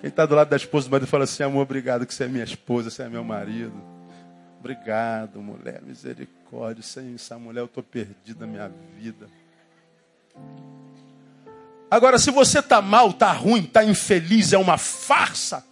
Quem 0.00 0.08
está 0.08 0.24
do 0.24 0.36
lado 0.36 0.48
da 0.48 0.56
esposa 0.56 0.88
do 0.88 0.92
marido 0.92 1.08
fala 1.08 1.24
assim, 1.24 1.42
amor, 1.42 1.62
obrigado 1.62 2.06
que 2.06 2.14
você 2.14 2.24
é 2.24 2.28
minha 2.28 2.44
esposa, 2.44 2.88
você 2.88 3.02
é 3.02 3.08
meu 3.08 3.24
marido. 3.24 3.74
Obrigado, 4.60 5.42
mulher, 5.42 5.82
misericórdia. 5.82 6.82
Sem 6.84 7.16
essa 7.16 7.36
mulher 7.36 7.62
eu 7.62 7.66
estou 7.66 7.82
perdido 7.82 8.40
na 8.40 8.46
minha 8.46 8.70
vida. 8.96 9.28
Agora, 11.90 12.18
se 12.18 12.30
você 12.30 12.60
está 12.60 12.80
mal, 12.80 13.10
está 13.10 13.32
ruim, 13.32 13.64
está 13.64 13.82
infeliz, 13.82 14.52
é 14.52 14.58
uma 14.58 14.78
farsa, 14.78 15.64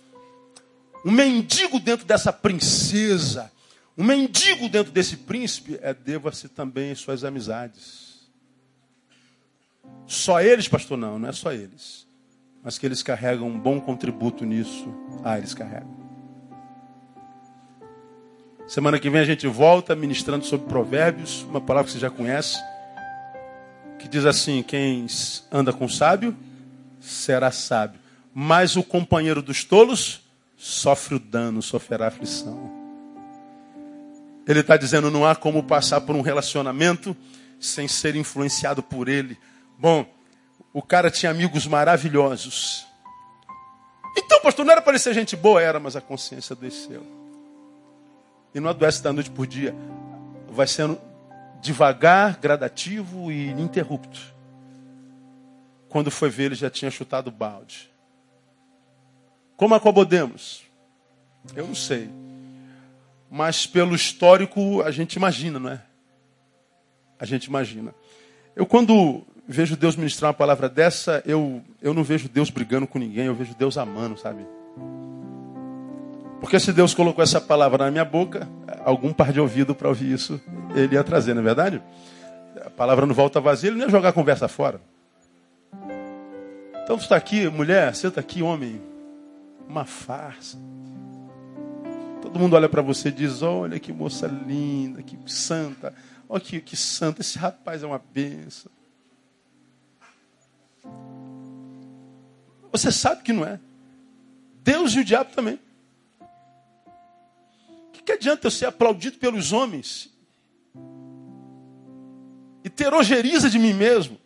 um 1.04 1.12
mendigo 1.12 1.78
dentro 1.78 2.06
dessa 2.06 2.32
princesa, 2.32 3.52
um 3.96 4.04
mendigo 4.04 4.68
dentro 4.68 4.92
desse 4.92 5.16
príncipe, 5.16 5.78
é 5.80 5.94
deva-se 5.94 6.48
também 6.48 6.94
suas 6.94 7.24
amizades. 7.24 8.30
Só 10.06 10.40
eles, 10.40 10.68
pastor? 10.68 10.96
Não, 10.98 11.18
não 11.18 11.28
é 11.28 11.32
só 11.32 11.52
eles 11.52 12.06
mas 12.66 12.78
que 12.78 12.84
eles 12.84 13.00
carregam 13.00 13.46
um 13.46 13.56
bom 13.56 13.80
contributo 13.80 14.44
nisso. 14.44 14.92
Ah, 15.22 15.38
eles 15.38 15.54
carregam. 15.54 15.96
Semana 18.66 18.98
que 18.98 19.08
vem 19.08 19.20
a 19.20 19.24
gente 19.24 19.46
volta 19.46 19.94
ministrando 19.94 20.44
sobre 20.44 20.66
Provérbios, 20.66 21.42
uma 21.42 21.60
palavra 21.60 21.86
que 21.86 21.92
você 21.92 22.00
já 22.00 22.10
conhece, 22.10 22.58
que 24.00 24.08
diz 24.08 24.24
assim: 24.26 24.64
quem 24.64 25.06
anda 25.48 25.72
com 25.72 25.88
sábio 25.88 26.36
será 26.98 27.52
sábio, 27.52 28.00
mas 28.34 28.74
o 28.74 28.82
companheiro 28.82 29.40
dos 29.40 29.62
tolos 29.62 30.22
sofre 30.56 31.14
o 31.14 31.20
dano, 31.20 31.62
sofrerá 31.62 32.08
aflição. 32.08 32.75
Ele 34.46 34.60
está 34.60 34.76
dizendo: 34.76 35.10
não 35.10 35.26
há 35.26 35.34
como 35.34 35.62
passar 35.62 36.00
por 36.00 36.14
um 36.14 36.20
relacionamento 36.20 37.16
sem 37.58 37.88
ser 37.88 38.14
influenciado 38.14 38.82
por 38.82 39.08
ele. 39.08 39.38
Bom, 39.78 40.06
o 40.72 40.82
cara 40.82 41.10
tinha 41.10 41.30
amigos 41.30 41.66
maravilhosos. 41.66 42.86
Então, 44.16 44.40
pastor, 44.40 44.64
não 44.64 44.72
era 44.72 44.80
para 44.80 44.92
ele 44.92 44.98
ser 44.98 45.12
gente 45.14 45.36
boa? 45.36 45.60
Era, 45.60 45.80
mas 45.80 45.96
a 45.96 46.00
consciência 46.00 46.54
adoeceu. 46.54 47.04
E 48.54 48.60
não 48.60 48.70
adoece 48.70 49.02
da 49.02 49.12
noite 49.12 49.30
por 49.30 49.46
dia. 49.46 49.74
Vai 50.48 50.66
sendo 50.66 50.98
devagar, 51.60 52.38
gradativo 52.38 53.30
e 53.30 53.48
ininterrupto. 53.48 54.34
Quando 55.88 56.10
foi 56.10 56.30
ver, 56.30 56.44
ele 56.44 56.54
já 56.54 56.70
tinha 56.70 56.90
chutado 56.90 57.28
o 57.28 57.30
balde. 57.30 57.90
Como 59.56 59.74
acomodemos? 59.74 60.62
Eu 61.54 61.66
não 61.66 61.74
sei. 61.74 62.10
Mas 63.30 63.66
pelo 63.66 63.94
histórico 63.94 64.82
a 64.82 64.90
gente 64.90 65.14
imagina, 65.14 65.58
não 65.58 65.70
é? 65.70 65.82
A 67.18 67.24
gente 67.24 67.44
imagina. 67.44 67.94
Eu, 68.54 68.66
quando 68.66 69.22
vejo 69.48 69.76
Deus 69.76 69.96
ministrar 69.96 70.30
uma 70.30 70.34
palavra 70.34 70.68
dessa, 70.68 71.22
eu, 71.26 71.62
eu 71.80 71.94
não 71.94 72.02
vejo 72.02 72.28
Deus 72.28 72.50
brigando 72.50 72.86
com 72.86 72.98
ninguém, 72.98 73.26
eu 73.26 73.34
vejo 73.34 73.54
Deus 73.54 73.78
amando, 73.78 74.18
sabe? 74.18 74.46
Porque 76.40 76.60
se 76.60 76.72
Deus 76.72 76.94
colocou 76.94 77.22
essa 77.22 77.40
palavra 77.40 77.84
na 77.84 77.90
minha 77.90 78.04
boca, 78.04 78.48
algum 78.84 79.12
par 79.12 79.32
de 79.32 79.40
ouvido 79.40 79.74
para 79.74 79.88
ouvir 79.88 80.12
isso, 80.12 80.40
ele 80.74 80.94
ia 80.94 81.02
trazer, 81.02 81.34
não 81.34 81.40
é 81.40 81.44
verdade? 81.44 81.82
A 82.64 82.70
palavra 82.70 83.06
não 83.06 83.14
volta 83.14 83.40
vazia, 83.40 83.70
ele 83.70 83.78
não 83.78 83.86
ia 83.86 83.90
jogar 83.90 84.10
a 84.10 84.12
conversa 84.12 84.46
fora. 84.48 84.80
Então, 86.84 86.96
tu 86.96 87.02
está 87.02 87.16
aqui, 87.16 87.48
mulher, 87.48 87.94
senta 87.94 88.20
aqui, 88.20 88.42
homem. 88.42 88.80
Uma 89.68 89.84
farsa. 89.84 90.56
Todo 92.36 92.42
mundo 92.42 92.54
olha 92.54 92.68
para 92.68 92.82
você 92.82 93.08
e 93.08 93.12
diz: 93.12 93.40
Olha 93.40 93.80
que 93.80 93.90
moça 93.94 94.26
linda, 94.26 95.02
que 95.02 95.16
santa. 95.24 95.94
Olha 96.28 96.38
que, 96.38 96.60
que 96.60 96.76
santa, 96.76 97.22
esse 97.22 97.38
rapaz 97.38 97.82
é 97.82 97.86
uma 97.86 97.98
benção. 97.98 98.70
Você 102.70 102.92
sabe 102.92 103.22
que 103.22 103.32
não 103.32 103.42
é. 103.42 103.58
Deus 104.62 104.92
e 104.92 105.00
o 105.00 105.04
diabo 105.04 105.32
também. 105.34 105.58
O 106.20 107.92
que, 107.92 108.02
que 108.02 108.12
adianta 108.12 108.48
eu 108.48 108.50
ser 108.50 108.66
aplaudido 108.66 109.16
pelos 109.16 109.52
homens 109.52 110.14
e 112.62 112.68
ter 112.68 112.92
ojeriza 112.92 113.48
de 113.48 113.58
mim 113.58 113.72
mesmo? 113.72 114.20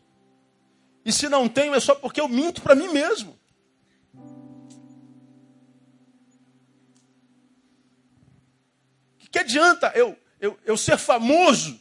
E 1.04 1.12
se 1.12 1.28
não 1.28 1.48
tenho, 1.48 1.76
é 1.76 1.78
só 1.78 1.94
porque 1.94 2.20
eu 2.20 2.26
minto 2.26 2.60
para 2.60 2.74
mim 2.74 2.88
mesmo. 2.88 3.38
Adianta 9.40 9.92
eu, 9.94 10.16
eu, 10.40 10.58
eu 10.64 10.76
ser 10.76 10.96
famoso 10.96 11.80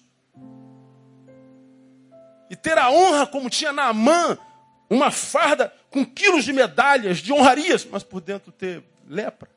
e 2.50 2.56
ter 2.56 2.78
a 2.78 2.90
honra 2.90 3.28
como 3.28 3.50
tinha 3.50 3.72
Naamã, 3.72 4.38
uma 4.90 5.12
farda 5.12 5.72
com 5.92 6.04
quilos 6.04 6.44
de 6.44 6.52
medalhas, 6.52 7.20
de 7.20 7.32
honrarias, 7.32 7.86
mas 7.86 8.04
por 8.04 8.22
dentro 8.22 8.52
ter 8.52 8.84
lepra? 9.08 9.50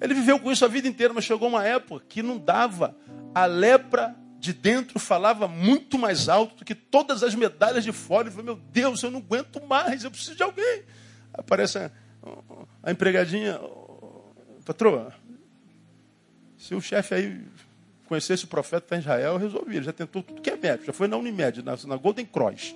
Ele 0.00 0.14
viveu 0.14 0.38
com 0.38 0.50
isso 0.50 0.64
a 0.64 0.68
vida 0.68 0.88
inteira, 0.88 1.12
mas 1.12 1.24
chegou 1.24 1.48
uma 1.48 1.64
época 1.64 2.04
que 2.08 2.22
não 2.22 2.38
dava. 2.38 2.96
A 3.34 3.46
lepra 3.46 4.14
de 4.38 4.52
dentro 4.52 4.98
falava 4.98 5.48
muito 5.48 5.98
mais 5.98 6.28
alto 6.28 6.56
do 6.56 6.64
que 6.64 6.74
todas 6.74 7.22
as 7.22 7.34
medalhas 7.34 7.82
de 7.82 7.92
fora. 7.92 8.28
Ele 8.28 8.30
falou, 8.30 8.44
meu 8.44 8.56
Deus, 8.56 9.02
eu 9.02 9.10
não 9.10 9.18
aguento 9.18 9.60
mais, 9.66 10.04
eu 10.04 10.10
preciso 10.10 10.36
de 10.36 10.42
alguém. 10.42 10.84
Aparece 11.34 11.78
a, 11.78 11.90
a 12.82 12.92
empregadinha, 12.92 13.60
patroa, 14.64 15.12
se 16.58 16.74
o 16.74 16.80
chefe 16.80 17.14
aí 17.14 17.40
conhecesse 18.06 18.44
o 18.44 18.48
profeta 18.48 18.96
em 18.96 18.98
Israel, 18.98 19.34
eu 19.34 19.38
resolvi. 19.38 19.76
Ele 19.76 19.84
já 19.84 19.92
tentou 19.92 20.22
tudo 20.22 20.42
que 20.42 20.50
é 20.50 20.56
médico. 20.56 20.86
Já 20.86 20.92
foi 20.92 21.06
na 21.06 21.16
Unimed, 21.16 21.62
na, 21.62 21.76
na 21.86 21.96
Golden 21.96 22.26
Cross. 22.26 22.74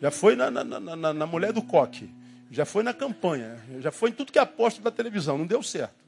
Já 0.00 0.10
foi 0.10 0.34
na, 0.34 0.50
na, 0.50 0.64
na, 0.64 1.12
na 1.12 1.26
mulher 1.26 1.52
do 1.52 1.60
coque. 1.60 2.08
Já 2.50 2.64
foi 2.64 2.82
na 2.82 2.94
campanha. 2.94 3.58
Já 3.80 3.90
foi 3.92 4.10
em 4.10 4.12
tudo 4.12 4.32
que 4.32 4.38
é 4.38 4.42
aposta 4.42 4.80
da 4.80 4.90
televisão. 4.90 5.36
Não 5.36 5.46
deu 5.46 5.62
certo. 5.62 6.00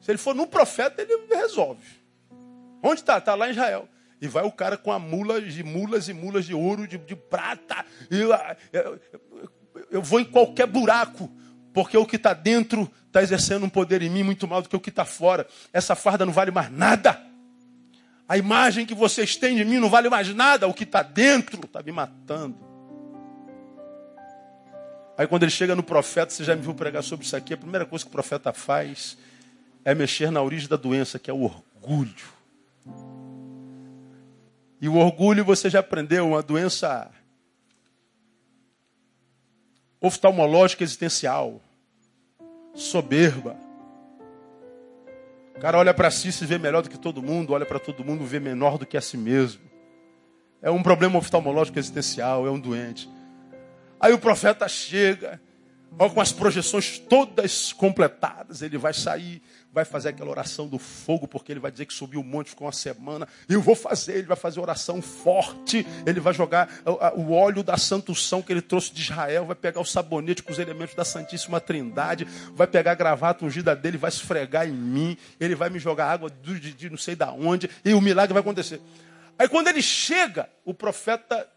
Se 0.00 0.10
ele 0.10 0.18
for 0.18 0.34
no 0.34 0.46
profeta, 0.46 1.02
ele 1.02 1.26
resolve. 1.34 1.86
Onde 2.82 3.00
está? 3.00 3.18
Está 3.18 3.34
lá 3.34 3.48
em 3.48 3.52
Israel. 3.52 3.88
E 4.20 4.28
vai 4.28 4.44
o 4.44 4.52
cara 4.52 4.78
com 4.78 4.92
a 4.92 4.98
mula 4.98 5.40
de 5.40 5.62
mulas 5.62 6.08
e 6.08 6.14
mulas 6.14 6.46
de 6.46 6.54
ouro, 6.54 6.86
de, 6.86 6.96
de 6.96 7.16
prata. 7.16 7.84
Eu, 8.10 8.30
eu, 8.72 9.00
eu 9.90 10.02
vou 10.02 10.20
em 10.20 10.24
qualquer 10.24 10.66
buraco, 10.66 11.30
porque 11.74 11.98
o 11.98 12.06
que 12.06 12.14
está 12.14 12.32
dentro 12.32 12.88
está 13.08 13.20
exercendo 13.20 13.66
um 13.66 13.68
poder 13.68 14.00
em 14.00 14.08
mim 14.08 14.22
muito 14.22 14.46
maior 14.46 14.62
do 14.62 14.68
que 14.68 14.76
o 14.76 14.80
que 14.80 14.90
está 14.90 15.04
fora. 15.04 15.44
Essa 15.72 15.96
farda 15.96 16.24
não 16.24 16.32
vale 16.32 16.52
mais 16.52 16.70
nada. 16.70 17.20
A 18.28 18.38
imagem 18.38 18.86
que 18.86 18.94
vocês 18.94 19.36
têm 19.36 19.56
de 19.56 19.64
mim 19.64 19.78
não 19.78 19.90
vale 19.90 20.08
mais 20.08 20.32
nada. 20.32 20.68
O 20.68 20.72
que 20.72 20.84
está 20.84 21.02
dentro 21.02 21.60
está 21.64 21.82
me 21.82 21.90
matando. 21.90 22.56
Aí 25.18 25.26
quando 25.26 25.42
ele 25.42 25.50
chega 25.50 25.74
no 25.74 25.82
profeta, 25.82 26.32
você 26.32 26.44
já 26.44 26.54
me 26.54 26.62
viu 26.62 26.74
pregar 26.74 27.02
sobre 27.02 27.26
isso 27.26 27.36
aqui, 27.36 27.54
a 27.54 27.56
primeira 27.56 27.84
coisa 27.84 28.04
que 28.04 28.08
o 28.08 28.12
profeta 28.12 28.52
faz 28.52 29.18
é 29.84 29.94
mexer 29.94 30.30
na 30.30 30.40
origem 30.40 30.68
da 30.68 30.76
doença, 30.76 31.18
que 31.18 31.28
é 31.28 31.34
o 31.34 31.42
orgulho. 31.42 32.34
E 34.80 34.88
o 34.88 34.96
orgulho, 34.96 35.44
você 35.44 35.68
já 35.68 35.80
aprendeu, 35.80 36.28
uma 36.28 36.42
doença 36.42 37.10
oftalmológica 40.00 40.84
existencial, 40.84 41.60
soberba. 42.74 43.56
O 45.56 45.60
cara 45.60 45.78
olha 45.78 45.94
para 45.94 46.10
si 46.10 46.32
se 46.32 46.44
vê 46.44 46.58
melhor 46.58 46.82
do 46.82 46.90
que 46.90 46.98
todo 46.98 47.22
mundo, 47.22 47.52
olha 47.52 47.64
para 47.64 47.78
todo 47.78 48.04
mundo 48.04 48.24
vê 48.24 48.40
menor 48.40 48.76
do 48.76 48.84
que 48.84 48.96
a 48.96 49.00
si 49.00 49.16
mesmo. 49.16 49.62
É 50.60 50.70
um 50.70 50.82
problema 50.82 51.18
oftalmológico 51.18 51.78
existencial, 51.78 52.46
é 52.46 52.50
um 52.50 52.58
doente. 52.58 53.08
Aí 54.00 54.12
o 54.12 54.18
profeta 54.18 54.68
chega, 54.68 55.40
com 55.98 56.20
as 56.20 56.32
projeções 56.32 56.98
todas 56.98 57.72
completadas, 57.72 58.62
ele 58.62 58.76
vai 58.78 58.92
sair 58.92 59.42
vai 59.74 59.84
fazer 59.84 60.10
aquela 60.10 60.30
oração 60.30 60.68
do 60.68 60.78
fogo, 60.78 61.26
porque 61.26 61.50
ele 61.50 61.58
vai 61.58 61.72
dizer 61.72 61.84
que 61.86 61.92
subiu 61.92 62.20
o 62.20 62.24
monte, 62.24 62.50
ficou 62.50 62.64
uma 62.64 62.72
semana. 62.72 63.26
Eu 63.48 63.60
vou 63.60 63.74
fazer, 63.74 64.12
ele 64.12 64.26
vai 64.28 64.36
fazer 64.36 64.60
oração 64.60 65.02
forte. 65.02 65.84
Ele 66.06 66.20
vai 66.20 66.32
jogar 66.32 66.68
o 67.16 67.32
óleo 67.32 67.60
da 67.64 67.76
santução 67.76 68.40
que 68.40 68.52
ele 68.52 68.62
trouxe 68.62 68.94
de 68.94 69.02
Israel, 69.02 69.46
vai 69.46 69.56
pegar 69.56 69.80
o 69.80 69.84
sabonete 69.84 70.44
com 70.44 70.52
os 70.52 70.60
elementos 70.60 70.94
da 70.94 71.04
Santíssima 71.04 71.60
Trindade, 71.60 72.24
vai 72.54 72.68
pegar 72.68 72.92
a 72.92 72.94
gravata 72.94 73.44
ungida 73.44 73.74
dele, 73.74 73.98
vai 73.98 74.10
esfregar 74.10 74.68
em 74.68 74.72
mim. 74.72 75.18
Ele 75.40 75.56
vai 75.56 75.68
me 75.68 75.80
jogar 75.80 76.06
água 76.06 76.30
de, 76.30 76.60
de, 76.60 76.72
de 76.72 76.88
não 76.88 76.96
sei 76.96 77.16
da 77.16 77.32
onde, 77.32 77.68
e 77.84 77.94
o 77.94 78.00
milagre 78.00 78.32
vai 78.32 78.42
acontecer. 78.42 78.80
Aí 79.36 79.48
quando 79.48 79.66
ele 79.66 79.82
chega, 79.82 80.48
o 80.64 80.72
profeta 80.72 81.48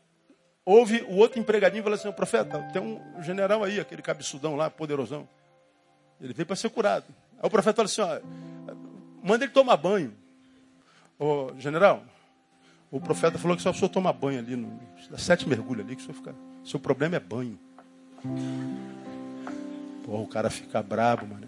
ouve 0.67 1.01
o 1.07 1.15
outro 1.15 1.39
empregadinho 1.39 1.79
e 1.79 1.83
fala 1.83 1.95
assim: 1.95 2.11
profeta, 2.11 2.59
tem 2.73 2.81
um 2.81 3.23
general 3.23 3.63
aí, 3.63 3.79
aquele 3.79 4.01
cabeçudão 4.01 4.55
lá, 4.55 4.69
poderosão. 4.69 5.27
Ele 6.19 6.33
veio 6.33 6.45
para 6.45 6.55
ser 6.57 6.69
curado. 6.69 7.05
Aí 7.39 7.47
o 7.47 7.49
profeta 7.49 7.75
fala 7.75 7.85
assim: 7.85 8.01
ó, 8.01 8.19
manda 9.23 9.45
ele 9.45 9.53
tomar 9.53 9.77
banho. 9.77 10.13
Ô, 11.17 11.51
general, 11.57 12.03
o 12.91 12.99
profeta 12.99 13.39
falou 13.39 13.55
que 13.55 13.63
só 13.63 13.69
precisa 13.69 13.89
tomar 13.89 14.11
banho 14.11 14.39
ali, 14.39 14.55
no, 14.55 14.79
sete 15.17 15.47
mergulhos 15.47 15.85
ali, 15.85 15.95
que 15.95 16.11
o 16.11 16.13
fica. 16.13 16.35
Seu 16.65 16.79
problema 16.79 17.15
é 17.15 17.19
banho. 17.19 17.57
Pô, 20.03 20.21
o 20.21 20.27
cara 20.27 20.49
fica 20.49 20.83
brabo, 20.83 21.25
mano. 21.25 21.47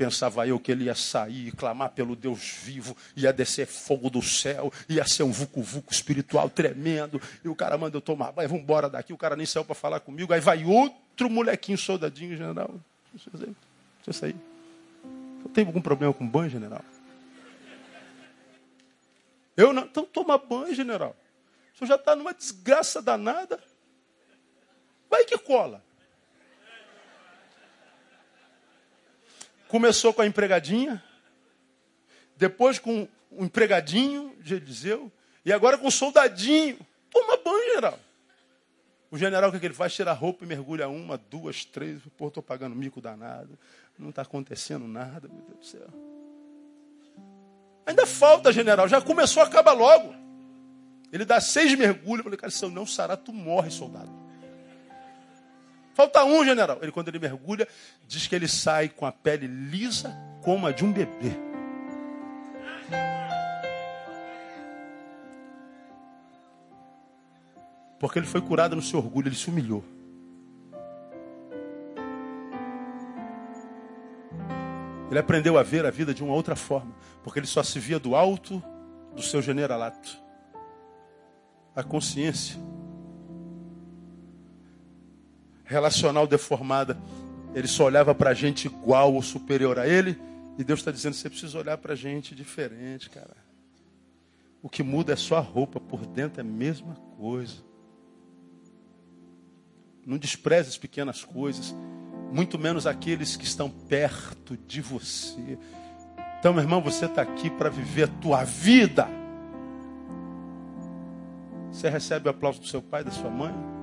Pensava 0.00 0.46
eu 0.46 0.58
que 0.58 0.72
ele 0.72 0.84
ia 0.84 0.94
sair 0.94 1.52
clamar 1.52 1.90
pelo 1.90 2.16
Deus 2.16 2.58
vivo, 2.62 2.96
ia 3.14 3.34
descer 3.34 3.66
fogo 3.66 4.08
do 4.08 4.22
céu, 4.22 4.72
ia 4.88 5.04
ser 5.04 5.24
um 5.24 5.30
vucu-vucu 5.30 5.92
espiritual 5.92 6.48
tremendo. 6.48 7.20
E 7.44 7.48
o 7.50 7.54
cara 7.54 7.76
manda 7.76 7.98
eu 7.98 8.00
tomar 8.00 8.32
banho, 8.32 8.48
vamos 8.48 8.64
embora 8.64 8.88
daqui. 8.88 9.12
O 9.12 9.18
cara 9.18 9.36
nem 9.36 9.44
saiu 9.44 9.62
para 9.62 9.74
falar 9.74 10.00
comigo. 10.00 10.32
Aí 10.32 10.40
vai 10.40 10.64
outro 10.64 11.28
molequinho 11.28 11.76
soldadinho, 11.76 12.34
general. 12.34 12.70
Deixa 13.12 13.28
eu 14.06 14.12
sair. 14.14 14.36
Eu 15.44 15.50
tenho 15.50 15.66
algum 15.66 15.82
problema 15.82 16.14
com 16.14 16.26
banho, 16.26 16.48
general? 16.48 16.82
Eu 19.54 19.70
não. 19.74 19.82
Então 19.82 20.06
toma 20.06 20.38
banho, 20.38 20.74
general. 20.74 21.14
O 21.74 21.78
senhor 21.78 21.88
já 21.88 21.96
está 21.96 22.16
numa 22.16 22.32
desgraça 22.32 23.02
danada. 23.02 23.62
Vai 25.10 25.26
que 25.26 25.36
cola. 25.36 25.84
Começou 29.70 30.12
com 30.12 30.20
a 30.20 30.26
empregadinha, 30.26 31.00
depois 32.36 32.80
com 32.80 33.06
o 33.30 33.44
empregadinho 33.44 34.34
de 34.40 34.56
Eliseu, 34.56 35.12
e 35.44 35.52
agora 35.52 35.78
com 35.78 35.86
o 35.86 35.92
soldadinho. 35.92 36.76
Toma 37.08 37.36
banho, 37.36 37.68
general. 37.68 37.98
O 39.12 39.16
general, 39.16 39.48
o 39.48 39.52
que, 39.52 39.58
é 39.58 39.60
que 39.60 39.66
ele 39.66 39.74
faz? 39.74 39.94
Tira 39.94 40.10
a 40.10 40.14
roupa 40.14 40.44
e 40.44 40.48
mergulha 40.48 40.88
uma, 40.88 41.16
duas, 41.16 41.64
três. 41.64 42.00
Pô, 42.18 42.26
estou 42.26 42.42
pagando 42.42 42.74
mico 42.74 43.00
danado. 43.00 43.56
Não 43.96 44.10
está 44.10 44.22
acontecendo 44.22 44.88
nada, 44.88 45.28
meu 45.28 45.42
Deus 45.42 45.58
do 45.58 45.66
céu. 45.66 45.88
Ainda 47.86 48.06
falta, 48.06 48.52
general. 48.52 48.88
Já 48.88 49.00
começou, 49.00 49.40
acaba 49.40 49.72
logo. 49.72 50.12
Ele 51.12 51.24
dá 51.24 51.40
seis 51.40 51.76
mergulhos. 51.78 52.18
Eu 52.18 52.24
falei, 52.24 52.38
cara, 52.38 52.50
se 52.50 52.64
eu 52.64 52.70
não 52.70 52.84
sarar, 52.84 53.16
tu 53.16 53.32
morre, 53.32 53.70
soldado. 53.70 54.19
Falta 55.94 56.24
um, 56.24 56.44
general. 56.44 56.78
Ele, 56.80 56.92
quando 56.92 57.08
ele 57.08 57.18
mergulha, 57.18 57.66
diz 58.06 58.26
que 58.26 58.34
ele 58.34 58.48
sai 58.48 58.88
com 58.88 59.06
a 59.06 59.12
pele 59.12 59.46
lisa 59.46 60.14
como 60.42 60.66
a 60.66 60.72
de 60.72 60.84
um 60.84 60.92
bebê. 60.92 61.36
Porque 67.98 68.18
ele 68.18 68.26
foi 68.26 68.40
curado 68.40 68.74
no 68.74 68.80
seu 68.80 68.98
orgulho, 68.98 69.28
ele 69.28 69.36
se 69.36 69.48
humilhou. 69.50 69.84
Ele 75.10 75.18
aprendeu 75.18 75.58
a 75.58 75.62
ver 75.62 75.84
a 75.84 75.90
vida 75.90 76.14
de 76.14 76.22
uma 76.22 76.32
outra 76.32 76.54
forma, 76.54 76.94
porque 77.22 77.38
ele 77.40 77.46
só 77.46 77.62
se 77.62 77.78
via 77.78 77.98
do 77.98 78.14
alto 78.14 78.62
do 79.14 79.20
seu 79.20 79.42
generalato. 79.42 80.16
A 81.74 81.82
consciência 81.82 82.56
relacional 85.70 86.26
deformada 86.26 86.98
Ele 87.54 87.68
só 87.68 87.84
olhava 87.84 88.14
para 88.14 88.30
a 88.30 88.34
gente 88.34 88.66
igual 88.66 89.14
ou 89.14 89.22
superior 89.22 89.78
a 89.78 89.86
ele. 89.86 90.20
E 90.58 90.64
Deus 90.64 90.80
está 90.80 90.90
dizendo: 90.90 91.14
você 91.14 91.30
precisa 91.30 91.58
olhar 91.58 91.78
para 91.78 91.94
a 91.94 91.96
gente 91.96 92.34
diferente, 92.34 93.08
cara. 93.08 93.36
O 94.62 94.68
que 94.68 94.82
muda 94.82 95.12
é 95.12 95.16
só 95.16 95.36
a 95.36 95.40
roupa, 95.40 95.80
por 95.80 96.04
dentro 96.04 96.40
é 96.40 96.42
a 96.42 96.44
mesma 96.44 96.94
coisa. 97.16 97.56
Não 100.04 100.18
despreze 100.18 100.68
as 100.68 100.76
pequenas 100.78 101.24
coisas, 101.24 101.74
muito 102.30 102.58
menos 102.58 102.86
aqueles 102.86 103.36
que 103.36 103.44
estão 103.44 103.70
perto 103.70 104.56
de 104.56 104.80
você. 104.80 105.58
Então, 106.38 106.52
meu 106.52 106.62
irmão, 106.62 106.80
você 106.80 107.06
está 107.06 107.22
aqui 107.22 107.48
para 107.50 107.70
viver 107.70 108.04
a 108.04 108.08
tua 108.20 108.44
vida. 108.44 109.08
Você 111.72 111.88
recebe 111.88 112.28
o 112.28 112.30
aplauso 112.30 112.60
do 112.60 112.66
seu 112.66 112.82
pai, 112.82 113.02
da 113.02 113.10
sua 113.10 113.30
mãe? 113.30 113.79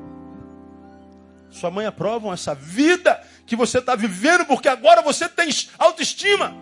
Sua 1.49 1.71
mãe 1.71 1.85
aprovam 1.85 2.33
essa 2.33 2.53
vida 2.53 3.21
que 3.45 3.55
você 3.55 3.79
está 3.79 3.95
vivendo 3.95 4.45
porque 4.45 4.67
agora 4.67 5.01
você 5.01 5.27
tem 5.29 5.49
autoestima. 5.77 6.53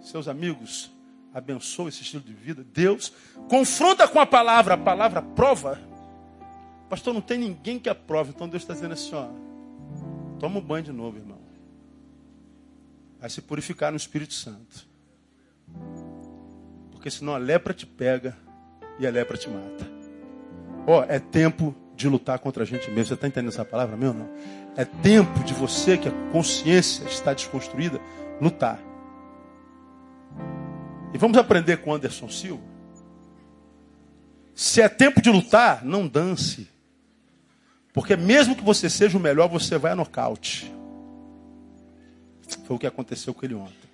Seus 0.00 0.28
amigos 0.28 0.90
abençoam 1.32 1.88
esse 1.88 2.02
estilo 2.02 2.22
de 2.22 2.34
vida. 2.34 2.64
Deus 2.72 3.12
confronta 3.48 4.06
com 4.06 4.20
a 4.20 4.26
palavra, 4.26 4.74
a 4.74 4.78
palavra 4.78 5.22
prova. 5.22 5.80
Pastor, 6.88 7.14
não 7.14 7.20
tem 7.20 7.38
ninguém 7.38 7.78
que 7.78 7.88
aprove. 7.88 8.32
Então 8.34 8.48
Deus 8.48 8.62
está 8.62 8.74
dizendo 8.74 8.92
assim: 8.92 9.14
ó, 9.14 9.28
toma 10.38 10.58
um 10.58 10.62
banho 10.62 10.84
de 10.84 10.92
novo, 10.92 11.16
irmão. 11.16 11.40
Vai 13.18 13.30
se 13.30 13.40
purificar 13.40 13.90
no 13.90 13.96
Espírito 13.96 14.34
Santo. 14.34 14.86
Porque 16.90 17.10
senão 17.10 17.34
a 17.34 17.38
lepra 17.38 17.72
te 17.72 17.86
pega 17.86 18.36
e 18.98 19.06
a 19.06 19.10
lepra 19.10 19.38
te 19.38 19.48
mata. 19.48 19.90
Ó, 20.86 21.04
é 21.04 21.18
tempo 21.18 21.74
de 22.02 22.08
lutar 22.08 22.38
contra 22.38 22.62
a 22.62 22.66
gente 22.66 22.90
mesmo. 22.90 23.06
Você 23.06 23.14
está 23.14 23.26
entendendo 23.26 23.52
essa 23.52 23.64
palavra 23.64 23.96
mesmo? 23.96 24.18
Não? 24.18 24.28
É 24.76 24.84
tempo 24.84 25.42
de 25.44 25.54
você, 25.54 25.96
que 25.96 26.08
a 26.08 26.12
consciência 26.30 27.04
está 27.04 27.32
desconstruída, 27.32 28.00
lutar. 28.40 28.78
E 31.14 31.18
vamos 31.18 31.38
aprender 31.38 31.78
com 31.78 31.94
Anderson 31.94 32.28
Silva. 32.28 32.62
Se 34.54 34.80
é 34.80 34.88
tempo 34.88 35.20
de 35.22 35.30
lutar, 35.30 35.84
não 35.84 36.06
dance. 36.06 36.68
Porque 37.92 38.16
mesmo 38.16 38.56
que 38.56 38.64
você 38.64 38.88
seja 38.88 39.16
o 39.16 39.20
melhor, 39.20 39.48
você 39.48 39.78
vai 39.78 39.92
a 39.92 39.96
nocaute. 39.96 40.72
Foi 42.64 42.76
o 42.76 42.78
que 42.78 42.86
aconteceu 42.86 43.32
com 43.34 43.44
ele 43.44 43.54
ontem. 43.54 43.90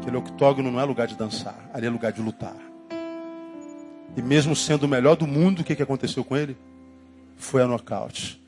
Aquele 0.00 0.16
octógono 0.16 0.70
não 0.70 0.80
é 0.80 0.84
lugar 0.84 1.06
de 1.06 1.16
dançar, 1.16 1.70
ali 1.72 1.86
é 1.86 1.90
lugar 1.90 2.12
de 2.12 2.20
lutar. 2.20 2.56
E 4.16 4.22
mesmo 4.22 4.56
sendo 4.56 4.84
o 4.84 4.88
melhor 4.88 5.16
do 5.16 5.26
mundo, 5.26 5.60
o 5.60 5.64
que, 5.64 5.76
que 5.76 5.82
aconteceu 5.82 6.24
com 6.24 6.36
ele? 6.36 6.56
Foi 7.36 7.62
a 7.62 7.66
nocaute. 7.66 8.42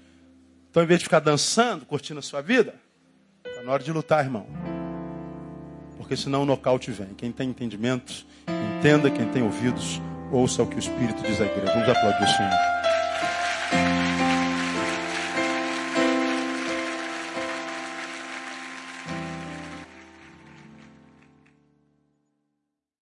Então, 0.70 0.82
em 0.82 0.86
vez 0.86 1.00
de 1.00 1.04
ficar 1.04 1.20
dançando, 1.20 1.86
curtindo 1.86 2.18
a 2.18 2.22
sua 2.22 2.40
vida, 2.40 2.74
está 3.46 3.62
na 3.62 3.72
hora 3.72 3.82
de 3.82 3.92
lutar, 3.92 4.24
irmão. 4.24 4.46
Porque 5.96 6.16
senão 6.16 6.42
o 6.42 6.46
nocaute 6.46 6.90
vem. 6.90 7.08
Quem 7.14 7.32
tem 7.32 7.50
entendimento, 7.50 8.26
entenda. 8.78 9.10
Quem 9.10 9.28
tem 9.28 9.42
ouvidos, 9.42 10.00
ouça 10.32 10.62
o 10.62 10.66
que 10.66 10.76
o 10.76 10.78
Espírito 10.78 11.22
diz 11.22 11.40
à 11.40 11.44
igreja. 11.44 11.72
Vamos 11.72 11.88
aplaudir 11.88 12.24
o 12.24 12.28
Senhor. 12.28 12.77